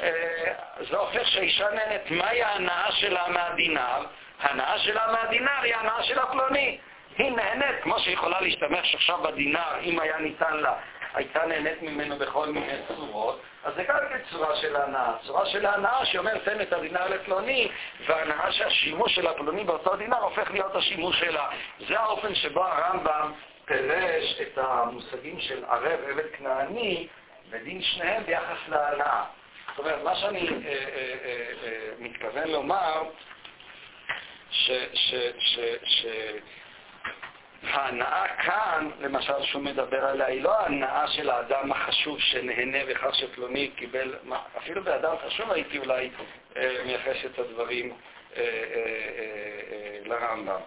אה, 0.02 0.54
זה 0.90 0.98
הופך 0.98 1.28
שהאישה 1.28 1.70
נהנית. 1.70 2.12
מהי 2.12 2.44
ההנאה 2.44 2.92
שלה 2.92 3.28
מהדינר? 3.28 4.06
ההנאה 4.40 4.80
שלה 4.80 5.12
מהדינר 5.12 5.62
היא 5.64 5.76
ההנאה 5.76 6.04
של 6.04 6.20
הפלוני. 6.20 6.78
היא 7.18 7.32
נהנית, 7.32 7.84
כמו 7.84 8.00
שהיא 8.00 8.14
יכולה 8.14 8.42
להשתמש 8.42 8.96
עכשיו 8.96 9.18
בדינר, 9.24 9.80
אם 9.82 10.00
היה 10.00 10.18
ניתן 10.18 10.58
לה 10.58 10.74
הייתה 11.14 11.46
נהנית 11.46 11.82
ממנו 11.82 12.18
בכל 12.18 12.46
מיני 12.46 12.74
צורות, 12.88 13.42
אז 13.64 13.74
זה 13.76 13.84
גם 13.84 13.98
כן 14.10 14.20
צורה 14.32 14.56
של 14.56 14.76
הנאה. 14.76 15.14
צורה 15.26 15.46
של 15.46 15.66
הנאה 15.66 16.06
שאומר 16.06 16.38
תן 16.38 16.62
את 16.62 16.74
הדינר 16.74 17.08
לפלוני, 17.08 17.72
והנאה 18.08 18.52
שהשימוש 18.52 19.16
של 19.16 19.28
הפלוני 19.28 19.64
באותו 19.64 19.96
דינר 19.96 20.18
הופך 20.18 20.52
להיות 20.52 20.76
השימוש 20.76 21.20
שלה. 21.20 21.50
זה 21.88 22.00
האופן 22.00 22.36
שבו 22.36 22.64
הרמב"ם 22.64 23.32
פירש 23.66 24.42
את 24.42 24.58
המושגים 24.58 25.40
של 25.40 25.66
ערב 25.66 26.00
עבד 26.10 26.32
כנעני 26.38 27.08
ודין 27.50 27.82
שניהם 27.82 28.24
ביחס 28.24 28.58
להנאה. 28.68 29.24
זאת 29.70 29.80
אומרת, 29.80 30.04
מה 30.04 30.16
שאני 30.16 30.40
אה, 30.40 30.54
אה, 30.66 30.74
אה, 31.26 31.52
אה, 31.64 31.92
מתכוון 32.00 32.48
לומר, 32.48 33.04
שההנאה 37.62 38.28
כאן, 38.28 38.90
למשל, 39.00 39.44
שהוא 39.44 39.62
מדבר 39.62 40.06
עליה, 40.06 40.28
היא 40.28 40.42
לא 40.42 40.60
ההנאה 40.60 41.08
של 41.08 41.30
האדם 41.30 41.72
החשוב 41.72 42.20
שנהנה 42.20 42.86
בכך 42.86 43.16
שפלוני 43.16 43.72
קיבל, 43.76 44.16
אפילו 44.58 44.84
באדם 44.84 45.16
חשוב 45.28 45.52
הייתי 45.52 45.78
אולי 45.78 46.10
אה, 46.58 46.78
מייחס 46.86 47.26
את 47.26 47.40
הדברים 47.40 47.94
אה, 48.38 48.42
אה, 48.42 50.00
לרמב"ם. 50.06 50.62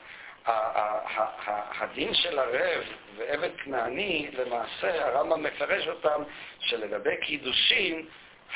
הדין 1.81 2.15
של 2.15 2.39
ערב 2.39 2.83
ועבד 3.17 3.51
כנעני, 3.65 4.31
למעשה 4.33 5.07
הרמב"ם 5.07 5.43
מפרש 5.43 5.89
אותם 5.89 6.23
שלגבי 6.61 7.17
קידושין, 7.17 8.07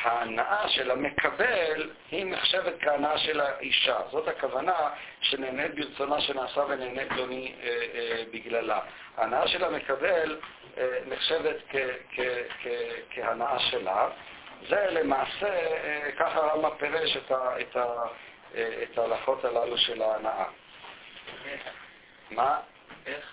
ההנאה 0.02 0.68
של 0.68 0.90
המקבל 0.90 1.90
היא 2.10 2.26
נחשבת 2.26 2.74
כהנאה 2.80 3.18
של 3.18 3.40
האישה. 3.40 3.98
זאת 4.10 4.28
הכוונה 4.28 4.90
שנהנית 5.20 5.74
ברצונה 5.74 6.20
שנעשה 6.20 6.60
ונהנית 6.60 7.08
פלוני 7.08 7.54
אה, 7.62 7.68
אה, 7.68 8.24
בגללה. 8.32 8.80
ההנאה 9.16 9.48
של 9.48 9.64
המקבל 9.64 10.40
אה, 10.78 10.98
נחשבת 11.06 11.56
כ, 11.70 11.76
כ, 12.12 12.20
כ, 12.62 12.66
כהנאה 13.10 13.58
שלה. 13.58 14.08
זה 14.68 14.86
למעשה, 14.90 15.48
אה, 15.48 16.10
ככה 16.18 16.38
הרמב"ם 16.38 16.70
פירש 16.78 17.16
את, 17.16 17.30
ה, 17.30 17.60
את, 17.60 17.76
ה, 17.76 17.86
אה, 18.54 18.82
את 18.82 18.98
ההלכות 18.98 19.44
הללו 19.44 19.78
של 19.78 20.02
ההנאה. 20.02 20.44
מה? 22.30 22.60
איך? 23.06 23.32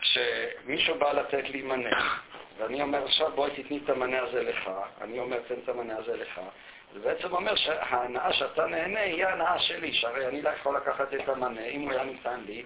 כשמישהו 0.00 0.98
בא 0.98 1.12
לתת 1.12 1.48
לי 1.48 1.62
מנה, 1.62 2.18
ואני 2.62 2.82
אומר 2.82 3.04
עכשיו 3.04 3.30
בואי 3.34 3.50
תתני 3.50 3.80
את 3.84 3.90
המנה 3.90 4.20
הזה 4.20 4.42
לך, 4.42 4.70
אני 5.00 5.18
אומר 5.18 5.38
תן 5.48 5.54
את 5.64 5.68
המנה 5.68 5.96
הזה 5.96 6.16
לך, 6.16 6.40
זה 6.94 7.00
בעצם 7.00 7.32
אומר 7.32 7.54
שההנאה 7.54 8.32
שאתה 8.32 8.66
נהנה 8.66 9.00
היא 9.00 9.26
ההנאה 9.26 9.58
שלי, 9.58 9.92
שהרי 9.92 10.28
אני 10.28 10.42
לא 10.42 10.48
יכול 10.48 10.76
לקחת 10.76 11.14
את 11.14 11.28
המנה, 11.28 11.64
אם 11.64 11.80
הוא 11.80 11.92
היה 11.92 12.04
ניתן 12.04 12.40
לי, 12.46 12.62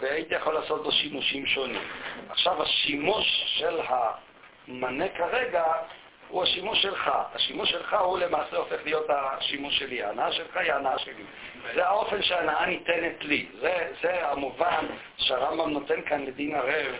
והייתי 0.00 0.34
יכול 0.34 0.54
לעשות 0.54 0.82
בו 0.82 0.92
שימושים 0.92 1.46
שונים. 1.46 1.82
עכשיו 2.30 2.62
השימוש 2.62 3.44
של 3.46 3.80
המנה 3.88 5.08
כרגע 5.08 5.64
הוא 6.28 6.42
השימוש 6.42 6.82
שלך. 6.82 7.10
השימוש 7.34 7.70
שלך 7.70 7.96
הוא 8.00 8.18
למעשה 8.18 8.56
הופך 8.56 8.84
להיות 8.84 9.06
השימוש 9.08 9.78
שלי. 9.78 10.02
ההנאה 10.02 10.32
שלך 10.32 10.56
היא 10.56 10.72
ההנאה 10.72 10.98
שלי. 10.98 11.24
זה 11.74 11.86
האופן 11.86 12.22
שההנאה 12.22 12.66
ניתנת 12.66 13.24
לי. 13.24 13.46
זה, 13.60 13.92
זה 14.02 14.28
המובן 14.28 14.86
שהרמב"ם 15.16 15.70
נותן 15.70 16.02
כאן 16.02 16.24
לדין 16.24 16.54
ערב 16.54 16.94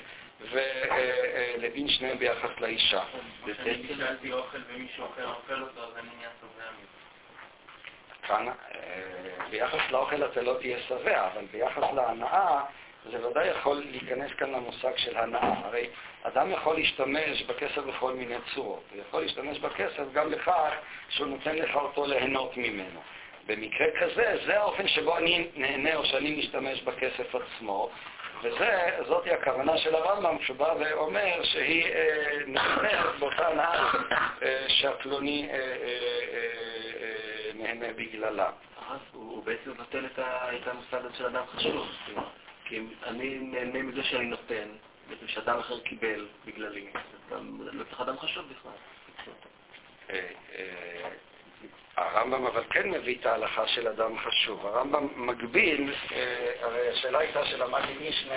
ולדין 0.50 1.88
שניהם 1.88 2.18
ביחס 2.18 2.50
לאישה. 2.60 3.02
כשאני 3.46 3.86
קיבלתי 3.88 4.32
אוכל 4.32 4.58
ומישהו 4.68 5.06
אחר 5.14 5.28
אוכל 5.28 5.62
אותו, 5.62 5.80
אז 5.84 5.96
אני 5.96 6.08
נהיה 6.18 6.30
שבע 6.40 6.64
כאן, 8.26 8.48
אה, 8.48 9.48
ביחס 9.50 9.90
לאוכל 9.90 10.24
אתה 10.24 10.42
לא 10.42 10.56
תהיה 10.60 10.78
שבע, 10.88 11.26
אבל 11.26 11.44
ביחס 11.52 11.82
להנאה 11.94 12.60
זה 13.10 13.26
ודאי 13.26 13.46
יכול 13.46 13.84
להיכנס 13.90 14.32
כאן 14.32 14.50
למושג 14.50 14.96
של 14.96 15.16
הנאה. 15.16 15.52
הרי 15.64 15.86
אדם 16.22 16.50
יכול 16.50 16.76
להשתמש 16.76 17.42
בכסף 17.42 17.78
בכל 17.78 18.12
מיני 18.14 18.34
צורות. 18.54 18.82
הוא 18.92 19.00
יכול 19.08 19.22
להשתמש 19.22 19.58
בכסף 19.58 20.12
גם 20.12 20.30
בכך 20.30 20.72
שהוא 21.08 21.26
נותן 21.26 21.56
לך 21.56 21.74
אותו 21.74 22.06
ליהנות 22.06 22.56
ממנו. 22.56 23.00
במקרה 23.46 23.86
כזה, 24.00 24.36
זה 24.46 24.60
האופן 24.60 24.88
שבו 24.88 25.16
אני 25.16 25.48
נהנה 25.56 25.94
או 25.94 26.04
שאני 26.04 26.36
משתמש 26.38 26.82
בכסף 26.82 27.34
עצמו, 27.34 27.90
וזאתי 28.44 29.30
הכוונה 29.30 29.78
של 29.78 29.94
הרמב"ם 29.94 30.36
שבא 30.40 30.74
ואומר 30.80 31.42
שהיא 31.42 31.84
אה, 31.84 32.38
נחנרת 32.46 33.18
באותה 33.18 33.48
הנאה 33.48 33.92
אה, 34.42 34.64
שהפלוני 34.68 35.48
אה, 35.50 35.54
אה, 35.54 35.60
אה, 37.02 37.50
נהנה 37.54 37.92
בגללה. 37.92 38.50
הוא 39.12 39.44
בעצם 39.44 39.70
מבטל 39.70 40.06
את 40.06 40.66
המושג 40.66 41.04
הזה 41.04 41.16
של 41.16 41.26
אדם 41.26 41.42
חשוב. 41.46 41.88
כי 42.64 42.80
אני 43.02 43.38
נהנה 43.38 43.82
מזה 43.82 44.02
שאני 44.02 44.26
נותן, 44.26 44.68
בעצם 45.08 45.28
שאדם 45.28 45.58
אחר 45.58 45.80
קיבל 45.80 46.26
בגללי, 46.46 46.86
לא 47.72 47.84
צריך 47.84 48.00
אדם 48.00 48.18
חשוב 48.18 48.44
בכלל. 48.50 48.72
הרמב"ם 51.96 52.46
אבל 52.46 52.62
כן 52.70 52.90
מביא 52.90 53.16
את 53.20 53.26
ההלכה 53.26 53.66
של 53.66 53.88
אדם 53.88 54.18
חשוב. 54.18 54.66
הרמב"ם 54.66 55.26
מגביל, 55.26 55.94
אה, 56.12 56.52
הרי 56.62 56.88
השאלה 56.88 57.18
הייתה 57.18 57.44
של 57.44 57.62
המאגי 57.62 58.08
משנה, 58.08 58.34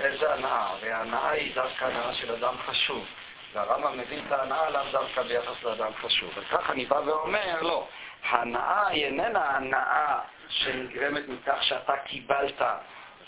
איזה 0.00 0.32
הנאה, 0.32 0.74
וההנאה 0.80 1.30
היא 1.30 1.54
דווקא 1.54 1.84
הנאה 1.84 2.14
של 2.14 2.32
אדם 2.32 2.54
חשוב. 2.66 3.04
והרמב"ם 3.52 3.98
מביא 3.98 4.18
את 4.26 4.32
ההנאה 4.32 4.70
לאו 4.70 4.82
דווקא 4.92 5.22
ביחס 5.22 5.62
לאדם 5.62 5.92
חשוב. 6.02 6.30
וכך 6.36 6.70
אני 6.70 6.86
בא 6.86 7.00
ואומר, 7.06 7.62
לא, 7.62 7.88
ההנאה 8.22 8.88
היא 8.88 9.04
איננה 9.04 9.56
הנאה 9.56 10.18
שנגרמת 10.48 11.28
מכך 11.28 11.62
שאתה 11.62 11.96
קיבלת 11.96 12.62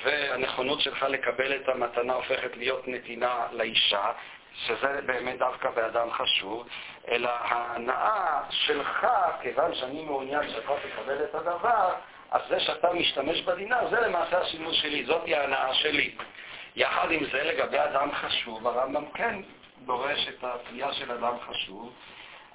והנכונות 0.05 0.81
שלך 0.81 1.03
לקבל 1.03 1.57
את 1.57 1.69
המתנה 1.69 2.13
הופכת 2.13 2.57
להיות 2.57 2.89
נתינה 2.89 3.47
לאישה, 3.53 4.13
שזה 4.65 5.01
באמת 5.07 5.39
דווקא 5.39 5.71
באדם 5.71 6.11
חשוב, 6.11 6.67
אלא 7.09 7.31
ההנאה 7.41 8.43
שלך, 8.51 9.07
כיוון 9.43 9.75
שאני 9.75 10.05
מעוניין 10.05 10.51
שאתה 10.51 10.73
תקבל 10.83 11.25
את 11.25 11.35
הדבר, 11.35 11.95
אז 12.31 12.41
זה 12.49 12.61
שאתה 12.61 12.93
משתמש 12.93 13.43
בדינה, 13.43 13.81
זה 13.91 14.01
למעשה 14.01 14.41
השימוש 14.41 14.83
שלי, 14.83 15.05
זאת 15.05 15.25
היא 15.25 15.37
ההנאה 15.37 15.75
שלי. 15.75 16.15
יחד 16.77 17.11
עם 17.11 17.25
זה, 17.25 17.45
לגבי 17.45 17.79
אדם 17.79 18.09
חשוב, 18.13 18.67
הרמב"ם 18.67 19.05
כן 19.15 19.41
דורש 19.85 20.29
את 20.29 20.45
התביעה 20.45 20.93
של 20.93 21.13
אדם 21.13 21.35
חשוב. 21.49 21.93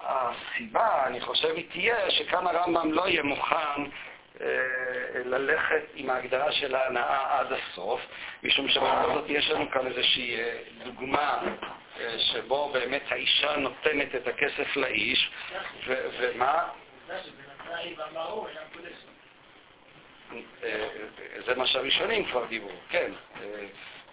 הסיבה, 0.03 1.07
אני 1.07 1.21
חושב, 1.21 1.55
היא 1.55 1.65
תהיה 1.71 2.11
שכאן 2.11 2.47
הרמב"ם 2.47 2.91
לא 2.91 3.07
יהיה 3.07 3.23
מוכן 3.23 3.83
אה, 4.41 4.47
ללכת 5.25 5.83
עם 5.95 6.09
ההגדרה 6.09 6.51
של 6.51 6.75
ההנאה 6.75 7.39
עד 7.39 7.47
הסוף, 7.51 8.01
משום 8.43 8.69
שבכל 8.69 9.13
זאת 9.13 9.25
יש 9.27 9.49
לנו 9.49 9.71
כאן 9.71 9.87
איזושהי 9.87 10.39
אה, 10.39 10.57
דוגמה 10.83 11.39
שבו 12.17 12.69
באמת 12.73 13.01
האישה 13.09 13.55
נותנת 13.57 14.15
את 14.15 14.27
הכסף 14.27 14.75
לאיש, 14.75 15.31
ומה? 15.87 16.67
זה 21.45 21.55
מה 21.55 21.67
שהראשונים 21.67 22.25
כבר 22.25 22.45
דיברו, 22.45 22.71
כן. 22.89 23.11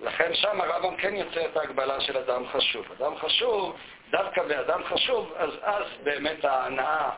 לכן 0.01 0.35
שם 0.35 0.61
הרמב"ם 0.61 0.97
כן 0.97 1.17
יוצא 1.17 1.45
את 1.45 1.57
ההגבלה 1.57 2.01
של 2.01 2.17
אדם 2.17 2.49
חשוב. 2.49 2.93
אדם 2.93 3.17
חשוב, 3.17 3.77
דווקא 4.11 4.43
באדם 4.43 4.81
חשוב, 4.85 5.33
אז 5.37 5.51
אז 5.63 5.85
באמת 6.03 6.45
ההנאה 6.45 7.11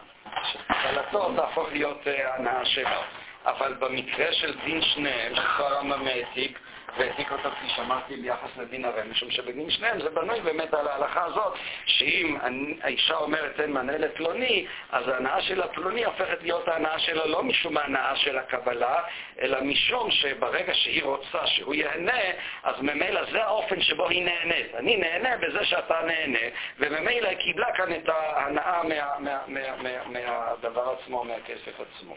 קלתו 0.82 1.32
תהפוך 1.36 1.68
להיות 1.72 2.06
אה, 2.06 2.34
הנאה 2.34 2.64
שלו. 2.64 3.00
אבל 3.44 3.74
במקרה 3.74 4.32
של 4.32 4.58
דין 4.64 4.82
שניהם, 4.82 5.34
שכבר 5.34 5.66
הרמב"ם 5.66 6.06
העתיק, 6.06 6.58
והעתיק 6.98 7.32
אותו, 7.32 7.50
כפי 7.50 7.68
שאמרתי, 7.68 8.16
ביחס 8.16 8.56
לדין 8.56 8.84
הרי, 8.84 9.02
משום 9.10 9.30
שבדין 9.30 9.70
שניהם 9.70 10.00
זה 10.00 10.10
בנוי 10.10 10.40
באמת 10.40 10.74
על 10.74 10.88
ההלכה 10.88 11.24
הזאת, 11.24 11.54
שאם 11.86 12.36
האישה 12.82 13.16
אומרת 13.16 13.60
אין 13.60 13.72
מנה 13.72 13.98
לפלוני, 13.98 14.66
אז 14.90 15.08
ההנאה 15.08 15.42
של 15.42 15.62
הפלוני 15.62 16.04
הופכת 16.04 16.42
להיות 16.42 16.68
ההנאה 16.68 16.98
שלה 16.98 17.26
לא 17.26 17.42
משום 17.42 17.76
ההנאה 17.76 18.16
של 18.16 18.38
הקבלה, 18.38 19.02
אלא 19.40 19.60
משום 19.60 20.10
שברגע 20.10 20.74
שהיא 20.74 21.04
רוצה 21.04 21.46
שהוא 21.46 21.74
ייהנה, 21.74 22.20
אז 22.62 22.80
ממילא 22.80 23.24
זה 23.32 23.44
האופן 23.44 23.80
שבו 23.80 24.08
היא 24.08 24.24
נהנית. 24.24 24.74
אני 24.74 24.96
נהנה 24.96 25.36
בזה 25.36 25.64
שאתה 25.64 26.00
נהנה, 26.06 26.54
וממילא 26.78 27.28
היא 27.28 27.38
קיבלה 27.38 27.72
כאן 27.76 27.94
את 27.94 28.08
ההנאה 28.08 28.82
מה, 28.82 29.18
מה, 29.18 29.38
מה, 29.46 29.76
מה, 29.76 29.90
מהדבר 30.06 30.90
עצמו, 30.90 31.24
מהכסף 31.24 31.80
עצמו. 31.80 32.16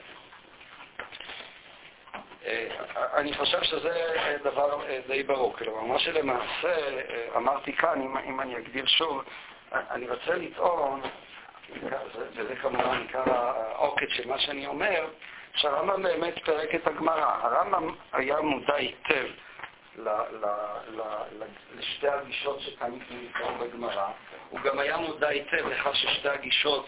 אה, 2.46 2.68
אני 3.14 3.34
חושב 3.34 3.64
שזה 3.64 4.38
דבר 4.44 4.86
אה, 4.86 5.00
די 5.08 5.24
ברור. 5.24 5.54
כלומר, 5.58 5.82
מה 5.82 6.00
שלמעשה 6.00 6.76
אה, 6.78 7.28
אמרתי 7.36 7.74
כאן, 7.74 8.02
אם, 8.02 8.18
אם 8.18 8.42
אני 8.42 8.58
אגדיר 8.58 8.86
שוב, 8.86 9.24
אני 9.72 10.10
רוצה 10.10 10.36
לטעון, 10.36 11.02
וזה 12.36 12.56
כמובן 12.56 13.02
עיקר 13.02 13.24
העוקד 13.34 14.10
של 14.10 14.28
מה 14.28 14.40
שאני 14.40 14.68
אומר, 14.68 15.08
שהרמב"ם 15.56 16.04
באמת 16.04 16.34
פירק 16.46 16.76
את 16.76 16.88
הגמרא. 16.88 17.38
הרמב"ם 17.42 17.96
היה 18.14 18.42
מודע 18.42 18.76
היטב 18.76 19.26
לשתי 21.76 22.08
הגישות 22.08 22.60
שכאן 22.60 23.00
נקראו 23.12 23.56
בגמרא. 23.56 24.08
הוא 24.50 24.60
גם 24.60 24.80
היה 24.80 24.98
מודע 24.98 25.28
היטב 25.28 25.68
לכך 25.68 25.96
ששתי 25.96 26.30
הגישות 26.30 26.86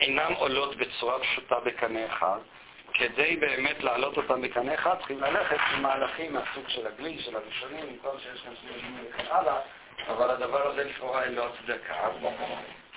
אינן 0.00 0.32
עולות 0.32 0.76
בצורה 0.76 1.18
פשוטה 1.18 1.60
בקנה 1.60 2.06
אחד. 2.06 2.38
כדי 2.94 3.36
באמת 3.36 3.82
להעלות 3.84 4.16
אותם 4.16 4.42
בקנה 4.42 4.74
אחד, 4.74 4.98
צריכים 4.98 5.20
ללכת 5.20 5.56
עם 5.74 5.82
מהלכים 5.82 6.34
מהסוג 6.34 6.68
של 6.68 6.86
הגליל, 6.86 7.20
של 7.20 7.36
הראשונים, 7.36 7.84
עם 7.88 7.96
כל 8.02 8.18
שיש 8.18 8.42
כאן 8.42 8.52
שני 8.60 8.70
וכן 9.08 9.24
הלאה, 9.30 9.60
אבל 10.08 10.30
הדבר 10.30 10.66
הזה 10.66 10.84
לכאורה 10.84 11.24
אין 11.24 11.34
לו 11.34 11.44
הצדקה. 11.44 11.94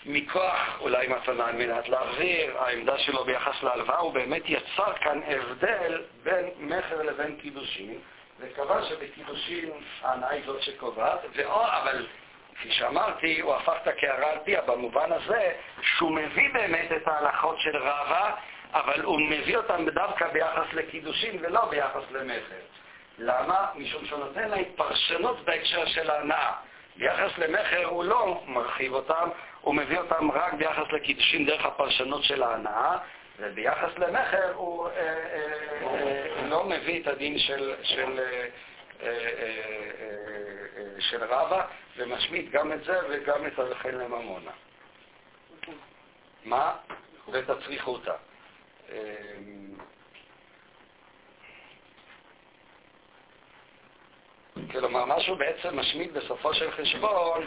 מכוח 0.06 0.78
אולי 0.80 1.08
מתנה 1.08 1.48
על 1.48 1.56
מנת 1.56 1.90
להחזיר, 1.90 2.58
העמדה 2.58 2.98
שלו 2.98 3.24
ביחס 3.24 3.64
להלוואה, 3.64 3.98
הוא 3.98 4.14
באמת 4.14 4.42
יצר 4.46 4.94
כאן 4.94 5.20
הבדל 5.28 6.02
בין 6.24 6.50
מכר 6.58 7.02
לבין 7.02 7.36
קידושין, 7.36 8.00
וקבע 8.40 8.84
שבקידושין 8.84 9.72
ההנאה 10.02 10.30
היא 10.30 10.44
זאת 10.46 10.62
שקובעת, 10.62 11.20
ואו, 11.36 11.66
אבל 11.66 12.06
כפי 12.56 12.72
שאמרתי, 12.72 13.42
הוא 13.42 13.56
הפך 13.56 13.76
את 13.82 13.88
הקערה 13.88 14.32
על 14.32 14.38
פיה 14.46 14.62
במובן 14.62 15.12
הזה 15.12 15.52
שהוא 15.82 16.12
מביא 16.12 16.54
באמת 16.54 16.92
את 16.92 17.08
ההלכות 17.08 17.60
של 17.60 17.78
רבא, 17.78 18.36
אבל 18.74 19.02
הוא 19.02 19.22
מביא 19.22 19.58
אותן 19.58 19.86
דווקא 19.90 20.28
ביחס 20.28 20.74
לקידושין 20.74 21.38
ולא 21.42 21.66
ביחס 21.66 22.04
למכר. 22.12 22.62
למה? 23.18 23.68
משום 23.76 24.06
שהוא 24.06 24.20
נותן 24.20 24.50
לה 24.50 24.58
פרשנות 24.76 25.46
בהקשר 25.46 25.86
של 25.86 26.10
ההנאה. 26.10 26.52
ביחס 26.96 27.38
למכר 27.38 27.86
הוא 27.86 28.04
לא 28.04 28.44
מרחיב 28.48 28.94
אותם, 28.94 29.30
הוא 29.62 29.76
מביא 29.76 29.98
אותם 29.98 30.32
רק 30.32 30.54
ביחס 30.54 30.92
לקידושין 30.92 31.46
דרך 31.46 31.66
הפרשנות 31.66 32.24
של 32.24 32.44
ההנאה, 32.44 32.98
וביחס 33.40 33.98
למכר 33.98 34.54
הוא 34.54 34.88
אה, 34.88 34.94
אה, 34.94 35.18
אה, 35.84 36.48
לא 36.48 36.64
מביא 36.64 37.02
את 37.02 37.08
הדין 37.08 37.40
של, 37.40 37.76
של, 37.84 38.20
אה, 38.20 38.48
אה, 39.02 39.08
אה, 40.78 41.02
של 41.02 41.24
רבא, 41.24 41.66
ומשמיט 41.98 42.52
גם 42.52 42.72
את 42.72 42.84
זה 42.84 43.00
וגם 43.10 43.48
את 43.48 43.60
הלכן 43.60 43.96
לממונה. 43.96 44.52
מה? 46.46 46.76
ואת 47.32 47.50
הצריכותא. 47.50 48.14
כלומר, 54.72 55.06
מה 55.06 55.20
שהוא 55.20 55.38
בעצם 55.38 55.80
משמיט 55.80 56.12
בסופו 56.12 56.54
של 56.54 56.72
חשבון, 56.72 57.44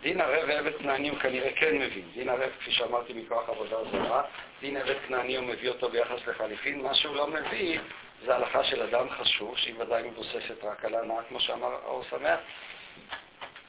דין 0.00 0.20
ערב 0.20 0.48
ועבד 0.48 0.76
כנעני 0.78 1.08
הוא 1.08 1.18
כנראה 1.18 1.50
כן 1.56 1.78
מבין. 1.78 2.04
דין 2.14 2.28
ערב, 2.28 2.50
כפי 2.60 2.72
שאמרתי, 2.72 3.12
מכוח 3.12 3.48
עבודה 3.48 3.76
זרה, 3.92 4.22
דין 4.60 4.76
עבד 4.76 4.94
כנעני 5.06 5.36
הוא 5.36 5.46
מביא 5.46 5.68
אותו 5.68 5.88
ביחס 5.88 6.26
לחליפין. 6.26 6.82
מה 6.82 6.94
שהוא 6.94 7.16
לא 7.16 7.26
מביא 7.26 7.80
זה 8.24 8.36
הלכה 8.36 8.64
של 8.64 8.82
אדם 8.82 9.10
חשוב, 9.10 9.56
שהיא 9.56 9.74
ודאי 9.78 10.02
מבוססת 10.02 10.64
רק 10.64 10.84
על 10.84 10.94
הנאה, 10.94 11.22
כמו 11.28 11.40
שאמר 11.40 11.72
האור 11.72 12.02
שמח. 12.10 12.38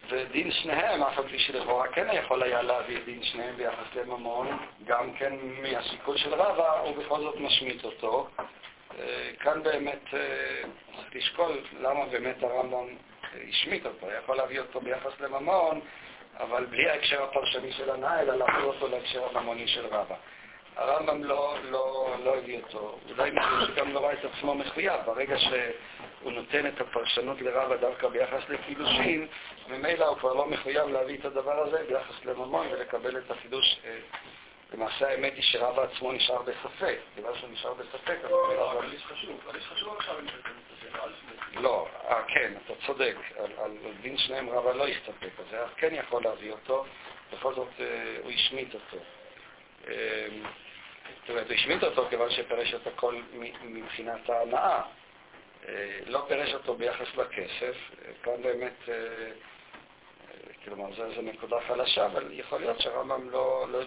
ודין 0.09 0.51
שניהם, 0.51 1.03
אף 1.03 1.19
על 1.19 1.27
פי 1.27 1.39
שלכאורה 1.39 1.87
כן 1.87 2.07
יכול 2.13 2.43
היה 2.43 2.61
להביא 2.61 2.99
דין 3.05 3.23
שניהם 3.23 3.55
ביחס 3.55 3.95
לממון, 3.95 4.57
גם 4.85 5.13
כן 5.13 5.33
מהשיקול 5.61 6.17
של 6.17 6.33
רבא, 6.33 6.79
הוא 6.79 6.97
בכל 6.97 7.19
זאת 7.19 7.35
משמיט 7.39 7.83
אותו. 7.83 8.27
אה, 8.99 9.31
כאן 9.39 9.63
באמת 9.63 10.13
אה, 10.13 10.19
צריך 10.95 11.15
לשקול 11.15 11.63
למה 11.79 12.05
באמת 12.05 12.43
הרמב"ם 12.43 12.85
השמיט 13.49 13.85
אותו, 13.85 14.07
יכול 14.23 14.37
להביא 14.37 14.59
אותו 14.59 14.81
ביחס 14.81 15.19
לממון, 15.19 15.81
אבל 16.39 16.65
בלי 16.65 16.89
ההקשר 16.89 17.23
הפרשני 17.23 17.71
של 17.71 17.89
הנאה, 17.89 18.21
אלא 18.21 18.35
להביא 18.35 18.63
אותו 18.63 18.87
להקשר 18.87 19.37
הממוני 19.37 19.67
של 19.67 19.85
רבא. 19.85 20.15
הרמב"ם 20.75 21.23
לא, 21.23 21.55
לא, 21.63 22.15
לא 22.23 22.37
הביא 22.37 22.57
אותו, 22.57 22.99
אולי 23.09 23.31
משום 23.31 23.59
שגם 23.67 23.93
לא 23.93 23.99
ראה 23.99 24.13
את 24.13 24.25
עצמו 24.25 24.55
מחויב. 24.55 25.01
ברגע 25.05 25.35
שהוא 26.19 26.31
נותן 26.31 26.67
את 26.67 26.81
הפרשנות 26.81 27.41
לרבא 27.41 27.75
דווקא 27.75 28.07
ביחס 28.07 28.49
לקידושין, 28.49 29.27
ממילא 29.67 30.05
הוא 30.05 30.17
כבר 30.17 30.33
לא 30.33 30.47
מחויב 30.47 30.89
להביא 30.89 31.17
את 31.17 31.25
הדבר 31.25 31.59
הזה 31.59 31.83
ביחס 31.87 32.25
לממון 32.25 32.67
ולקבל 32.71 33.17
את 33.17 33.31
החידוש 33.31 33.79
אה, 33.85 33.99
למעשה 34.73 35.09
האמת 35.09 35.33
היא 35.33 35.43
שרבא 35.43 35.83
עצמו 35.83 36.11
נשאר 36.11 36.41
בספק, 36.41 36.97
כיוון 37.15 37.33
שהוא 37.39 37.49
נשאר 37.49 37.73
בספק, 37.73 38.17
אז 38.23 38.31
הוא 38.31 38.53
לא, 38.53 38.71
אבל 38.71 38.87
חשוב, 38.97 39.39
אבל 39.45 39.59
חשוב 39.59 39.97
עכשיו 39.97 40.15
זה 40.81 41.59
לא, 41.61 41.87
אה, 42.09 42.23
כן, 42.27 42.53
אתה 42.65 42.73
צודק, 42.85 43.15
על 43.57 43.71
דין 44.01 44.17
שניהם 44.17 44.49
רבא 44.49 44.73
לא 44.73 44.87
הסתפק, 44.87 45.29
אז 45.39 45.53
היה 45.53 45.65
כן 45.77 45.89
יכול 45.93 46.23
להביא 46.23 46.51
אותו, 46.51 46.85
בכל 47.33 47.53
זאת 47.53 47.69
אה, 47.79 48.17
הוא 48.23 48.31
השמיט 48.31 48.73
אותו. 48.73 48.97
זאת 51.21 51.29
אומרת, 51.29 51.47
הוא 51.47 51.55
השמיט 51.55 51.83
אותו 51.83 52.07
כיוון 52.09 52.29
שפרש 52.29 52.73
את 52.73 52.87
הכל 52.87 53.15
מבחינת 53.63 54.29
ההנאה. 54.29 54.81
לא 56.05 56.25
פירש 56.27 56.53
אותו 56.53 56.73
ביחס 56.73 57.07
לכסף, 57.15 57.75
כאן 58.23 58.41
באמת 58.41 58.89
כלומר, 60.65 60.93
זו 60.93 61.21
נקודה 61.21 61.57
חלשה, 61.67 62.05
אבל 62.05 62.27
יכול 62.31 62.59
להיות 62.59 62.79
שהרמב"ם 62.81 63.29
לא, 63.29 63.65
לא, 63.71 63.81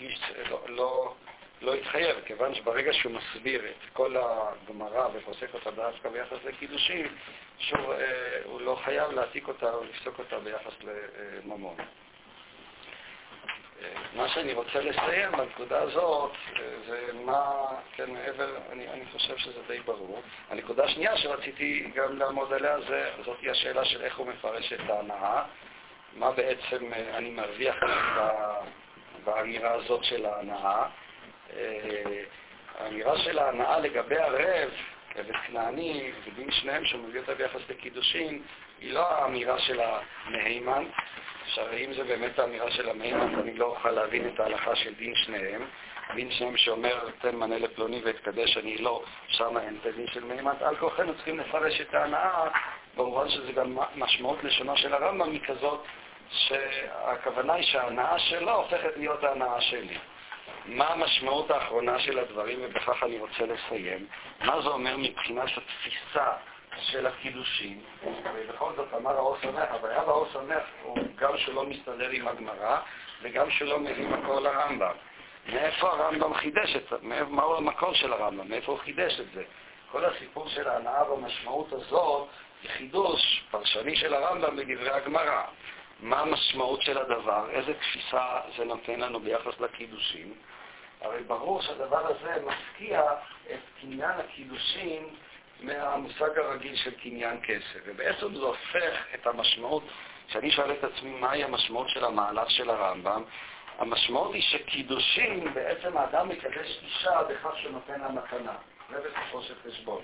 לא, 0.51 0.65
לא, 0.69 1.15
לא 1.63 1.75
התחייב, 1.75 2.17
כיוון 2.25 2.55
שברגע 2.55 2.93
שהוא 2.93 3.13
מסביר 3.13 3.65
את 3.71 3.91
כל 3.93 4.17
הגמרא 4.17 5.09
ופוסק 5.15 5.55
אותה 5.55 5.71
דווקא 5.71 6.09
ביחס 6.09 6.37
לקידושים, 6.45 7.07
שוב, 7.59 7.91
אה, 7.91 8.41
הוא 8.45 8.61
לא 8.61 8.79
חייב 8.85 9.11
להעתיק 9.11 9.49
אותה 9.49 9.75
או 9.75 9.85
לפסוק 9.85 10.19
אותה 10.19 10.39
ביחס 10.39 10.73
לממון. 10.83 11.77
מה 14.17 14.29
שאני 14.29 14.53
רוצה 14.53 14.81
לסיים 14.81 15.33
בנקודה 15.33 15.83
הזאת 15.83 16.33
אה, 16.57 16.63
זה 16.87 17.13
מה, 17.25 17.67
כן, 17.95 18.11
מעבר, 18.11 18.57
אני, 18.73 18.89
אני 18.89 19.05
חושב 19.13 19.37
שזה 19.37 19.61
די 19.69 19.81
ברור. 19.81 20.23
הנקודה 20.51 20.85
השנייה 20.85 21.17
שרציתי 21.17 21.91
גם 21.95 22.19
לעמוד 22.19 22.53
עליה, 22.53 22.81
זה, 22.81 23.11
זאת 23.25 23.37
היא 23.41 23.51
השאלה 23.51 23.85
של 23.85 24.03
איך 24.03 24.19
הוא 24.19 24.27
מפרש 24.27 24.73
את 24.73 24.91
ההנאה. 24.91 25.43
מה 26.17 26.31
בעצם 26.31 26.93
אה, 26.93 27.19
אני 27.19 27.31
מרוויח 27.31 27.77
באמירה 29.25 29.73
הזאת 29.73 30.05
של 30.05 30.27
ההנאה. 30.27 30.87
אה, 31.57 32.23
האמירה 32.79 33.19
של 33.19 33.39
ההנאה 33.39 33.79
לגבי 33.79 34.17
ערב, 34.17 34.71
עבד 35.15 35.37
כנעני 35.47 36.13
ודין 36.25 36.51
שניהם 36.51 36.85
שהוא 36.85 37.09
מביא 37.09 37.21
אותה 37.21 37.35
ביחס 37.35 37.61
לקידושין, 37.69 38.43
היא 38.83 38.93
לא 38.93 39.09
האמירה 39.09 39.59
של 39.59 39.81
המהימן. 39.81 40.85
שהרי 41.47 41.85
אם 41.85 41.93
זה 41.93 42.05
באמת 42.05 42.39
האמירה 42.39 42.71
של 42.71 42.89
המהימן, 42.89 43.35
אני 43.39 43.55
לא 43.55 43.65
אוכל 43.65 43.91
להבין 43.91 44.29
את 44.29 44.41
ההלכה 44.41 44.77
של 44.77 44.95
דין 44.95 45.15
שניהם. 45.15 45.67
דין 46.15 46.31
שניהם 46.31 46.57
שאומר, 46.57 47.09
תן 47.21 47.37
מנה 47.37 47.59
לפלוני 47.59 48.01
ואתקדש, 48.05 48.57
אני 48.57 48.79
לא, 48.79 49.03
שם 49.29 49.59
אין 49.59 49.79
את 49.81 49.87
הדין 49.87 50.07
של 50.07 50.25
מהימן. 50.25 50.55
על 50.61 50.77
כוחנו 50.77 51.15
צריכים 51.15 51.39
לפרש 51.39 51.81
את 51.81 51.95
ההנאה, 51.95 52.49
במובן 52.97 53.29
שזה 53.29 53.53
גם 53.53 53.79
משמעות 53.97 54.45
לשונה 54.45 54.77
של 54.77 54.95
הרמב"ם 54.95 55.31
היא 55.31 55.41
כזאת, 55.47 55.85
שהכוונה 56.31 57.53
היא 57.53 57.65
שההנאה 57.65 58.19
שלו 58.19 58.55
הופכת 58.55 58.97
להיות 58.97 59.25
ההנאה 59.25 59.61
שלי. 59.61 59.99
מה 60.67 60.87
המשמעות 60.89 61.51
האחרונה 61.51 61.99
של 61.99 62.19
הדברים, 62.19 62.59
ובכך 62.63 63.03
אני 63.03 63.19
רוצה 63.19 63.47
לסיים? 63.47 64.07
מה 64.45 64.61
זה 64.63 64.69
אומר 64.69 64.97
מבחינת 64.97 65.49
התפיסה 65.49 66.33
של 66.81 67.07
הקידושים? 67.07 67.83
ובכל 68.35 68.73
זאת 68.77 68.95
אמר 68.95 69.17
האור 69.17 69.37
שמח, 69.43 69.69
הבעיה 69.71 70.05
באור 70.05 70.27
שמח 70.33 70.63
הוא 70.83 70.99
גם 71.17 71.37
שלא 71.37 71.65
מסתדר 71.65 72.11
עם 72.11 72.29
הגמרא, 72.29 72.81
וגם 73.23 73.51
שלא 73.51 73.79
מביא 73.81 74.09
מקור 74.09 74.41
לרמב"ם. 74.41 74.95
מאיפה 75.47 75.89
הרמב"ם 75.89 76.35
חידש 76.35 76.77
את 76.77 76.85
זה? 76.91 76.97
מהו 77.29 77.57
המקור 77.57 77.95
של 77.95 78.13
הרמב"ם? 78.13 78.49
מאיפה 78.49 78.73
הוא 78.73 78.81
חידש 78.81 79.21
את 79.21 79.27
זה? 79.35 79.43
כל 79.91 80.05
הסיפור 80.05 80.49
של 80.49 80.69
ההנאה 80.69 81.05
במשמעות 81.05 81.73
הזאת 81.73 82.29
היא 82.63 82.71
חידוש 82.71 83.45
פרשני 83.51 83.97
של 83.97 84.15
הרמב"ם 84.15 84.57
בדברי 84.57 84.91
הגמרא. 84.91 85.43
מה 86.01 86.21
המשמעות 86.21 86.83
של 86.83 86.99
הדבר, 86.99 87.51
איזה 87.51 87.75
תפיסה 87.75 88.41
זה 88.57 88.65
נותן 88.65 89.01
לנו 89.01 89.21
ביחס 89.21 89.61
לקידושים. 89.61 90.35
הרי 91.01 91.23
ברור 91.23 91.63
שהדבר 91.63 92.07
הזה 92.07 92.43
מפקיע 92.47 93.03
את 93.53 93.61
קניין 93.81 94.11
הקידושים 94.11 95.09
מהמושג 95.63 96.39
הרגיל 96.39 96.77
של 96.77 96.91
קניין 96.91 97.41
כסף, 97.43 97.81
ובעצם 97.85 98.35
זה 98.35 98.43
הופך 98.43 99.05
את 99.15 99.27
המשמעות, 99.27 99.83
כשאני 100.29 100.51
שואל 100.51 100.73
את 100.73 100.85
עצמי 100.85 101.11
מהי 101.11 101.45
המשמעות 101.45 101.89
של 101.89 102.05
המהלך 102.05 102.51
של 102.51 102.71
הרמב"ם, 102.71 103.23
המשמעות 103.79 104.35
היא 104.35 104.43
שקידושים, 104.43 105.55
בעצם 105.55 105.97
האדם 105.97 106.29
מקדש 106.29 106.81
אישה 106.83 107.23
בכך 107.23 107.59
שנותן 107.59 108.01
לה 108.01 108.09
מתנה. 108.09 108.57
זה 108.91 108.99
בסופו 108.99 109.43
של 109.43 109.55
חשבון. 109.67 110.03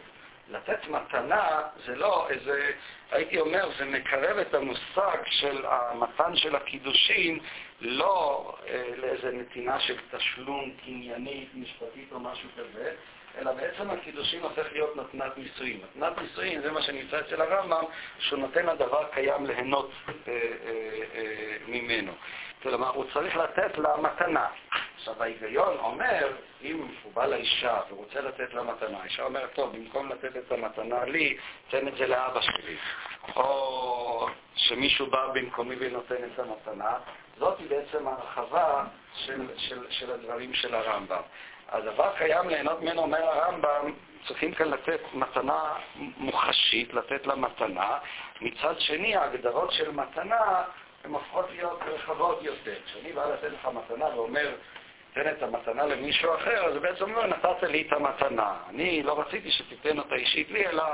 לתת 0.51 0.89
מתנה 0.89 1.61
זה 1.87 1.97
לא 1.97 2.29
איזה, 2.31 2.71
הייתי 3.11 3.41
אומר, 3.41 3.69
זה 3.79 3.85
מקרב 3.85 4.39
את 4.39 4.55
המושג 4.55 5.19
של 5.25 5.67
המתן 5.67 6.37
של 6.37 6.57
הקידושין 6.57 7.39
לא 7.81 8.55
אה, 8.67 8.91
לאיזה 8.97 9.33
נתינה 9.33 9.81
של 9.81 9.97
תשלום 10.11 10.71
קניינית, 10.85 11.49
משפטית 11.55 12.13
או 12.13 12.21
משהו 12.21 12.49
כזה, 12.57 12.95
אלא 13.39 13.53
בעצם 13.53 13.91
הקידושין 13.91 14.43
הופך 14.43 14.73
להיות 14.73 14.97
נתנת 14.97 15.39
נישואין. 15.39 15.81
נתנת 15.97 16.19
נישואין 16.19 16.61
זה 16.61 16.73
מה 16.73 16.83
שנמצא 16.83 17.21
אצל 17.21 17.43
הרמב"ם, 17.43 17.85
שהוא 18.19 18.39
נותן 18.39 18.67
לדבר 18.67 19.05
קיים 19.13 19.47
ליהנות 19.47 19.91
אה, 20.09 20.33
אה, 20.33 20.41
אה, 21.15 21.57
ממנו. 21.67 22.13
כלומר, 22.63 22.89
הוא 22.89 23.05
צריך 23.13 23.37
לתת 23.37 23.79
לה 23.79 23.97
מתנה. 23.97 24.47
עכשיו, 24.97 25.23
ההיגיון 25.23 25.77
אומר, 25.79 26.33
אם 26.63 26.89
הוא 27.03 27.13
בא 27.13 27.27
לאישה 27.27 27.81
ורוצה 27.91 28.21
לתת 28.21 28.55
לה 28.55 28.63
מתנה, 28.63 28.99
האישה 29.01 29.23
אומרת, 29.23 29.55
טוב, 29.55 29.77
במקום 29.77 30.09
לתת 30.09 30.37
את 30.37 30.53
המתנה 30.53 31.05
לי, 31.05 31.37
תן 31.71 31.89
את 31.89 31.97
זה 31.97 32.07
לאבא 32.07 32.41
שלי. 32.41 32.77
או 33.37 34.29
שמישהו 34.55 35.07
בא 35.07 35.27
במקומי 35.35 35.77
ונותן 35.79 36.25
את 36.35 36.39
המתנה, 36.39 36.99
זאת 37.39 37.61
בעצם 37.61 38.09
הרחבה 38.09 38.85
של, 39.15 39.47
של, 39.57 39.91
של 39.91 40.11
הדברים 40.11 40.55
של 40.55 40.75
הרמב"ם. 40.75 41.23
הדבר 41.69 42.13
קיים 42.19 42.49
ליהנות 42.49 42.83
ממנו, 42.83 43.03
אומר 43.03 43.25
הרמב"ם, 43.25 43.93
צריכים 44.27 44.55
כאן 44.55 44.69
לתת 44.69 45.01
מתנה 45.15 45.75
מוחשית, 45.97 46.95
לתת 46.95 47.27
לה 47.27 47.35
מתנה. 47.35 47.99
מצד 48.41 48.81
שני, 48.81 49.17
ההגדרות 49.17 49.73
של 49.73 49.91
מתנה 49.91 50.63
הן 51.05 51.11
הופכות 51.11 51.47
להיות 51.51 51.81
רחבות 51.87 52.43
יותר. 52.43 52.75
כשאני 52.87 53.13
בא 53.13 53.27
לתת 53.27 53.53
לך 53.53 53.69
מתנה 53.75 54.07
ואומר, 54.17 54.55
תן 55.13 55.29
את 55.29 55.43
המתנה 55.43 55.87
למישהו 55.87 56.35
אחר, 56.35 56.65
אז 56.65 56.77
בעצם 56.77 57.13
לא 57.13 57.27
נתת 57.27 57.63
לי 57.63 57.85
את 57.89 57.93
המתנה. 57.93 58.57
אני 58.69 59.03
לא 59.03 59.21
רציתי 59.21 59.51
שתיתן 59.51 59.99
אותה 59.99 60.15
אישית 60.15 60.51
לי, 60.51 60.67
אלא 60.67 60.85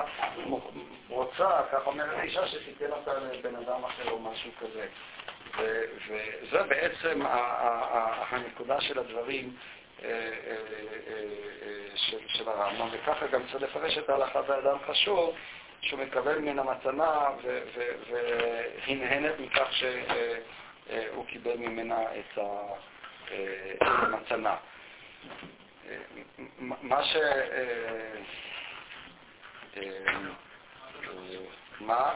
רוצה, 1.08 1.60
כך 1.72 1.86
אומרת 1.86 2.18
האישה, 2.18 2.46
שתיתן 2.46 2.90
אותה 2.90 3.12
לבן 3.14 3.56
אדם 3.56 3.84
אחר 3.84 4.10
או 4.10 4.18
משהו 4.18 4.50
כזה. 4.60 4.86
וזה 6.08 6.62
בעצם 6.62 7.22
הנקודה 8.30 8.80
של 8.80 8.98
הדברים 8.98 9.56
של 12.26 12.48
הרמב"ם, 12.48 12.88
וככה 12.92 13.26
גם 13.26 13.42
צריך 13.52 13.62
לפרש 13.62 13.98
את 13.98 14.08
ההלכה 14.08 14.42
באדם 14.42 14.76
חשוב, 14.86 15.34
שהוא 15.80 16.00
מקבל 16.00 16.38
מן 16.38 16.58
המתנה 16.58 17.28
והנהנת 18.86 19.34
מכך 19.38 19.68
שהוא 19.72 21.26
קיבל 21.26 21.56
ממנה 21.56 22.02
את 22.02 22.38
המתנה. 23.80 24.56
מה 26.58 27.04
ש... 27.04 27.16
מה? 31.80 32.14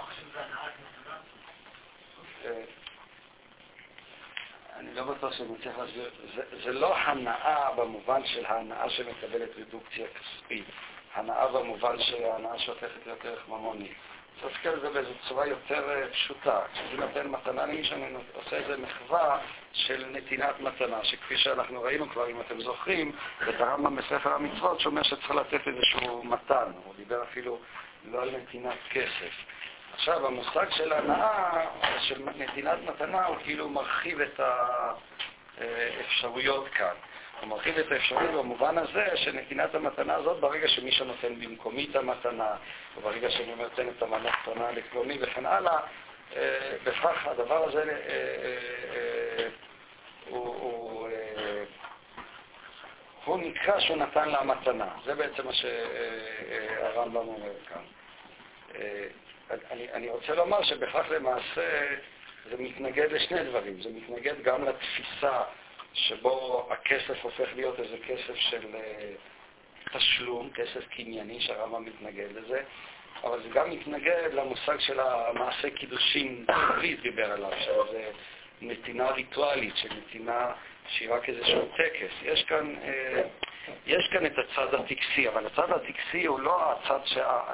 אני 4.79 4.95
לא 4.95 5.03
בטוח 5.03 5.33
שאני 5.33 5.49
מצליח 5.53 5.79
להסביר. 5.79 6.11
זה, 6.35 6.43
זה 6.65 6.73
לא 6.73 6.97
הנאה 6.97 7.73
במובן 7.77 8.27
של 8.27 8.47
ההנאה 8.47 8.91
שמקבלת 8.91 9.51
רדוקציה 9.57 10.07
כספית. 10.07 10.65
הנאה 11.15 11.49
במובן 11.49 11.99
של 11.99 12.25
ההנאה 12.25 12.59
שהופכת 12.59 13.07
להיות 13.07 13.25
ערך 13.25 13.49
ממוני. 13.49 13.89
צריך 14.41 14.53
להסתכל 14.53 14.69
על 14.69 14.81
זה 14.81 14.91
באיזו 14.91 15.11
צורה 15.29 15.47
יותר 15.47 15.91
אה, 15.91 16.09
פשוטה. 16.09 16.61
כשאני 16.73 16.97
נותן 16.97 17.29
מתנה 17.29 17.67
למישהו, 17.67 17.97
אני 17.97 18.15
עושה 18.35 18.57
איזה 18.57 18.77
מחווה 18.77 19.39
של 19.73 20.07
נתינת 20.13 20.61
מתנה, 20.61 21.05
שכפי 21.05 21.37
שאנחנו 21.37 21.83
ראינו 21.83 22.09
כבר, 22.11 22.31
אם 22.31 22.41
אתם 22.41 22.61
זוכרים, 22.61 23.13
את 23.49 23.61
הרמב"ם 23.61 23.97
בספר 23.97 24.35
המצוות 24.35 24.81
שאומר 24.81 25.03
שצריך 25.03 25.31
לתת 25.31 25.69
איזשהו 25.69 26.25
מתן. 26.25 26.73
הוא 26.85 26.95
דיבר 26.97 27.23
אפילו 27.23 27.59
לא 28.05 28.23
על 28.23 28.37
נתינת 28.37 28.79
כסף. 28.91 29.33
עכשיו, 29.99 30.27
המושג 30.27 30.67
של 30.71 30.93
הנאה, 30.93 31.65
של 31.99 32.23
נתינת 32.37 32.79
מתנה, 32.87 33.27
הוא 33.27 33.37
כאילו 33.45 33.69
מרחיב 33.69 34.21
את 34.21 34.41
האפשרויות 35.59 36.69
כאן. 36.69 36.95
הוא 37.41 37.49
מרחיב 37.49 37.79
את 37.79 37.93
האפשרות 37.93 38.31
במובן 38.31 38.79
הזה 38.79 39.07
של 39.17 39.33
נתינת 39.33 39.75
המתנה 39.75 40.15
הזאת 40.15 40.41
ברגע 40.41 40.69
שמישהו 40.69 41.07
נותן 41.07 41.41
במקומי 41.41 41.87
את 41.91 41.97
המתנה, 41.97 42.57
או 42.97 43.01
ברגע 43.01 43.31
שאני 43.31 43.55
נותן 43.55 43.89
את 43.89 44.03
המתנה 44.03 44.71
לפלוני 44.71 45.19
וכן 45.21 45.47
הלאה, 45.47 45.79
אה, 46.37 46.77
בכך 46.85 47.27
הדבר 47.27 47.65
הזה 47.65 47.83
אה, 47.83 47.95
אה, 48.95 49.49
הוא, 50.29 51.09
הוא 53.25 53.39
נקרא 53.39 53.81
שהוא 53.81 53.97
נתן 53.97 54.29
לה 54.29 54.43
מתנה. 54.45 54.89
זה 55.05 55.15
בעצם 55.15 55.47
מה 55.47 55.53
שהרמב"ם 55.53 57.17
אומר 57.17 57.53
כאן. 57.69 57.83
אני, 59.71 59.93
אני 59.93 60.09
רוצה 60.09 60.35
לומר 60.35 60.63
שבכך 60.63 61.07
למעשה 61.11 61.97
זה 62.51 62.57
מתנגד 62.59 63.13
לשני 63.13 63.45
דברים. 63.45 63.83
זה 63.83 63.89
מתנגד 63.91 64.43
גם 64.43 64.65
לתפיסה 64.65 65.43
שבו 65.93 66.69
הכסף 66.71 67.23
הופך 67.23 67.49
להיות 67.57 67.81
איזה 67.81 67.97
כסף 68.07 68.35
של 68.35 68.63
uh, 68.63 69.99
תשלום, 69.99 70.51
כסף 70.51 70.89
קנייני, 70.89 71.41
שהרמב"ם 71.41 71.85
מתנגד 71.85 72.33
לזה, 72.35 72.63
אבל 73.25 73.43
זה 73.43 73.49
גם 73.49 73.71
מתנגד 73.71 74.31
למושג 74.33 74.81
של 74.81 75.01
המעשה 75.01 75.71
קידושין, 75.71 76.47
דוד 76.47 77.01
דיבר 77.03 77.33
עליו, 77.33 77.51
שזה 77.61 78.11
נתינה 78.61 79.11
ריטואלית, 79.11 79.77
של 79.77 79.89
נתינה 79.97 80.53
שהיא 80.89 81.11
רק 81.11 81.29
איזשהו 81.29 81.69
טקס. 81.77 82.13
יש 82.23 82.45
כאן, 82.45 82.75
אה, 82.83 83.23
יש 83.87 84.09
כאן 84.13 84.27
את 84.27 84.33
הצד 84.39 84.75
הטקסי, 84.75 85.29
אבל 85.29 85.47
הצד 85.47 85.73
הטקסי 85.73 86.27
הוא 86.27 86.41
לא 86.41 86.73
הצד 86.73 87.01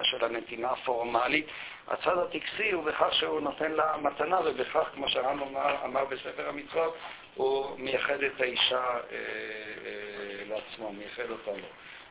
של 0.02 0.24
הנתינה 0.24 0.70
הפורמלית, 0.70 1.46
הצד 1.88 2.18
הטקסי 2.18 2.70
הוא 2.72 2.84
בכך 2.84 3.14
שהוא 3.14 3.40
נותן 3.40 3.72
לה 3.72 3.96
מתנה, 3.96 4.40
ובכך, 4.44 4.88
כמו 4.94 5.08
שהרמב"ם 5.08 5.42
אמר, 5.42 5.84
אמר 5.84 6.04
בספר 6.04 6.48
המצוות, 6.48 6.96
הוא 7.34 7.78
מייחד 7.78 8.22
את 8.22 8.40
האישה 8.40 8.84
אה, 8.84 9.00
אה, 9.12 10.44
לעצמו, 10.48 10.92
מייחד 10.92 11.30
אותה 11.30 11.50
לו. 11.50 11.66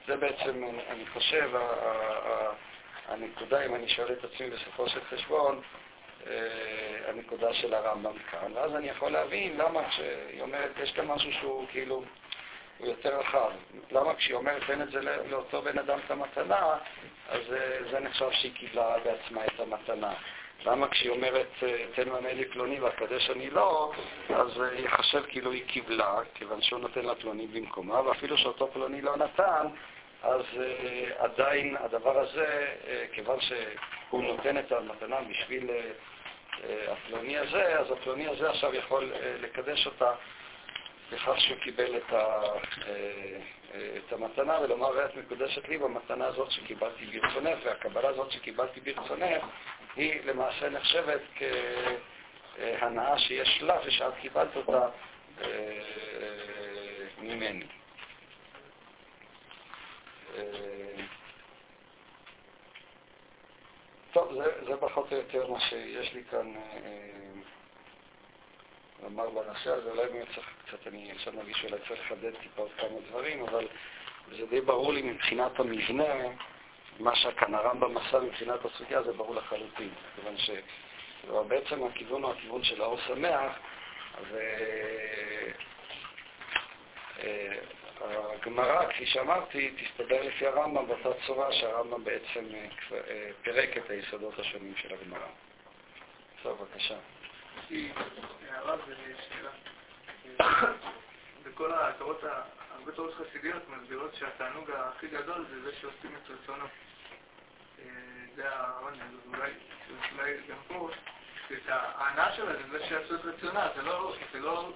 זה 0.07 0.17
בעצם, 0.17 0.63
אני 0.89 1.05
חושב, 1.13 1.51
הנקודה, 3.07 3.65
אם 3.65 3.75
אני 3.75 3.89
שואל 3.89 4.13
את 4.13 4.23
עצמי 4.23 4.49
בסופו 4.49 4.89
של 4.89 4.99
חשבון, 5.09 5.61
הנקודה 7.07 7.53
של 7.53 7.73
הרמב"ם 7.73 8.17
כאן. 8.31 8.51
ואז 8.53 8.75
אני 8.75 8.89
יכול 8.89 9.11
להבין 9.11 9.57
למה 9.57 9.89
כשהיא 9.89 10.41
אומרת, 10.41 10.71
יש 10.83 10.91
כאן 10.91 11.05
משהו 11.05 11.33
שהוא 11.33 11.65
כאילו, 11.71 12.03
הוא 12.77 12.87
יותר 12.87 13.19
רחב. 13.19 13.51
למה 13.91 14.15
כשהיא 14.15 14.35
אומרת, 14.35 14.61
תן 14.67 14.81
את 14.81 14.91
זה 14.91 15.01
לאותו 15.29 15.61
בן 15.61 15.77
אדם 15.77 15.99
את 16.05 16.11
המתנה, 16.11 16.77
אז 17.29 17.41
זה 17.91 17.99
נחשב 17.99 18.31
שהיא 18.31 18.53
קיבלה 18.55 18.95
בעצמה 19.03 19.45
את 19.45 19.59
המתנה. 19.59 20.13
למה 20.65 20.87
כשהיא 20.87 21.11
אומרת, 21.11 21.47
תן 21.95 22.09
מענה 22.09 22.33
לי 22.33 22.45
פלוני 22.45 22.79
והקדש 22.79 23.29
אני 23.29 23.49
לא, 23.49 23.91
אז 24.29 24.61
ייחשב 24.73 25.23
כאילו 25.27 25.51
היא 25.51 25.65
קיבלה, 25.67 26.19
כיוון 26.33 26.61
שהוא 26.61 26.79
נותן 26.79 27.05
לה 27.05 27.15
פלוני 27.15 27.47
במקומה, 27.47 28.01
ואפילו 28.01 28.37
שאותו 28.37 28.67
פלוני 28.67 29.01
לא 29.01 29.17
נתן, 29.17 29.67
אז 30.23 30.41
עדיין 31.17 31.77
הדבר 31.79 32.19
הזה, 32.19 32.75
כיוון 33.11 33.39
שהוא 33.41 34.23
נותן 34.23 34.57
את 34.57 34.71
המתנה 34.71 35.21
בשביל 35.29 35.69
הפלוני 36.87 37.37
הזה, 37.37 37.79
אז 37.79 37.91
הפלוני 37.91 38.27
הזה 38.27 38.49
עכשיו 38.49 38.75
יכול 38.75 39.11
uh, 39.13 39.41
לקדש 39.41 39.85
אותה 39.85 40.11
בכך 41.11 41.39
שהוא 41.39 41.57
קיבל 41.57 41.97
את, 41.97 42.13
ה, 42.13 42.43
uh, 42.43 42.79
uh, 42.79 43.75
את 44.07 44.13
המתנה 44.13 44.59
ולומר, 44.61 44.89
ואת 44.95 45.15
מקודשת 45.15 45.69
לי 45.69 45.77
במתנה 45.77 46.25
הזאת 46.25 46.51
שקיבלתי 46.51 47.05
ברצונך, 47.05 47.59
והקבלה 47.65 48.09
הזאת 48.09 48.31
שקיבלתי 48.31 48.79
ברצונך 48.79 49.45
היא 49.95 50.21
למעשה 50.25 50.69
נחשבת 50.69 51.21
כהנאה 52.55 53.19
שיש 53.19 53.61
לה 53.61 53.77
ושאת 53.85 54.13
קיבלת 54.21 54.55
אותה 54.55 54.87
ממני. 57.21 57.65
טוב, 64.13 64.33
זה, 64.33 64.65
זה 64.65 64.77
פחות 64.79 65.11
או 65.11 65.17
יותר 65.17 65.51
מה 65.51 65.59
שיש 65.59 66.13
לי 66.13 66.23
כאן 66.31 66.53
אה, 66.55 67.41
לומר 69.03 69.29
בנושא 69.29 69.69
הזה. 69.71 69.89
אולי 69.91 70.09
באמת 70.09 70.27
צריך 70.35 70.47
קצת, 70.67 70.87
אני 70.87 71.11
עכשיו 71.11 71.33
מרגיש 71.33 71.57
שאולי 71.57 71.77
צריך 71.87 72.01
לחדד 72.01 72.31
טיפה 72.41 72.61
עוד 72.61 72.71
כמה 72.77 72.99
דברים, 73.09 73.43
אבל 73.43 73.67
זה 74.37 74.45
די 74.45 74.61
ברור 74.61 74.93
לי 74.93 75.01
מבחינת 75.01 75.59
המבנה, 75.59 76.13
מה 76.99 77.15
שכאן 77.15 77.53
הרמב"ם 77.53 77.97
עשה 77.97 78.19
מבחינת 78.19 78.65
הסוגיה 78.65 79.03
זה 79.03 79.13
ברור 79.13 79.35
לחלוטין, 79.35 79.89
כיוון 80.15 80.35
שבעצם 80.37 81.83
הכיוון 81.83 82.23
הוא 82.23 82.31
הכיוון 82.31 82.63
של 82.63 82.81
האור 82.81 82.97
שמח, 83.07 83.59
ו... 84.29 84.39
הגמרא, 88.01 88.85
כפי 88.93 89.05
שאמרתי, 89.05 89.75
תסתדר 89.77 90.23
לפי 90.23 90.47
הרמב"ם 90.47 90.87
באותה 90.87 91.09
צורה 91.27 91.53
שהרמב"ם 91.53 92.03
בעצם 92.03 92.45
אה, 92.53 92.67
אה, 92.91 93.29
פירק 93.41 93.77
את 93.77 93.89
היסודות 93.89 94.39
השונים 94.39 94.73
של 94.75 94.93
הגמרא. 94.93 95.27
טוב, 96.43 96.61
בבקשה. 96.61 96.95
בכל 101.43 101.71
התורות, 101.73 102.23
הרבה 102.71 102.91
תורות 102.91 103.13
חסידיות 103.13 103.69
מסבירות 103.69 104.15
שהתענוג 104.15 104.71
הכי 104.71 105.07
גדול 105.07 105.45
זה 105.49 105.61
זה 105.61 105.71
שעושים 105.81 106.15
את 106.15 106.29
רצונו. 106.29 106.65
אה, 107.79 107.85
זה 108.35 108.49
העונג, 108.49 108.99
אולי 109.27 109.51
גם 110.49 110.57
פה, 110.67 110.89
ההנאה 111.67 112.35
שלה 112.35 112.53
זה 112.53 112.63
זה 112.71 112.85
שעשו 112.89 113.15
את 113.15 113.25
רצונה, 113.25 113.67
זה 113.75 113.81
לא, 114.39 114.73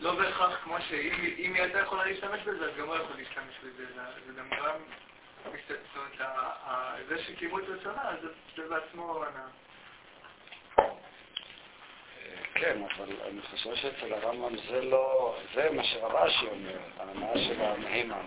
לא 0.00 0.14
בהכרח 0.14 0.64
כמו 0.64 0.76
שאם 0.88 1.54
היא 1.54 1.62
הייתה 1.62 1.78
יכולה 1.78 2.04
להשתמש 2.04 2.40
בזה, 2.40 2.70
אז 2.70 2.76
גם 2.78 2.86
הוא 2.86 2.96
יכול 2.96 3.16
להשתמש 3.16 3.54
בזה. 3.64 3.84
זה 4.26 4.32
גם 4.38 4.48
גרם, 4.50 4.80
זאת 5.44 5.96
אומרת, 5.96 7.06
זה 7.08 7.24
שקיימו 7.24 7.58
את 7.58 7.64
רצונה, 7.68 8.10
זה 8.56 8.68
בעצמו 8.68 9.24
הנאה. 9.24 9.48
כן, 12.54 12.78
אבל 12.96 13.12
אני 13.28 13.42
חושב 13.42 13.74
שאצל 13.74 14.12
הרמב"ם 14.12 14.56
זה 14.68 14.82
לא, 14.82 15.36
זה 15.54 15.70
מה 15.70 15.84
שרב 15.84 16.16
אשי 16.16 16.46
אומר, 16.46 16.78
ההנאה 16.98 17.38
של 17.38 17.62
המהימן. 17.62 18.26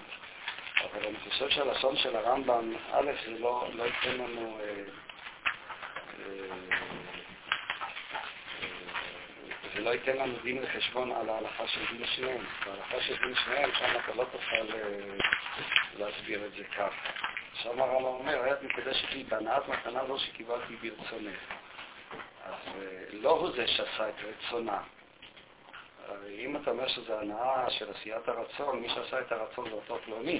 אבל 0.83 1.07
אני 1.07 1.17
חושב 1.29 1.49
שהלשון 1.49 1.97
של 1.97 2.15
הרמב"ם, 2.15 2.73
א', 2.91 3.11
זה 3.25 3.39
לא, 3.39 3.67
לא 3.73 3.83
ייתן 3.83 4.17
לנו... 4.17 4.59
אה, 9.87 9.91
אה, 9.91 9.95
זה 9.95 10.05
לא 10.05 10.11
ייתן 10.11 10.17
לנו 10.17 10.33
דין 10.43 10.63
וחשבון 10.63 11.11
על 11.11 11.29
ההלכה 11.29 11.67
של 11.67 11.81
דין 11.91 12.07
שניהם. 12.07 12.45
בהלכה 12.65 13.01
של 13.01 13.15
דין 13.23 13.35
שניהם, 13.35 13.69
שם 13.73 13.99
אתה 14.03 14.15
לא 14.15 14.25
תוכל 14.31 14.73
אה, 14.73 15.17
להסביר 15.97 16.45
את 16.45 16.53
זה 16.53 16.63
כך. 16.63 16.93
שם 17.53 17.81
הרמב"ם 17.81 18.05
אומר, 18.05 18.43
היית 18.43 18.61
מקדשת 18.61 19.13
לי 19.13 19.23
בהנאת 19.23 19.67
מתנה 19.67 20.05
זו 20.07 20.19
שקיבלתי 20.19 20.75
ברצונך. 20.75 21.39
אז 22.43 22.53
אה, 22.67 23.03
לא 23.11 23.29
הוא 23.29 23.51
זה 23.51 23.67
שעשה 23.67 24.09
את 24.09 24.15
רצונה. 24.23 24.81
אם 26.29 26.55
אתה 26.55 26.71
אומר 26.71 26.87
שזו 26.87 27.19
הנאה 27.19 27.69
של 27.69 27.91
עשיית 27.91 28.27
הרצון, 28.27 28.79
מי 28.79 28.89
שעשה 28.89 29.19
את 29.21 29.31
הרצון 29.31 29.69
זה 29.69 29.75
אותו 29.75 29.99
פלוני. 30.05 30.39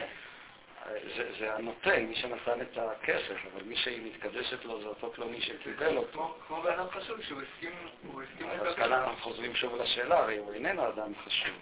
זה, 1.17 1.31
זה 1.39 1.55
הנותן, 1.55 2.03
מי 2.05 2.15
שנתן 2.15 2.61
את 2.61 2.77
הכסף, 2.77 3.35
אבל 3.53 3.63
מי 3.63 3.75
שהיא 3.75 4.01
מתקדשת 4.05 4.65
לו 4.65 4.81
זה 4.81 4.87
אותו 4.87 5.11
פלוני 5.13 5.41
שקיבל 5.41 5.97
אותו. 5.97 6.11
כמו- 6.13 6.35
כמו 6.47 6.61
בן 6.61 6.71
אדם 6.73 6.89
חשוב 6.89 7.21
שהוא 7.21 7.41
הסכים, 7.41 7.71
הוא 8.13 8.21
הסכים 8.21 8.49
אז 8.49 8.59
לקבל. 8.61 8.73
כאן 8.75 8.93
אנחנו 8.93 9.17
חוזרים 9.17 9.55
שוב 9.55 9.75
לשאלה, 9.75 10.19
הרי 10.19 10.37
הוא 10.37 10.53
איננו 10.53 10.87
אדם 10.89 11.11
חשוב. 11.25 11.55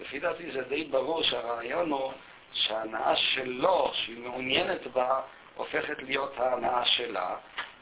לפי 0.00 0.18
דעתי 0.18 0.50
זה 0.50 0.62
די 0.62 0.84
ברור 0.84 1.22
שהרעיון 1.22 1.90
הוא 1.90 2.12
שההנאה 2.52 3.16
שלו, 3.16 3.90
שהיא 3.94 4.18
מעוניינת 4.18 4.86
בה, 4.86 5.20
הופכת 5.54 6.02
להיות 6.02 6.38
ההנאה 6.38 6.84
שלה, 6.86 7.36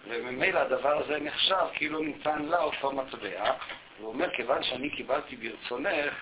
וממילא 0.09 0.59
הדבר 0.59 0.99
הזה 0.99 1.19
נחשב 1.19 1.67
כאילו 1.75 2.01
ניתן 2.03 2.43
לה 2.45 2.63
אותו 2.63 2.93
מטבע. 2.93 3.53
הוא 3.99 4.09
אומר, 4.09 4.31
כיוון 4.31 4.63
שאני 4.63 4.91
קיבלתי 4.91 5.37
ברצונך, 5.37 6.15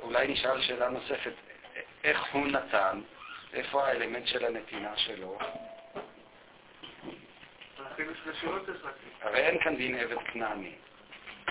אולי 0.00 0.28
נשאל 0.28 0.60
שאלה 0.60 0.88
נוספת, 0.88 1.32
אה, 1.76 1.80
איך 2.04 2.32
הוא 2.32 2.46
נתן? 2.46 3.00
איפה 3.52 3.86
האלמנט 3.86 4.26
של 4.26 4.44
הנתינה 4.44 4.96
שלו? 4.96 5.38
הרי 9.20 9.40
אין 9.40 9.58
כאן 9.64 9.76
דין 9.76 9.98
עבד 9.98 10.16
כנעני, 10.32 10.74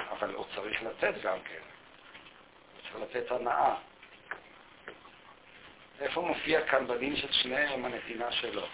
אבל 0.10 0.34
הוא 0.34 0.46
צריך 0.56 0.84
לתת 0.84 1.14
גם 1.24 1.38
כן. 1.46 1.62
הוא 2.74 2.82
צריך 2.82 2.96
לתת 3.16 3.32
הנאה. 3.32 3.76
איפה 6.00 6.22
מופיע 6.22 6.68
כאן 6.68 6.88
בדין 6.88 7.16
של 7.16 7.32
שניהם 7.32 7.86
הנתינה 7.86 8.32
שלו? 8.32 8.68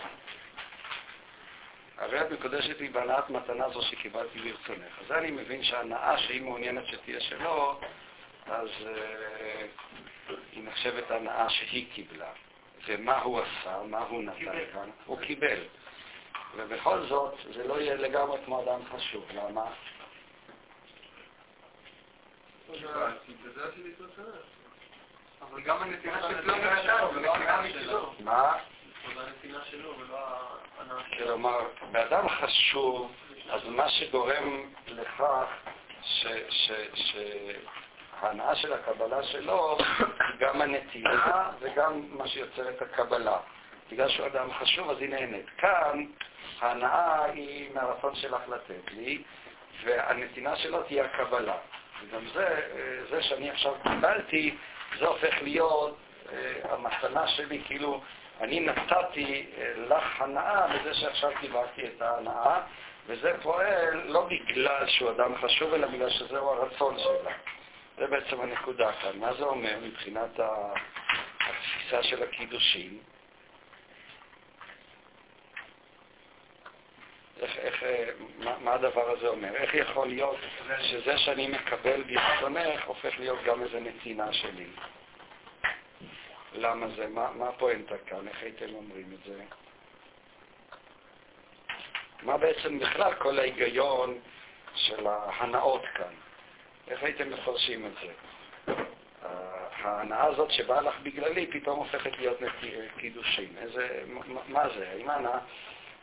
הרי 1.97 2.22
את 2.22 2.31
מקודשת 2.31 2.80
לי 2.80 2.89
בהנאת 2.89 3.30
מתנה 3.30 3.69
זו 3.69 3.81
שקיבלתי 3.81 4.39
ברצונך. 4.39 4.99
אז 5.05 5.11
אני 5.11 5.31
מבין 5.31 5.64
שההנאה 5.64 6.18
שהיא 6.18 6.41
מעוניינת 6.41 6.85
שתהיה 6.88 7.19
שלו, 7.19 7.80
אז 8.49 8.69
אה, 8.86 9.65
היא 10.52 10.64
נחשבת 10.64 11.11
הנאה 11.11 11.49
שהיא 11.49 11.88
קיבלה. 11.94 12.32
ומה 12.88 13.22
הוא 13.22 13.41
עשה, 13.41 13.84
מה 13.84 13.99
הוא 13.99 14.24
נתן. 14.24 14.60
כאן? 14.74 14.90
הוא 15.06 15.19
קיבל. 15.19 15.64
ובכל 16.56 17.06
זאת, 17.06 17.36
זה 17.53 17.68
לא 17.68 17.82
יהיה 17.82 17.95
לגמרי 17.95 18.40
כמו 18.45 18.64
אדם 18.64 18.80
חשוב. 18.95 19.26
למה? 19.34 19.65
אבל 25.41 25.61
גם 25.61 25.82
הנתינה 25.82 26.22
שלו. 27.74 28.14
מה? 28.19 28.53
כלומר, 31.18 31.60
באדם 31.91 32.30
חשוב, 32.30 33.11
אז 33.49 33.61
מה 33.65 33.90
שגורם 33.90 34.72
לכך 34.88 35.48
שההנאה 38.22 38.56
של 38.56 38.73
הקבלה 38.73 39.23
שלו 39.23 39.77
היא 39.99 40.07
גם 40.39 40.61
הנתינה 40.61 41.49
וגם 41.60 42.03
מה 42.10 42.27
שיוצר 42.27 42.69
את 42.69 42.81
הקבלה. 42.81 43.38
בגלל 43.91 44.10
שהוא 44.10 44.27
אדם 44.27 44.53
חשוב, 44.60 44.89
אז 44.89 44.98
היא 44.99 45.10
נהנית. 45.10 45.45
כאן 45.57 46.06
ההנאה 46.60 47.26
היא 47.26 47.69
מהרצון 47.73 48.15
שלך 48.15 48.41
לתת 48.48 48.91
לי, 48.91 49.23
והנתינה 49.84 50.56
שלו 50.56 50.84
תהיה 50.84 51.06
הקבלה. 51.06 51.57
וגם 52.02 52.22
זה, 52.34 52.48
אה, 52.48 53.06
זה 53.10 53.23
שאני 53.23 53.49
עכשיו 53.49 53.73
קיבלתי, 53.84 54.56
זה 54.99 55.06
הופך 55.06 55.41
להיות 55.41 55.98
אה, 56.31 56.53
המתנה 56.69 57.27
שלי, 57.27 57.61
כאילו 57.65 58.02
אני 58.41 58.60
נתתי 58.60 59.45
אה, 59.57 59.73
לך 59.77 60.22
הנאה 60.22 60.68
בזה 60.68 60.94
שעכשיו 60.94 61.31
קיבלתי 61.39 61.88
את 61.88 62.02
ההנאה, 62.02 62.61
וזה 63.07 63.34
פועל 63.41 64.02
לא 64.06 64.27
בגלל 64.30 64.88
שהוא 64.88 65.11
אדם 65.11 65.35
חשוב, 65.35 65.73
אלא 65.73 65.88
בגלל 65.88 66.10
שזהו 66.10 66.49
הרצון 66.49 66.99
שלה. 66.99 67.31
זה 67.98 68.07
בעצם 68.07 68.41
הנקודה 68.41 68.91
כאן. 68.94 69.19
מה 69.19 69.34
זה 69.34 69.44
אומר 69.44 69.80
מבחינת 69.82 70.40
התפיסה 71.40 72.03
של 72.03 72.24
הקידושים? 72.24 72.99
איך, 77.41 77.57
איך, 77.57 77.84
אה, 77.84 78.10
מה, 78.38 78.57
מה 78.60 78.74
הדבר 78.74 79.10
הזה 79.10 79.28
אומר? 79.28 79.56
איך 79.56 79.74
יכול 79.74 80.07
להיות 80.07 80.38
שזה 80.82 81.18
שאני 81.18 81.48
מקבל 81.48 82.03
ברצונך 82.03 82.86
הופך 82.86 83.19
להיות 83.19 83.40
גם 83.44 83.64
איזה 83.64 83.80
נתינה 83.80 84.34
שלי? 84.34 84.68
למה 86.53 86.88
זה? 86.88 87.07
מה, 87.07 87.32
מה 87.32 87.49
הפואנטה 87.49 87.98
כאן? 87.98 88.28
איך 88.28 88.41
הייתם 88.41 88.74
אומרים 88.74 89.14
את 89.14 89.19
זה? 89.26 89.44
מה 92.24 92.38
בעצם 92.38 92.80
בכלל 92.80 93.14
כל 93.14 93.40
ההיגיון 93.40 94.19
של 94.76 95.07
ההנאות 95.07 95.86
כאן? 95.95 96.26
איך 96.88 97.03
הייתם 97.03 97.30
מפרשים 97.34 97.85
את 97.85 97.91
זה? 98.01 98.14
ההנאה 99.84 100.23
הזאת 100.26 100.51
שבאה 100.51 100.81
לך 100.81 100.99
בגללי 101.03 101.47
פתאום 101.47 101.80
הופכת 101.80 102.18
להיות 102.18 102.38
קידושין. 102.97 103.57
איזה, 103.57 104.03
מה- 104.47 104.69
זה? 104.69 104.89
האם 104.89 105.09
ההנאה... 105.09 105.39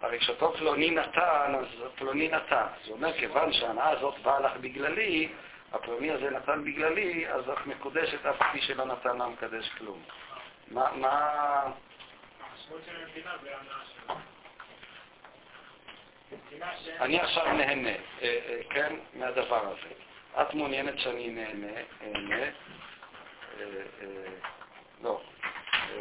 הרי 0.01 0.19
כשאותו 0.19 0.53
פלוני 0.53 0.91
נתן, 0.91 1.55
אז 1.59 1.67
פלוני 1.95 2.29
נתן. 2.29 2.67
זה 2.87 2.93
אומר, 2.93 3.13
כיוון 3.13 3.53
שההנאה 3.53 3.89
הזאת 3.89 4.19
באה 4.19 4.41
לך 4.41 4.53
בגללי, 4.61 5.29
הפלוני 5.73 6.11
הזה 6.11 6.31
נתן 6.31 6.65
בגללי, 6.65 7.29
אז 7.29 7.49
לך 7.49 7.67
מקודשת 7.67 8.27
אף 8.27 8.43
כפי 8.43 8.61
שלא 8.61 8.85
נתן 8.85 9.19
לה 9.19 9.27
מקדש 9.27 9.71
כלום. 9.79 10.03
מה, 10.71 10.93
מה... 10.93 11.63
אני 17.01 17.21
עכשיו 17.21 17.53
נהנה, 17.53 17.89
אה, 17.89 17.95
אה, 18.23 18.61
כן, 18.71 18.97
מהדבר 19.15 19.67
הזה. 19.69 20.04
את 20.43 20.55
מעוניינת 20.55 20.99
שאני 20.99 21.31
נהנה, 21.31 21.81
אהנה, 22.03 22.43
אה, 22.43 22.51
אה, 24.01 24.07
לא, 25.03 25.21
אה, 25.75 26.01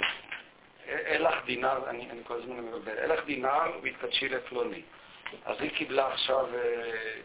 אין 0.87 1.21
לך 1.21 1.35
דינר, 1.45 1.89
אני, 1.89 2.09
כל 2.23 2.33
הזמן 2.33 2.57
מבלבל, 2.57 2.97
אין 2.97 3.09
לך 3.09 3.25
דינר 3.25 3.79
והתקדשי 3.83 4.29
לפלוני. 4.29 4.81
אז 5.45 5.61
היא 5.61 5.71
קיבלה 5.71 6.13
עכשיו 6.13 6.47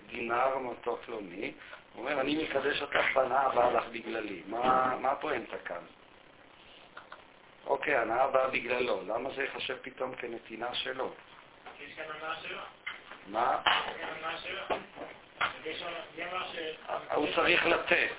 דינר 0.06 0.58
מאותו 0.58 0.98
פלוני, 1.06 1.52
הוא 1.94 2.02
אומר, 2.04 2.20
אני 2.20 2.44
מקדש 2.44 2.82
אותך 2.82 3.04
בהנאה 3.14 3.40
הבאה 3.40 3.72
לך 3.72 3.84
בגללי. 3.92 4.42
מה, 4.46 4.96
מה 5.00 5.10
הפואנטה 5.10 5.58
כאן? 5.58 5.82
אוקיי, 7.66 7.96
הנאה 7.96 8.26
באה 8.26 8.48
בגללו, 8.48 9.02
למה 9.06 9.30
זה 9.36 9.42
ייחשב 9.42 9.76
פתאום 9.82 10.14
כנתינה 10.14 10.74
שלו? 10.74 11.12
יש 11.80 11.94
כאן 11.96 12.04
הנאה 12.14 12.36
שלו. 12.36 12.58
מה? 13.26 13.62
הוא 17.14 17.26
צריך 17.34 17.66
לתת. 17.66 18.12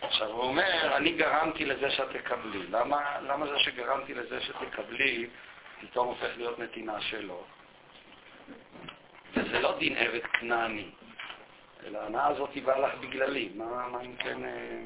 עכשיו, 0.00 0.28
הוא 0.28 0.42
אומר, 0.42 0.96
אני 0.96 1.12
גרמתי 1.12 1.64
לזה 1.64 1.90
שאת 1.90 2.08
תקבלי. 2.12 2.66
למה, 2.70 3.20
למה 3.20 3.46
זה 3.46 3.58
שגרמתי 3.58 4.14
לזה 4.14 4.40
שתקבלי, 4.40 5.28
פתאום 5.80 6.08
הופך 6.08 6.30
להיות 6.36 6.58
נתינה 6.58 7.00
שלו? 7.00 7.44
וזה 9.34 9.58
לא 9.60 9.78
דין 9.78 9.96
עבד 9.96 10.26
כנעני, 10.26 10.90
אלא 11.84 11.98
ההנאה 11.98 12.26
הזאת 12.26 12.50
היא 12.54 12.62
באה 12.62 12.78
לך 12.78 12.94
בגללי. 12.94 13.50
מה, 13.54 13.88
מה 13.88 14.00
אם 14.00 14.16
כן... 14.16 14.44
אה, 14.44 14.84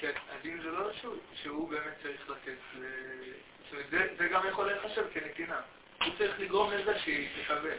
כן, 0.00 0.12
הדין 0.30 0.60
זה 0.62 0.70
לא 0.70 0.90
שהוא, 1.34 1.70
באמת 1.70 1.92
צריך 2.02 2.30
לתת, 2.30 2.58
זאת 3.70 3.92
אומרת, 3.92 4.10
זה 4.18 4.28
גם 4.28 4.42
יכול 4.48 4.66
להיחשב 4.66 5.04
כנתינה. 5.14 5.60
הוא 6.04 6.14
צריך 6.18 6.40
לגרום 6.40 6.72
לזה 6.72 6.98
שהיא 6.98 7.28
תקבל. 7.44 7.76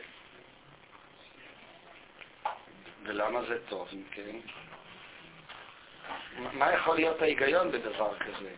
ולמה 3.05 3.41
זה 3.43 3.67
טוב, 3.69 3.87
אם 3.93 4.03
כן? 4.11 4.35
מה- 6.37 6.73
יכול 6.73 6.95
להיות 6.95 7.21
ההיגיון 7.21 7.71
בדבר 7.71 8.17
כזה? 8.19 8.53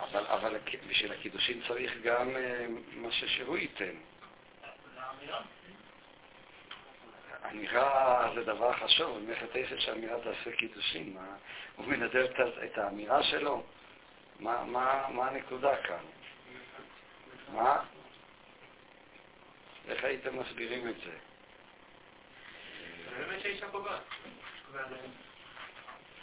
אבל, 0.00 0.26
אבל 0.26 0.56
בשביל 0.88 1.12
הקידושין 1.12 1.60
צריך 1.68 1.92
גם 2.02 2.36
אה, 2.36 2.66
מה 2.96 3.08
שהוא 3.12 3.56
ייתן. 3.56 3.94
אמירה 7.50 8.30
זה 8.34 8.44
דבר 8.44 8.72
חשוב, 8.72 9.18
במלאכת 9.18 9.48
עשר 9.54 9.78
שהאמירה 9.78 10.16
תעשה 10.20 10.56
קידושין. 10.56 11.16
הוא 11.76 11.86
מנדב 11.86 12.26
את 12.64 12.78
האמירה 12.78 13.22
שלו? 13.22 13.62
מה, 14.40 14.64
מה, 14.64 15.06
מה 15.10 15.28
הנקודה 15.28 15.76
כאן? 15.82 16.04
מה? 17.52 17.82
איך 19.88 20.04
הייתם 20.04 20.38
מסבירים 20.38 20.88
את 20.88 20.94
זה? 20.96 21.16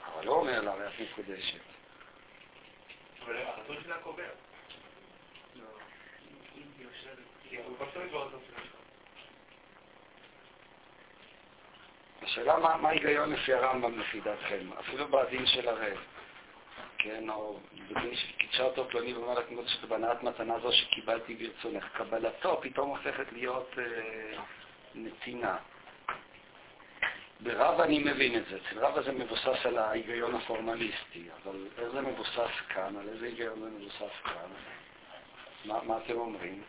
אבל 0.06 0.26
לא 0.26 0.32
אומר 0.32 0.62
לה, 0.62 0.72
הרי 0.72 0.88
את 0.88 0.94
מקודשת. 1.12 1.60
אבל 3.24 3.38
החתול 3.42 3.84
שלה 3.84 3.98
קובע. 3.98 4.30
שלה. 8.48 8.64
השאלה 12.22 12.58
מה, 12.58 12.78
מה 12.78 12.90
ההיגיון 12.90 13.34
לפי 13.34 13.54
הרמב"ם 13.54 14.00
לפי 14.00 14.22
דעתכם, 14.22 14.74
אפילו 14.80 15.08
בדין 15.08 15.46
של 15.46 15.68
הרב, 15.68 15.98
כן, 17.04 17.30
או 17.30 17.60
בדין 17.90 18.16
שקידשה 18.16 18.64
אותו 18.64 18.88
פלוני 18.90 19.14
ואומר 19.14 19.34
לה 19.34 19.44
כמו 19.44 19.62
שבהנאת 19.68 20.24
מתנה 20.24 20.60
זו 20.60 20.72
שקיבלתי 20.72 21.36
ברצונך, 21.36 21.86
קבלתו 21.98 22.60
פתאום 22.62 22.90
הופכת 22.90 23.34
להיות 23.34 23.70
אה, 23.78 24.44
נתינה. 24.96 25.58
ברב 27.40 27.80
אני 27.80 28.00
מבין 28.00 28.36
את 28.38 28.46
זה. 28.50 28.58
אצל 28.58 28.80
רבא 28.80 29.02
זה 29.02 29.12
מבוסס 29.12 29.66
על 29.66 29.78
ההיגיון 29.78 30.36
הפורמליסטי, 30.36 31.28
אבל 31.44 31.68
איך 31.78 31.90
זה 31.94 32.02
מבוסס 32.02 32.52
כאן? 32.70 32.98
על 32.98 33.10
איזה 33.10 33.26
היגיון 33.26 33.60
זה 33.60 33.70
מבוסס 33.70 34.16
כאן? 34.24 34.50
מה, 35.66 35.84
מה 35.84 35.98
אתם 35.98 36.14
אומרים? 36.14 36.64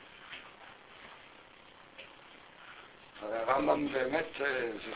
הרי 3.20 3.38
הרמב"ם 3.38 3.92
באמת, 3.92 4.40
אה, 4.40 4.70
זה 4.72 4.92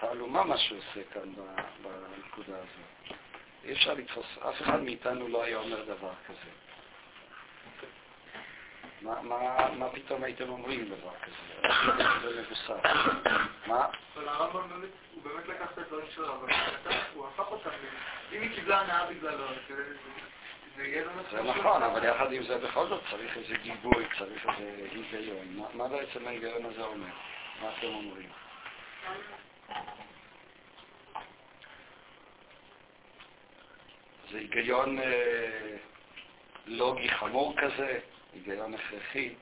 תעלומה 0.00 0.44
מה 0.44 0.58
שהוא 0.58 0.78
עושה 0.78 1.00
כאן 1.12 1.32
בנקודה 1.82 2.56
הזאת. 2.56 3.18
אי 3.64 3.72
אפשר 3.72 3.94
לתפוס, 3.94 4.26
אף 4.48 4.62
אחד 4.62 4.82
מאיתנו 4.82 5.28
לא 5.28 5.42
היה 5.42 5.56
אומר 5.56 5.84
דבר 5.84 6.12
כזה. 6.28 6.50
מה, 9.02 9.22
מה, 9.22 9.68
מה 9.78 9.88
פתאום 9.88 10.24
הייתם 10.24 10.48
אומרים 10.48 10.84
דבר 10.84 11.12
כזה? 11.22 11.68
זה 12.22 12.42
מבוסס. 12.42 12.68
מה? 13.66 13.86
אבל 14.16 14.28
הרמב"ם 14.28 14.68
באמת, 14.68 14.88
הוא 15.14 15.22
באמת 15.22 15.48
לקח 15.48 15.72
את 15.72 15.78
הדברים 15.78 16.06
של 16.14 16.24
הרמב"ם, 16.24 16.48
הוא 17.14 17.26
הפך 17.26 17.50
אותם, 17.50 17.70
אם 18.32 18.42
היא 18.42 18.54
קיבלה 18.54 18.80
הנאה 18.80 19.06
בגללו, 19.10 19.46
זה 21.30 21.42
נכון, 21.42 21.82
אבל 21.82 22.04
יחד 22.04 22.32
עם 22.32 22.42
זה 22.42 22.58
בכל 22.58 22.88
זאת 22.88 23.02
צריך 23.10 23.36
איזה 23.36 23.54
גיבוי, 23.62 24.06
צריך 24.18 24.46
איזה 24.48 25.18
היגיון. 25.18 25.66
מה 25.74 25.88
בעצם 25.88 26.26
ההיגיון 26.26 26.64
הזה 26.64 26.84
אומר? 26.84 27.12
מה 27.62 27.68
אתם 27.78 27.86
אומרים? 27.86 28.28
זה 34.34 34.40
היגיון 34.40 34.98
אה, 34.98 35.76
לוגי 36.66 37.08
חמור 37.08 37.54
כזה, 37.56 37.98
היגיון 38.32 38.74
הכרחי. 38.74 39.34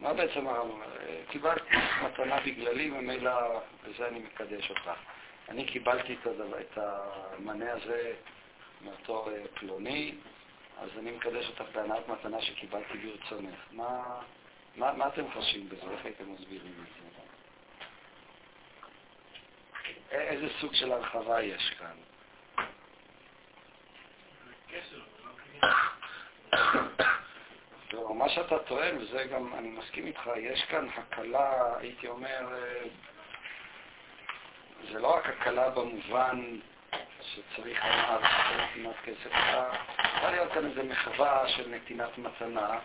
מה 0.00 0.14
בעצם 0.14 0.46
הרב 0.46 0.70
אומר? 0.70 0.96
אה, 1.00 1.20
קיבלתי 1.28 1.76
מתנה 2.04 2.40
בגללי, 2.40 2.90
וממילא 2.90 3.60
בזה 3.84 4.08
אני 4.08 4.18
מקדש 4.18 4.70
אותך. 4.70 4.90
אני 5.48 5.66
קיבלתי 5.66 6.16
את, 6.20 6.26
הדבר, 6.26 6.60
את 6.60 6.78
המנה 6.78 7.72
הזה 7.72 8.12
מאותו 8.84 9.28
אה, 9.30 9.42
פלוני, 9.54 10.14
אז 10.78 10.90
אני 10.98 11.10
מקדש 11.10 11.48
אותך 11.48 11.64
בהנאת 11.74 12.08
מתנה 12.08 12.42
שקיבלתי 12.42 12.98
ברצונך. 12.98 13.58
מה, 13.72 14.20
מה, 14.76 14.92
מה 14.92 15.08
אתם 15.08 15.24
חושבים 15.32 15.68
בזה? 15.68 15.90
איך 15.90 16.04
הייתם 16.04 16.32
מסבירים 16.32 16.72
את 16.82 16.88
זה? 17.02 17.08
איזה 20.10 20.46
סוג 20.60 20.74
של 20.74 20.92
הרחבה 20.92 21.42
יש 21.42 21.70
כאן? 21.78 22.07
לא, 27.92 28.14
מה 28.14 28.28
שאתה 28.28 28.58
טוען, 28.58 28.98
וזה 28.98 29.24
גם, 29.24 29.54
אני 29.58 29.68
מסכים 29.68 30.06
איתך, 30.06 30.30
יש 30.36 30.64
כאן 30.64 30.88
הקלה, 30.96 31.76
הייתי 31.78 32.08
אומר, 32.08 32.46
אה, 32.52 32.82
זה 34.92 34.98
לא 34.98 35.16
רק 35.16 35.26
הקלה 35.26 35.70
במובן 35.70 36.58
שצריך 37.20 37.84
לומר 37.84 38.20
נתינת 38.58 38.94
כסף, 39.04 39.32
אלא 39.32 39.62
צריכה 39.98 40.30
להיות 40.30 40.52
כאן 40.52 40.66
איזו 40.66 40.84
מחווה 40.84 41.48
של 41.48 41.68
נתינת 41.68 42.18
מתנה, 42.18 42.78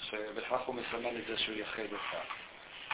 שבכך 0.00 0.60
הוא 0.60 0.74
מסמן 0.74 1.16
את 1.16 1.26
זה 1.28 1.38
שהוא 1.38 1.56
יחד 1.56 1.92
אותה. 1.92 2.24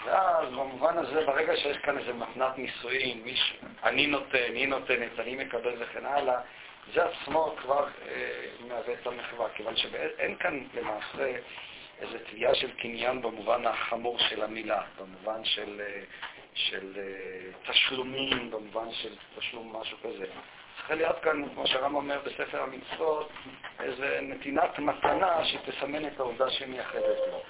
ואז 0.05 0.49
במובן 0.49 0.99
הזה, 0.99 1.27
ברגע 1.27 1.57
שיש 1.57 1.79
כאן 1.79 1.99
איזה 1.99 2.13
מתנת 2.13 2.59
נישואין, 2.59 3.23
מיש, 3.23 3.57
אני 3.83 4.07
נותן, 4.07 4.55
היא 4.55 4.69
נותנת, 4.69 5.21
אני 5.21 5.37
מקבל 5.37 5.83
וכן 5.83 6.07
הלאה, 6.07 6.41
זה 6.95 7.05
עצמו 7.05 7.55
כבר 7.57 7.87
אה, 8.09 8.47
מהווה 8.69 8.95
את 8.95 9.07
המחווה, 9.07 9.49
כיוון 9.55 9.77
שאין 9.77 10.37
כאן 10.37 10.65
למעשה 10.75 11.37
איזו 12.01 12.19
תביעה 12.31 12.55
של 12.55 12.71
קניין 12.71 13.23
במובן 13.23 13.67
החמור 13.67 14.19
של 14.19 14.43
המילה, 14.43 14.83
במובן 14.99 15.45
של, 15.45 15.81
אה, 15.81 16.03
של 16.55 16.93
אה, 16.99 17.73
תשלומים, 17.73 18.51
במובן 18.51 18.93
של 18.93 19.15
תשלום 19.39 19.77
משהו 19.77 19.99
כזה. 20.03 20.27
צריך 20.77 20.91
להיות 20.91 21.17
כאן, 21.23 21.49
כמו 21.55 21.67
שהרם 21.67 21.95
אומר 21.95 22.21
בספר 22.25 22.63
המצוות, 22.63 23.33
איזו 23.81 24.05
נתינת 24.23 24.79
מתנה 24.79 25.45
שתסמן 25.45 26.07
את 26.07 26.21
העובדה 26.21 26.51
שהיא 26.51 26.69
מייחדת 26.69 27.19
לו. 27.31 27.43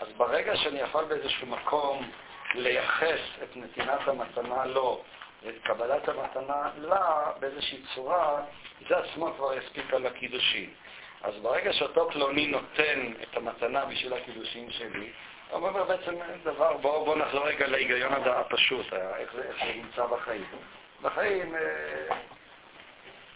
אז 0.00 0.08
ברגע 0.16 0.56
שאני 0.56 0.80
יכול 0.80 1.04
באיזשהו 1.04 1.46
מקום 1.46 2.10
לייחס 2.54 3.20
את 3.42 3.56
נתינת 3.56 4.08
המתנה 4.08 4.66
לו 4.66 5.02
ואת 5.44 5.54
קבלת 5.62 6.08
המתנה 6.08 6.70
לה 6.76 7.32
באיזושהי 7.40 7.82
צורה, 7.94 8.42
זה 8.88 8.98
עצמו 8.98 9.32
כבר 9.36 9.54
יספיק 9.54 9.94
על 9.94 10.06
הקידושין. 10.06 10.70
אז 11.22 11.34
ברגע 11.42 11.72
שאותו 11.72 12.10
פלוני 12.10 12.46
נותן 12.46 13.12
את 13.22 13.36
המתנה 13.36 13.84
בשביל 13.84 14.12
הקידושין 14.12 14.70
שלי, 14.70 15.12
הוא 15.50 15.68
אומר 15.68 15.84
בעצם 15.84 16.14
דבר, 16.44 16.76
בואו 16.76 17.04
בוא 17.04 17.16
נחזור 17.16 17.46
רגע 17.46 17.66
להיגיון 17.66 18.12
הפשוט, 18.12 18.92
איך 18.92 19.32
זה, 19.34 19.42
איך 19.42 19.56
זה 19.66 19.72
נמצא 19.74 20.06
בחיים. 20.06 20.44
בחיים 21.02 21.54
אה, 21.54 22.16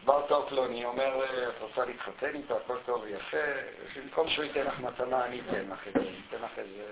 בא 0.05 0.15
אותו 0.15 0.47
פלוני, 0.49 0.85
אומר, 0.85 1.25
את 1.49 1.63
רוצה 1.63 1.85
להתחתן 1.85 2.35
איתו, 2.35 2.57
הכל 2.57 2.77
טוב 2.87 3.03
ויפה, 3.03 3.37
במקום 3.97 4.29
שהוא 4.29 4.45
ייתן 4.45 4.67
לך 4.67 4.81
מתנה, 4.81 5.25
אני 5.25 5.41
אתן 5.41 5.71
לך 5.71 5.89
את 5.89 5.93
זה, 5.93 6.01
אני 6.01 6.21
אתן 6.29 6.45
לך 6.45 6.59
איזה 6.59 6.85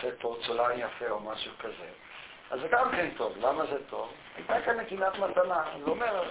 סט 0.00 0.20
פורצולן 0.20 0.78
יפה 0.78 1.10
או 1.10 1.20
משהו 1.20 1.52
כזה. 1.58 1.88
אז 2.52 2.60
זה 2.60 2.68
גם 2.68 2.90
כן 2.90 3.08
טוב. 3.16 3.32
למה 3.40 3.66
זה 3.66 3.76
טוב? 3.90 4.12
הייתה 4.36 4.60
כאן 4.64 4.80
נתינת 4.80 5.18
מתנה. 5.18 5.64
הוא 5.72 5.90
אומר, 5.90 6.22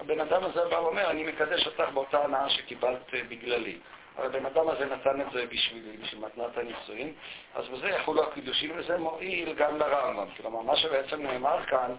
הבן 0.00 0.20
אדם 0.20 0.44
הזה 0.44 0.60
בא 0.70 0.74
ואומר, 0.74 1.10
אני 1.10 1.22
מקדש 1.26 1.66
אותך 1.66 1.92
באותה 1.94 2.24
הנאה 2.24 2.50
שקיבלת 2.50 3.14
בגללי. 3.28 3.78
אבל 4.16 4.26
הבן 4.26 4.46
אדם 4.46 4.68
הזה 4.68 4.84
נתן 4.84 5.20
את 5.20 5.26
זה 5.32 5.46
בשבילי, 5.46 5.96
בשביל 5.96 6.20
מתנת 6.20 6.56
הנישואין, 6.56 7.12
אז 7.54 7.68
בזה 7.68 7.88
יחולו 7.88 8.24
הקידושים, 8.24 8.70
וזה 8.76 8.98
מועיל 8.98 9.54
גם 9.54 9.78
לרמב"ם. 9.78 10.26
כלומר, 10.36 10.60
מה 10.60 10.76
שבעצם 10.76 11.22
נאמר 11.22 11.64
כאן, 11.66 11.94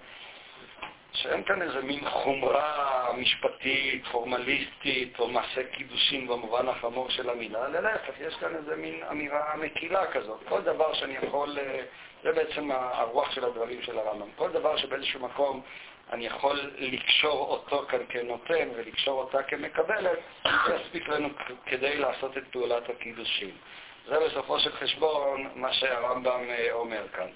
שאין 1.13 1.43
כאן 1.43 1.61
איזה 1.61 1.81
מין 1.81 2.09
חומרה 2.09 3.09
משפטית, 3.17 4.07
פורמליסטית, 4.11 5.19
או 5.19 5.27
מעשה 5.27 5.63
קידושין 5.63 6.27
במובן 6.27 6.69
החמור 6.69 7.09
של 7.09 7.29
המילה, 7.29 7.67
להפך, 7.67 8.13
יש 8.19 8.35
כאן 8.35 8.55
איזה 8.55 8.75
מין 8.75 9.03
אמירה 9.11 9.55
מקילה 9.57 10.11
כזאת. 10.11 10.39
כל 10.49 10.61
דבר 10.61 10.93
שאני 10.93 11.15
יכול, 11.23 11.59
אה, 11.59 11.83
זה 12.23 12.31
בעצם 12.31 12.71
הרוח 12.71 13.31
של 13.31 13.45
הדברים 13.45 13.81
של 13.81 13.99
הרמב"ם. 13.99 14.27
כל 14.35 14.51
דבר 14.51 14.77
שבאיזשהו 14.77 15.19
מקום 15.19 15.61
אני 16.11 16.25
יכול 16.25 16.59
לקשור 16.77 17.47
אותו 17.49 17.85
כאן 17.87 17.99
כנותן 18.09 18.69
ולקשור 18.75 19.21
אותה 19.21 19.43
כמקבלת, 19.43 20.19
זה 20.43 20.75
יספיק 20.75 21.07
לנו 21.07 21.29
כדי 21.65 21.97
לעשות 21.97 22.37
את 22.37 22.43
פעולת 22.51 22.89
הקידושין. 22.89 23.51
זה 24.07 24.15
בסופו 24.25 24.59
של 24.59 24.71
חשבון 24.71 25.49
מה 25.55 25.73
שהרמב"ם 25.73 26.49
אה, 26.49 26.71
אומר 26.71 27.07
כאן. 27.13 27.27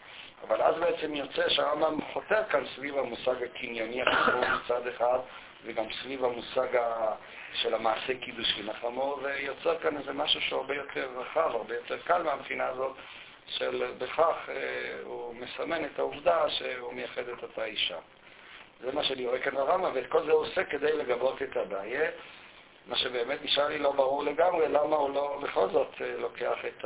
אבל 0.48 0.62
אז 0.62 0.76
בעצם 0.76 1.16
יוצא 1.16 1.49
שהרמב"ם 1.49 2.02
חותר 2.14 2.44
כאן 2.49 2.64
סביב 2.76 2.98
המושג 2.98 3.44
הקנייני 3.44 4.02
החמור 4.02 4.44
מצד 4.64 4.88
אחד, 4.88 5.20
וגם 5.66 5.86
סביב 6.02 6.26
המושג. 6.26 6.68
של 7.62 7.74
המעשה 7.74 8.14
קידושין 8.22 8.70
החמור, 8.70 9.20
ויוצר 9.24 9.80
כאן 9.80 9.98
איזה 9.98 10.14
משהו 10.14 10.41
שהוא 10.41 10.60
הרבה 10.60 10.76
יותר 10.76 11.10
רחב, 11.16 11.49
הרבה 11.53 11.76
יותר 11.76 11.98
קל 11.98 12.24
מהבחינה 12.24 12.66
הזאת, 12.66 12.95
של 13.47 13.91
בכך 13.97 14.49
אה, 14.49 14.99
הוא 15.03 15.35
מסמן 15.35 15.85
את 15.85 15.99
העובדה 15.99 16.49
שהוא 16.49 16.93
מייחד 16.93 17.30
את 17.30 17.43
אותה 17.43 17.65
אישה. 17.65 17.97
זה 18.81 18.91
מה 18.91 19.03
שאני 19.03 19.26
רואה 19.26 19.39
כאן 19.39 19.55
ברמב"ם, 19.55 19.91
ואת 19.93 20.07
כל 20.09 20.26
זה 20.26 20.31
הוא 20.31 20.41
עושה 20.41 20.63
כדי 20.63 20.93
לגבות 20.97 21.41
את 21.41 21.57
הבעיה. 21.57 22.09
מה 22.88 22.95
שבאמת 22.95 23.43
נשאר 23.43 23.67
לי 23.67 23.77
לא 23.77 23.91
ברור 23.91 24.23
לגמרי, 24.23 24.67
למה 24.67 24.95
הוא 24.95 25.09
לא 25.09 25.39
בכל 25.43 25.69
זאת 25.69 26.01
אה, 26.01 26.17
לוקח 26.17 26.57
את. 26.65 26.85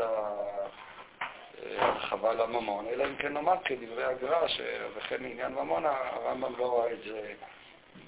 הרחבה 1.78 2.34
לממון, 2.34 2.88
אלא 2.88 3.06
אם 3.06 3.16
כן 3.16 3.34
נאמר 3.34 3.56
כדברי 3.66 4.04
הגר"א, 4.04 4.48
וכן 4.96 5.24
לעניין 5.24 5.54
ממון, 5.54 5.86
הרמב"ם 5.86 6.56
לא 6.58 6.66
רואה 6.66 6.94
את 6.94 7.00
זה 7.04 7.34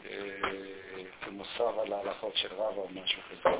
אה, 0.05 0.13
כמוסר 1.21 1.79
על 1.79 1.93
ההלכות 1.93 2.37
של 2.37 2.53
רב 2.53 2.77
או 2.77 2.87
משהו 2.93 3.21
כזה, 3.29 3.55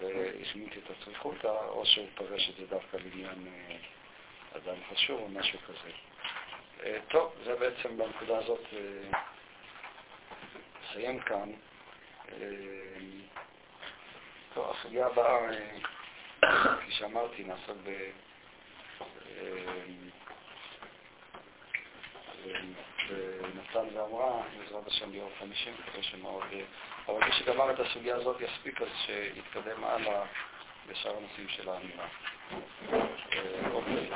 והשמיט 0.00 0.72
את 0.72 0.90
הצריכותא, 0.90 1.56
או 1.68 1.86
שהוא 1.86 2.06
פרש 2.14 2.50
את 2.50 2.56
זה 2.56 2.66
דווקא 2.66 2.96
לעניין 2.96 3.46
אה, 3.46 3.76
אדם 4.56 4.76
חשוב 4.92 5.20
או 5.20 5.28
משהו 5.28 5.58
כזה. 5.58 5.90
אה, 6.82 6.98
טוב, 7.08 7.34
זה 7.44 7.54
בעצם 7.54 7.98
בנקודה 7.98 8.38
הזאת 8.38 8.64
נסיים 10.82 11.20
כאן. 11.20 11.52
טוב, 14.54 14.70
הסוגיה 14.70 15.06
הבאה, 15.06 15.38
כפי 16.80 16.92
שאמרתי, 16.92 17.44
נעסוק 17.44 17.76
ב... 17.84 18.10
ונתן 23.08 23.96
ואמרה, 23.96 24.42
בעזרת 24.58 24.86
השם 24.86 25.12
ביום 25.12 25.30
חמישים, 25.38 25.74
מקווה 25.80 26.02
שמאוד... 26.02 26.44
אבל 27.08 27.24
מי 27.24 27.32
שגמר 27.32 27.70
את 27.70 27.80
הסוגיה 27.80 28.16
הזאת 28.16 28.40
יספיק 28.40 28.82
אז 28.82 28.88
שיתקדם 29.06 29.84
הלאה 29.84 30.24
בשאר 30.90 31.16
הנושאים 31.16 31.48
של 31.48 31.68
האמירה. 31.68 32.06
אוקיי, 33.72 34.08